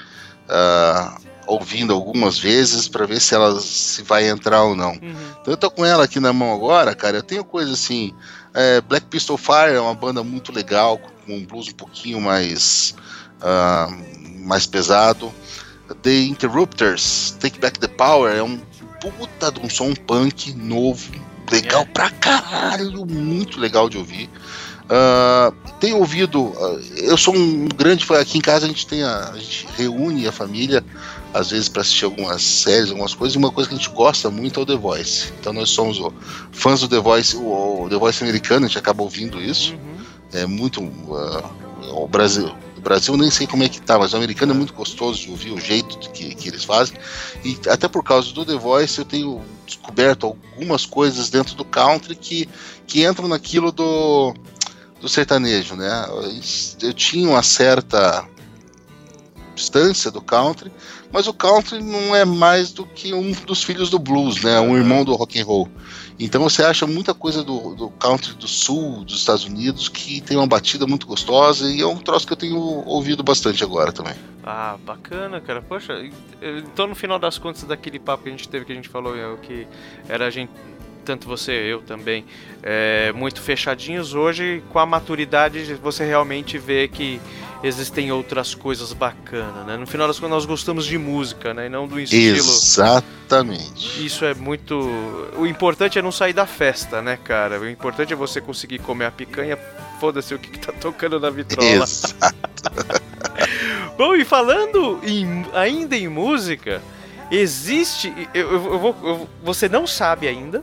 [0.48, 4.92] ah, ouvindo algumas vezes pra ver se ela se vai entrar ou não.
[5.40, 7.18] Então eu tô com ela aqui na mão agora, cara.
[7.18, 8.12] Eu tenho coisa assim.
[8.54, 12.94] é, Black Pistol Fire é uma banda muito legal, com um blues um pouquinho mais,
[13.40, 13.88] ah,
[14.38, 15.32] mais pesado.
[16.02, 18.60] The Interrupters, Take Back the Power é um
[19.00, 21.10] puta de um som punk novo,
[21.50, 24.28] legal pra caralho, muito legal de ouvir.
[24.92, 29.02] Ah, tenho ouvido, ah, eu sou um grande fã, aqui em casa a gente tem
[29.04, 30.84] a, a gente reúne a família
[31.32, 34.28] às vezes para assistir algumas séries, algumas coisas, e uma coisa que a gente gosta
[34.30, 35.32] muito é o The Voice.
[35.38, 36.00] Então nós somos
[36.50, 39.76] fãs do The Voice, o, o The Voice americano, a gente acaba ouvindo isso.
[40.32, 40.82] É muito.
[41.12, 41.48] ah,
[41.92, 44.72] O Brasil, o Brasil nem sei como é que tá, mas o americano é muito
[44.72, 46.96] gostoso de ouvir o jeito que, que eles fazem.
[47.44, 52.16] E até por causa do The Voice eu tenho descoberto algumas coisas dentro do country
[52.16, 52.48] que,
[52.86, 54.34] que entram naquilo do,
[54.98, 56.06] do sertanejo, né?
[56.80, 58.26] Eu tinha uma certa
[59.54, 60.72] distância do country,
[61.12, 64.60] mas o country não é mais do que um dos filhos do blues, né?
[64.60, 65.68] Um irmão do rock and roll.
[66.18, 70.36] Então você acha muita coisa do, do country do sul dos Estados Unidos que tem
[70.36, 74.14] uma batida muito gostosa e é um troço que eu tenho ouvido bastante agora também.
[74.44, 75.62] Ah, bacana, cara.
[75.62, 75.94] Poxa,
[76.40, 79.16] então no final das contas daquele papo que a gente teve, que a gente falou
[79.16, 79.66] é, o que
[80.08, 80.50] era a gente,
[81.00, 82.24] tanto você, eu também,
[82.62, 87.20] é, muito fechadinhos, hoje com a maturidade você realmente vê que
[87.62, 89.76] existem outras coisas bacanas, né?
[89.76, 91.66] No final das contas nós gostamos de música, né?
[91.66, 92.36] E não do estilo.
[92.38, 94.04] Exatamente.
[94.04, 94.74] Isso é muito.
[95.36, 97.60] O importante é não sair da festa, né, cara?
[97.60, 99.58] O importante é você conseguir comer a picanha,
[100.00, 101.68] foda-se o que, que tá tocando na vitrola.
[101.84, 102.14] Exato.
[103.96, 106.80] Bom, e falando em- ainda em música,
[107.30, 108.10] existe.
[108.32, 110.62] Eu, eu- eu você não sabe ainda,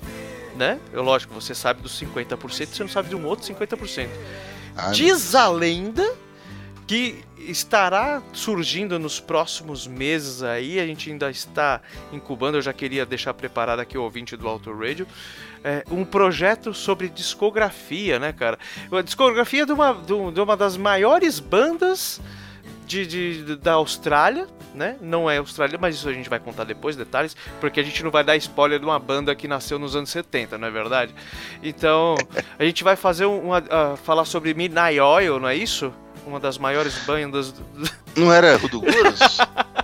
[0.58, 0.80] né?
[0.92, 4.10] Eu, lógico, você sabe dos 50%, você não sabe de um outro 50%.
[4.76, 6.16] Ah, Diz a lenda
[6.86, 11.82] que estará surgindo nos próximos meses aí, a gente ainda está
[12.12, 15.08] incubando, eu já queria deixar preparado aqui o ouvinte do Auto Radio,
[15.64, 18.58] é, um projeto sobre discografia, né, cara?
[18.92, 22.22] A discografia de uma, um- de uma das maiores bandas
[22.88, 24.96] de, de- da Austrália, né?
[25.02, 28.10] Não é Austrália, mas isso a gente vai contar depois, detalhes, porque a gente não
[28.10, 31.14] vai dar spoiler de uma banda que nasceu nos anos 70, não é verdade?
[31.62, 32.16] Então,
[32.58, 35.94] a gente vai fazer um, uma, ah, falar sobre Midnight Oil, não é isso?
[36.26, 37.52] Uma das maiores bandas.
[37.52, 37.66] do-
[38.18, 39.20] Não era o do Gurus?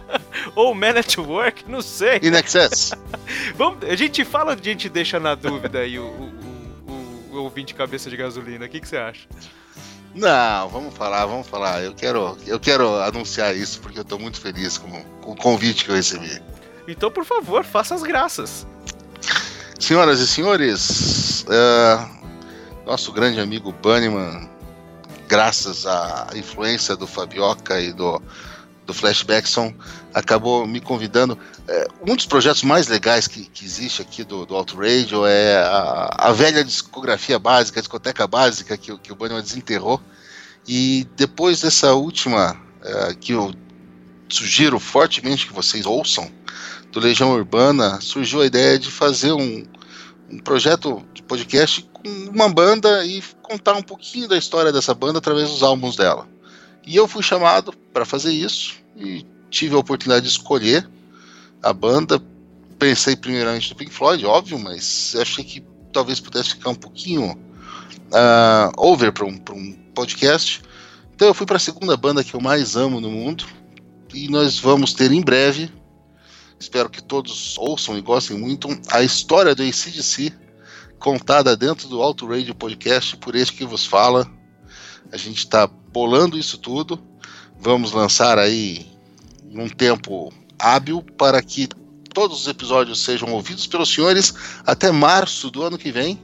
[0.55, 2.17] Ou Man at Work, não sei.
[2.23, 2.91] In Excess?
[3.55, 7.73] Vamos, a gente fala, a gente deixa na dúvida aí o, o, o, o ouvinte
[7.73, 8.65] cabeça de gasolina.
[8.65, 9.27] O que, que você acha?
[10.15, 11.83] Não, vamos falar, vamos falar.
[11.83, 15.85] Eu quero, eu quero anunciar isso porque eu tô muito feliz com, com o convite
[15.85, 16.41] que eu recebi.
[16.87, 18.67] Então, por favor, faça as graças.
[19.79, 22.07] Senhoras e senhores, é,
[22.85, 24.49] nosso grande amigo Bunnyman,
[25.27, 28.21] graças à influência do Fabioca e do,
[28.85, 29.73] do Flashbackson,
[30.13, 31.37] acabou me convidando.
[31.67, 35.55] É, um dos projetos mais legais que, que existe aqui do, do Auto Radio é
[35.57, 40.01] a, a velha discografia básica, a discoteca básica que, o- que o Bunnyman desenterrou.
[40.67, 43.53] E depois dessa última, é, que eu
[44.27, 46.29] sugiro fortemente que vocês ouçam,
[46.91, 49.65] do Legião Urbana, surgiu a ideia de fazer um,
[50.29, 55.17] um projeto de podcast com uma banda e contar um pouquinho da história dessa banda
[55.17, 56.27] através dos álbuns dela.
[56.85, 60.87] E eu fui chamado para fazer isso e tive a oportunidade de escolher
[61.63, 62.21] a banda.
[62.77, 67.37] Pensei primeiramente no Pink Floyd, óbvio, mas achei que talvez pudesse ficar um pouquinho
[68.11, 70.61] ah, over para um, um podcast.
[71.15, 73.45] Então eu fui para a segunda banda que eu mais amo no mundo
[74.13, 75.71] e nós vamos ter em breve
[76.63, 80.31] espero que todos ouçam e gostem muito, a história do ACDC,
[80.97, 84.29] contada dentro do Auto Radio Podcast por este que vos fala.
[85.11, 87.01] A gente está bolando isso tudo,
[87.59, 88.87] vamos lançar aí
[89.51, 91.67] num tempo hábil para que
[92.13, 94.33] todos os episódios sejam ouvidos pelos senhores
[94.65, 96.19] até março do ano que vem,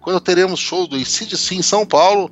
[0.00, 2.30] quando teremos show do ACDC em São Paulo.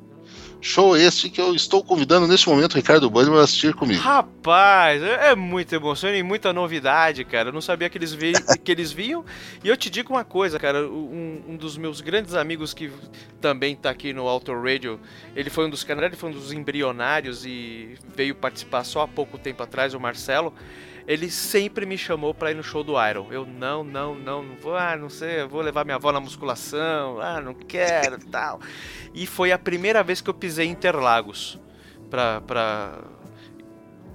[0.65, 4.01] Show este que eu estou convidando neste momento o Ricardo Bunnyman a assistir comigo.
[4.01, 7.49] Rapaz, é é muita emoção e muita novidade, cara.
[7.49, 9.25] Eu não sabia que eles, vi, que eles vinham.
[9.65, 10.87] E eu te digo uma coisa, cara.
[10.87, 12.93] Um, um dos meus grandes amigos que
[13.41, 15.01] também tá aqui no Auto Radio,
[15.35, 19.09] ele foi um dos caras, ele foi um dos embrionários e veio participar só há
[19.09, 20.55] pouco tempo atrás, o Marcelo.
[21.07, 23.29] Ele sempre me chamou pra ir no show do Iron.
[23.31, 27.21] Eu não, não, não, não vou, ah, não sei, vou levar minha avó na musculação,
[27.21, 28.61] ah, não quero, tal.
[29.15, 31.59] E foi a primeira vez que eu pisei em Interlagos
[32.11, 32.99] pra, pra...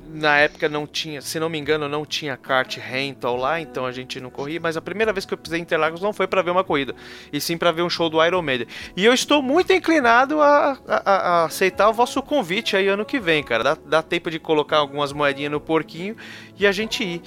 [0.10, 3.92] Na época não tinha, se não me engano, não tinha kart rental lá, então a
[3.92, 6.42] gente não corria, mas a primeira vez que eu pisei em Interlagos não foi pra
[6.42, 6.96] ver uma corrida,
[7.32, 8.68] e sim pra ver um show do Iron Maiden.
[8.96, 13.20] E eu estou muito inclinado a, a- a aceitar o vosso convite aí ano que
[13.20, 13.64] vem, cara.
[13.64, 16.16] Dá, dá tempo de colocar algumas moedinhas no porquinho
[16.58, 17.22] e a gente ir.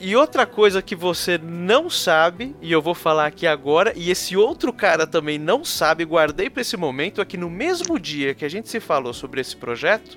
[0.00, 4.36] E outra coisa que você não sabe, e eu vou falar aqui agora, e esse
[4.36, 8.44] outro cara também não sabe, guardei pra esse momento, é que no mesmo dia que
[8.44, 10.16] a gente se falou sobre esse projeto,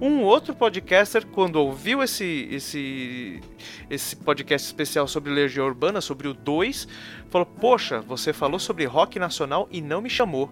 [0.00, 3.40] um outro podcaster, quando ouviu esse, esse,
[3.88, 6.88] esse podcast especial sobre Legião Urbana, sobre o 2,
[7.30, 10.50] falou: Poxa, você falou sobre rock nacional e não me chamou.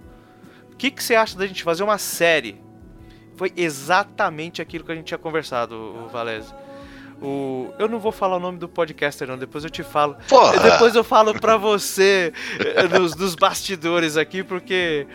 [0.73, 2.60] O que, que você acha da gente fazer uma série?
[3.36, 6.52] Foi exatamente aquilo que a gente tinha conversado, o Valese.
[7.20, 7.73] O...
[7.78, 10.16] Eu não vou falar o nome do podcaster, não, depois eu te falo.
[10.28, 10.59] Porra!
[10.59, 15.06] Depois eu falo pra você eh, nos, nos bastidores aqui, porque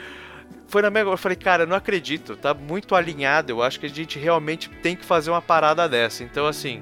[0.67, 1.11] foi na mesma.
[1.11, 3.51] Eu falei, cara, eu não acredito, tá muito alinhado.
[3.51, 6.23] Eu acho que a gente realmente tem que fazer uma parada dessa.
[6.23, 6.81] Então, assim,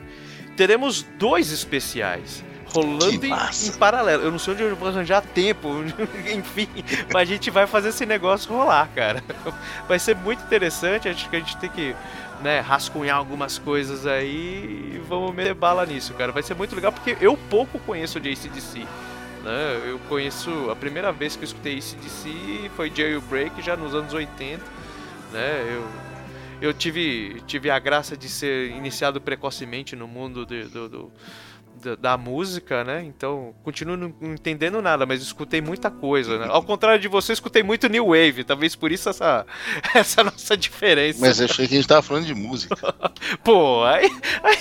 [0.58, 2.44] teremos dois especiais.
[2.68, 4.24] Rolando em, em paralelo.
[4.24, 5.70] Eu não sei onde eu vou arranjar tempo,
[6.36, 6.68] enfim,
[7.14, 9.24] mas a gente vai fazer esse negócio rolar, cara.
[9.88, 11.08] Vai ser muito interessante.
[11.08, 11.96] Acho que a gente tem que
[12.42, 16.34] né, rascunhar algumas coisas aí e vamos meter bala nisso, cara.
[16.34, 18.86] Vai ser muito legal porque eu pouco conheço de ACDC.
[19.46, 19.84] Né?
[19.92, 24.62] Eu conheço, a primeira vez que eu escutei ACDC foi Jailbreak já nos anos 80.
[25.32, 25.64] Né?
[25.70, 25.88] Eu,
[26.70, 31.12] eu tive, tive a graça de ser iniciado precocemente no mundo do, do-
[31.86, 33.03] da, da música, né?
[33.03, 36.48] Então, continuo não não entendendo nada, mas escutei muita coisa, né?
[36.49, 39.45] Ao contrário de você, escutei muito New Wave, talvez por isso essa,
[39.94, 41.20] essa nossa diferença.
[41.22, 42.76] Mas eu achei que a gente tava falando de música.
[43.44, 44.10] Pô, aí,
[44.44, 44.57] aí,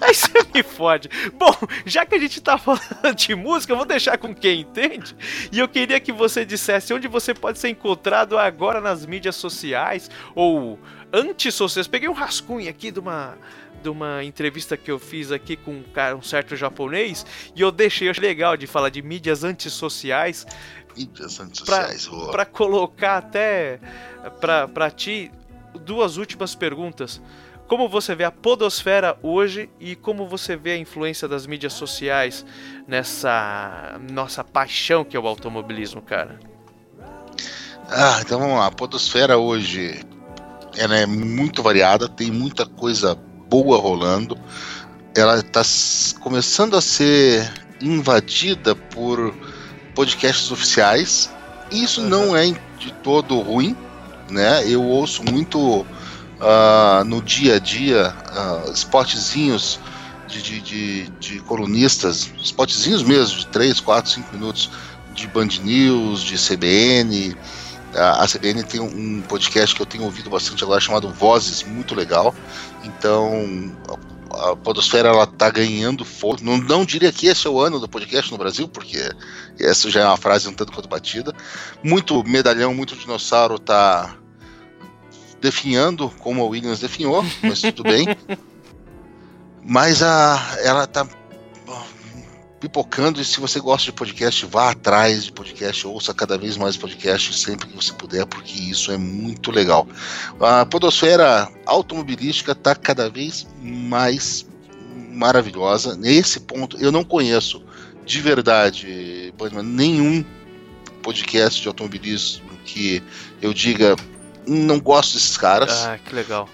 [0.00, 1.08] aí você me fode.
[1.34, 1.54] Bom,
[1.86, 5.14] já que a gente tá falando de música, eu vou deixar com quem entende.
[5.52, 10.10] E eu queria que você dissesse onde você pode ser encontrado agora nas mídias sociais
[10.34, 10.78] ou
[11.12, 11.86] antissociais.
[11.86, 13.38] Peguei um rascunho aqui de uma.
[13.84, 17.70] De uma entrevista que eu fiz aqui com um, cara, um certo japonês, e eu
[17.70, 20.46] deixei, eu achei legal de falar de mídias antissociais,
[20.96, 22.08] Mídias antissociais.
[22.30, 23.78] pra colocar até
[24.40, 25.30] pra, pra ti
[25.84, 27.20] duas últimas perguntas.
[27.68, 32.42] Como você vê a podosfera hoje e como você vê a influência das mídias sociais
[32.88, 36.40] nessa nossa paixão que é o automobilismo, cara?
[37.90, 38.66] Ah, então vamos lá.
[38.68, 40.00] A podosfera hoje
[40.74, 43.14] ela é muito variada, tem muita coisa
[43.62, 44.36] boa rolando.
[45.14, 45.62] Ela está
[46.18, 47.48] começando a ser
[47.80, 49.32] invadida por
[49.94, 51.30] podcasts oficiais.
[51.70, 53.76] Isso não é de todo ruim,
[54.28, 54.68] né?
[54.68, 55.86] Eu ouço muito
[56.40, 59.78] ah, no dia a dia ah, spotzinhos
[60.26, 64.68] de, de, de, de colunistas, spotzinhos mesmo, de 3, 4, 5 minutos
[65.14, 67.36] de Band News, de CBN.
[67.94, 71.94] A a CBN tem um podcast que eu tenho ouvido bastante agora chamado Vozes, muito
[71.94, 72.34] legal.
[72.84, 73.72] Então
[74.30, 76.44] a, Podosfera ela tá ganhando força.
[76.44, 78.98] Não, não diria que esse é o ano do podcast no Brasil, porque
[79.58, 81.32] essa já é uma frase um tanto quanto batida.
[81.82, 84.16] Muito medalhão, muito dinossauro tá
[85.40, 88.06] definhando como a Williams definhou, mas tudo bem.
[89.66, 91.08] Mas a, ela tá
[92.64, 96.78] pipocando e se você gosta de podcast, vá atrás de podcast, ouça cada vez mais
[96.78, 99.86] podcast sempre que você puder, porque isso é muito legal.
[100.40, 104.46] A podosfera automobilística está cada vez mais
[105.10, 105.94] maravilhosa.
[105.94, 107.62] Nesse ponto, eu não conheço
[108.06, 109.32] de verdade,
[109.62, 110.24] nenhum
[111.02, 113.02] podcast de automobilismo que
[113.42, 113.94] eu diga
[114.46, 116.48] não gosto desses caras Ah, que legal.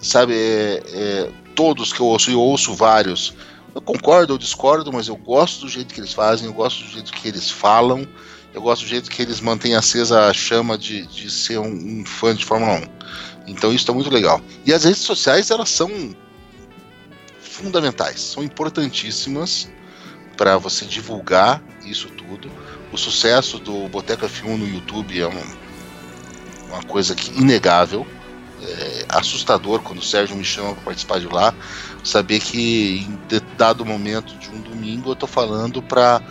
[0.00, 3.34] sabe, é, é, todos que eu ouço, e eu ouço vários,
[3.76, 6.88] eu concordo, eu discordo, mas eu gosto do jeito que eles fazem, eu gosto do
[6.88, 8.08] jeito que eles falam,
[8.54, 12.02] eu gosto do jeito que eles mantêm acesa a chama de, de ser um, um
[12.06, 12.84] fã de Fórmula 1.
[13.48, 14.40] Então isso está muito legal.
[14.64, 15.90] E as redes sociais, elas são
[17.38, 19.70] fundamentais, são importantíssimas
[20.38, 22.50] para você divulgar isso tudo.
[22.90, 25.44] O sucesso do Boteco F1 no YouTube é uma,
[26.70, 28.06] uma coisa que inegável
[28.62, 31.54] é assustador quando o Sérgio me chama para participar de lá,
[32.06, 33.18] saber que em
[33.56, 36.22] dado momento de um domingo eu tô falando para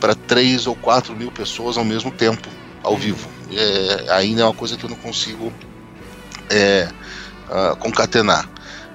[0.00, 2.46] para três ou quatro mil pessoas ao mesmo tempo,
[2.82, 3.26] ao vivo.
[3.50, 5.50] É, ainda é uma coisa que eu não consigo
[6.50, 6.90] é,
[7.48, 8.46] ah, concatenar.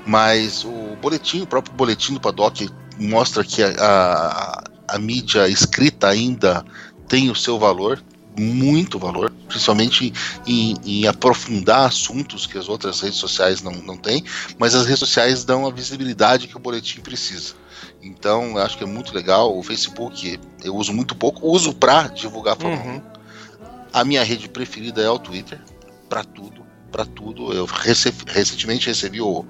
[0.06, 2.70] Mas o boletim, o próprio boletim do Paddock
[3.00, 6.64] mostra que a, a, a mídia escrita ainda
[7.08, 8.00] tem o seu valor,
[8.38, 10.14] muito valor, principalmente
[10.48, 14.24] em, em aprofundar assuntos que as outras redes sociais não, não têm,
[14.58, 17.54] mas as redes sociais dão a visibilidade que o boletim precisa.
[18.02, 19.58] Então, eu acho que é muito legal.
[19.58, 22.98] O Facebook eu uso muito pouco, uso para divulgar a Fórmula Uhum.
[22.98, 23.02] 1.
[23.92, 25.60] A minha rede preferida é o Twitter,
[26.08, 27.54] para tudo, para tudo.
[27.54, 29.46] Eu rece- recentemente recebi o,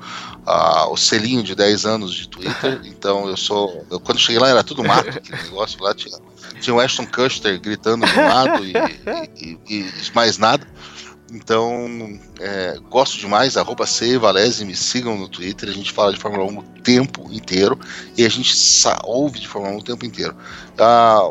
[0.45, 3.85] a- o selinho de 10 anos de Twitter, então eu sou.
[3.89, 6.17] eu- quando cheguei lá era tudo mato, aquele negócio lá, tinha,
[6.61, 8.73] tinha o Ashton Custer gritando de um lado e,
[9.37, 10.65] e- e- e mais nada.
[11.31, 16.17] Então, é, gosto demais, arroba C, Valese, me sigam no Twitter, a gente fala de
[16.19, 17.79] Fórmula 1 o tempo inteiro
[18.17, 18.51] e a gente
[19.03, 20.35] ouve de Fórmula 1 o tempo inteiro.
[20.79, 21.29] Ah,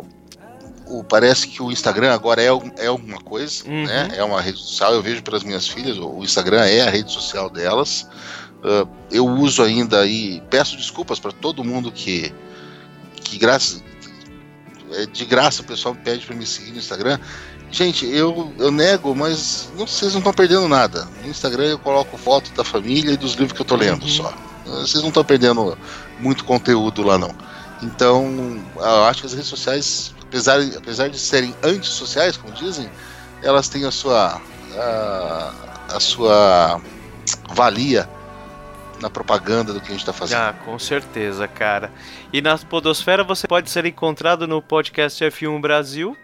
[0.88, 2.48] o- parece que o Instagram agora é,
[2.78, 3.84] é alguma coisa, Uhum.
[3.84, 4.08] né?
[4.16, 7.48] É uma rede social, eu vejo pelas minhas filhas, o Instagram é a rede social
[7.50, 8.08] delas.
[8.64, 12.32] Ah, eu uso ainda e peço desculpas para todo mundo que,
[13.22, 13.82] que graças,
[14.92, 17.18] é, de graça o pessoal pede para me seguir no Instagram.
[17.70, 21.06] Gente, eu, eu nego, mas não, vocês não estão perdendo nada.
[21.22, 24.08] No Instagram eu coloco foto da família e dos livros que eu tô lendo Uhum.
[24.08, 24.34] só.
[24.64, 25.76] Vocês não estão perdendo
[26.18, 27.34] muito conteúdo lá não.
[27.82, 32.88] Então, eu acho que as redes sociais, apesar, apesar de serem antissociais, como dizem,
[33.42, 34.40] elas têm a sua,
[34.76, 35.52] a,
[35.94, 36.80] a sua
[37.50, 38.08] valia
[39.00, 40.40] na propaganda do que a gente está fazendo.
[40.40, 41.90] Ah, com certeza, cara.
[42.32, 46.16] E na Podosfera você pode ser encontrado no podcast F1 Brasil.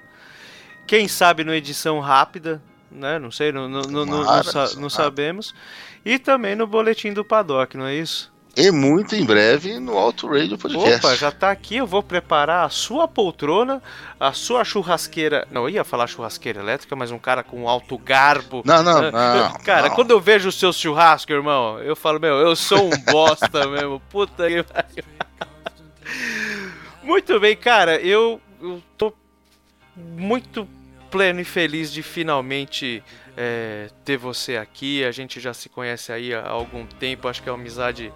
[0.86, 2.60] Quem sabe no edição rápida,
[2.90, 3.18] né?
[3.18, 5.54] Não sei, não, não, não, não, sabemos.
[6.04, 8.33] E também no boletim do Paddock, não é isso?
[8.56, 11.04] E muito em breve no Auto Radio Podcast.
[11.04, 13.82] Opa, já tá aqui, eu vou preparar a sua poltrona,
[14.18, 15.46] a sua churrasqueira.
[15.50, 18.62] Não, ia falar churrasqueira elétrica, mas um cara com alto garbo.
[18.64, 19.58] Não, não, Ah, não.
[19.64, 19.94] Cara, não.
[19.96, 24.00] quando eu vejo o seu churrasco, irmão, eu falo, meu, eu sou um bosta mesmo.
[24.08, 25.04] Puta que pariu.
[27.02, 29.12] Muito bem, cara, eu, eu tô
[29.96, 30.66] muito
[31.10, 33.02] pleno e feliz de finalmente
[33.36, 35.04] é, ter você aqui.
[35.04, 38.12] A gente já se conhece aí há algum tempo, acho que é uma amizade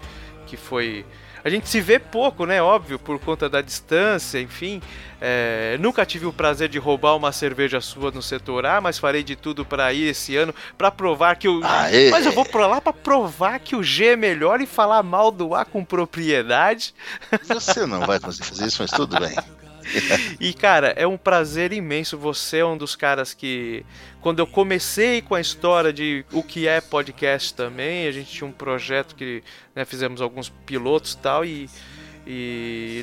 [0.49, 1.05] que foi.
[1.45, 2.61] A gente se vê pouco, né?
[2.61, 4.83] Óbvio, por conta da distância, enfim.
[5.21, 9.23] É, nunca tive o prazer de roubar uma cerveja sua no setor A, mas farei
[9.23, 11.61] de tudo pra ir esse ano pra provar que o.
[11.65, 12.11] Aê.
[12.11, 15.31] Mas eu vou pra lá pra provar que o G é melhor e falar mal
[15.31, 16.95] do A com propriedade.
[17.47, 19.37] Você não vai conseguir fazer isso, mas tudo bem.
[20.41, 22.17] E cara, é um prazer imenso.
[22.19, 23.85] Você é um dos caras que,
[24.21, 28.47] quando eu comecei com a história de o que é podcast também, a gente tinha
[28.47, 29.43] um projeto que
[29.75, 31.69] né, fizemos alguns pilotos e tal e,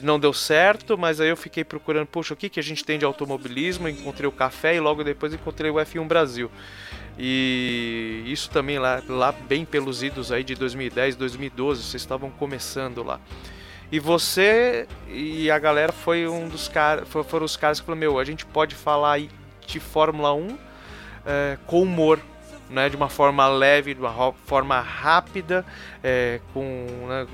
[0.04, 3.00] não deu certo, mas aí eu fiquei procurando, poxa, o que, que a gente tem
[3.00, 3.90] de automobilismo?
[3.90, 6.52] Encontrei o café e logo depois encontrei o F1 Brasil.
[7.18, 13.02] E isso também lá, lá bem pelos idos aí de 2010, 2012, vocês estavam começando
[13.02, 13.20] lá.
[13.96, 18.20] E você e a galera foi um dos caras, foram os caras que falaram, meu,
[18.20, 19.22] a gente pode falar
[19.66, 20.58] de Fórmula 1
[21.26, 22.20] é, com humor,
[22.70, 25.66] né, de uma forma leve, de uma forma rápida,
[26.04, 27.26] é, com, né,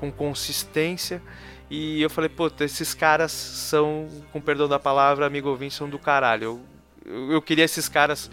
[0.00, 1.22] com consistência.
[1.70, 5.96] E eu falei, pô, esses caras são, com perdão da palavra, amigo ouvinte, são do
[5.96, 6.42] caralho.
[6.42, 6.60] Eu,
[7.06, 8.28] eu, eu queria esses caras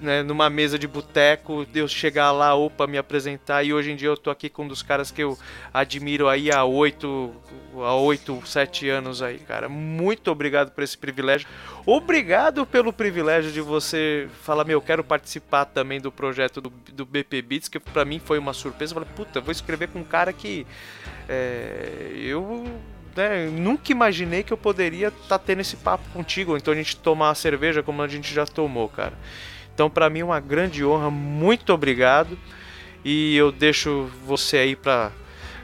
[0.00, 4.08] né, numa mesa de boteco, eu chegar lá, opa, me apresentar, e hoje em dia
[4.08, 5.38] eu tô aqui com um dos caras que eu
[5.72, 7.32] admiro aí há oito,
[7.74, 9.68] há oito, sete anos aí, cara.
[9.68, 11.46] Muito obrigado por esse privilégio.
[11.84, 17.04] Obrigado pelo privilégio de você falar, meu, eu quero participar também do projeto do, do
[17.04, 18.92] BP Beats, que pra mim foi uma surpresa.
[18.92, 20.66] Eu falei, puta, vou escrever com um cara que
[21.28, 22.64] é, eu
[23.14, 27.28] né, nunca imaginei que eu poderia estar tendo esse papo contigo, então a gente tomar
[27.28, 29.14] uma cerveja como a gente já tomou, cara.
[29.80, 32.38] Então, pra mim é uma grande honra, muito obrigado.
[33.02, 35.10] E eu deixo você aí pra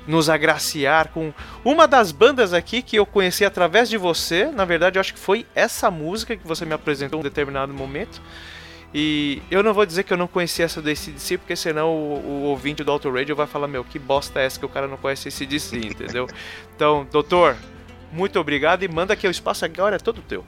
[0.07, 4.47] nos agraciar com uma das bandas aqui que eu conheci através de você.
[4.47, 7.75] Na verdade, eu acho que foi essa música que você me apresentou em um determinado
[7.75, 8.23] momento.
[8.95, 12.15] E eu não vou dizer que eu não conhecia essa do ACDC, porque senão o,
[12.25, 14.89] o ouvinte do Auto Radio vai falar: Meu, que bosta é essa que o cara
[14.89, 16.27] não conhece ACDC, entendeu?
[16.75, 17.55] Então, doutor,
[18.11, 20.43] muito obrigado e manda que o espaço agora é todo teu.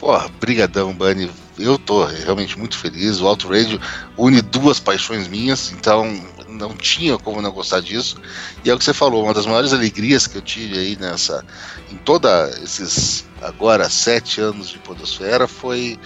[0.00, 1.30] Porra, brigadão, Bunny.
[1.58, 3.20] Eu tô realmente muito feliz.
[3.20, 3.78] O Auto Radio
[4.16, 6.10] une duas paixões minhas, então
[6.48, 8.16] não tinha como não gostar disso.
[8.64, 11.44] E é o que você falou, uma das maiores alegrias que eu tive aí nessa,
[11.92, 16.00] em toda esses agora sete anos de Podosfera foi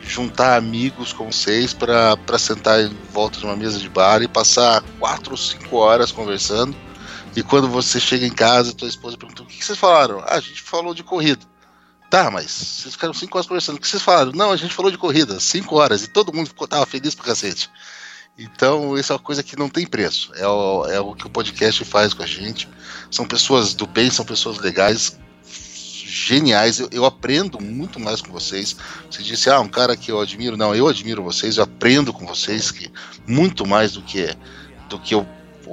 [0.00, 4.80] juntar amigos como vocês para sentar em volta de uma mesa de bar e passar
[5.00, 6.76] quatro ou cinco horas conversando.
[7.34, 10.20] E quando você chega em casa, tua esposa pergunta: o que vocês falaram?
[10.20, 11.49] Ah, a gente falou de corrida.
[12.10, 13.76] Tá, mas vocês ficaram cinco horas conversando.
[13.76, 14.32] O que vocês falaram?
[14.32, 17.26] Não, a gente falou de corrida, cinco horas, e todo mundo ficou, tava feliz pra
[17.26, 17.70] cacete.
[18.36, 20.32] Então, isso é uma coisa que não tem preço.
[20.34, 22.68] É o, é o que o podcast faz com a gente.
[23.12, 26.80] São pessoas do bem, são pessoas legais, geniais.
[26.80, 28.74] Eu, eu aprendo muito mais com vocês.
[29.08, 30.56] Você disse, ah, um cara que eu admiro.
[30.56, 32.90] Não, eu admiro vocês, eu aprendo com vocês que
[33.24, 34.34] muito mais do que,
[34.88, 35.24] do que eu,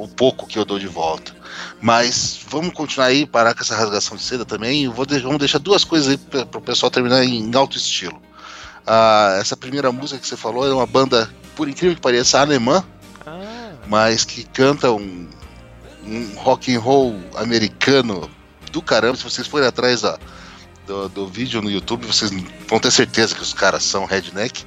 [0.04, 1.36] o pouco que eu dou de volta.
[1.82, 4.84] Mas vamos continuar aí, parar com essa rasgação de seda também.
[4.84, 8.22] E vou de- vamos deixar duas coisas aí para o pessoal terminar em, alto estilo.
[8.86, 12.84] Ah, essa primeira música que você falou é uma banda, por incrível que pareça, alemã,
[13.26, 15.28] Ah, mas que canta um,
[16.06, 18.30] um rock and roll americano
[18.72, 19.18] do caramba.
[19.18, 20.18] Se vocês forem atrás da-
[20.86, 22.32] do, do vídeo no YouTube, vocês
[22.70, 24.64] vão ter certeza que os caras são redneck.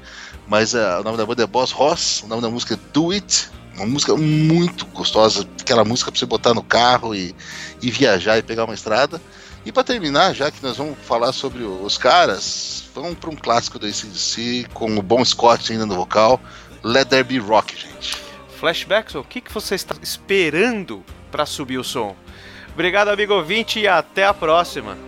[0.47, 3.13] Mas ah, o nome da banda é Boss Ross, o nome da música é Do
[3.13, 3.49] It.
[3.81, 7.35] Uma música muito gostosa, aquela música pra você botar no carro e,
[7.81, 9.19] e viajar e pegar uma estrada.
[9.65, 13.79] E para terminar, já que nós vamos falar sobre os caras, vamos para um clássico
[13.79, 16.39] do ACDC com o Bon Scott ainda no vocal,
[16.85, 18.17] Let There Be Rock, gente.
[18.59, 21.03] Flashbacks, o que, que você está esperando
[21.33, 22.15] para subir o som?
[22.75, 24.99] Obrigado, amigo ouvinte, e até a próxima.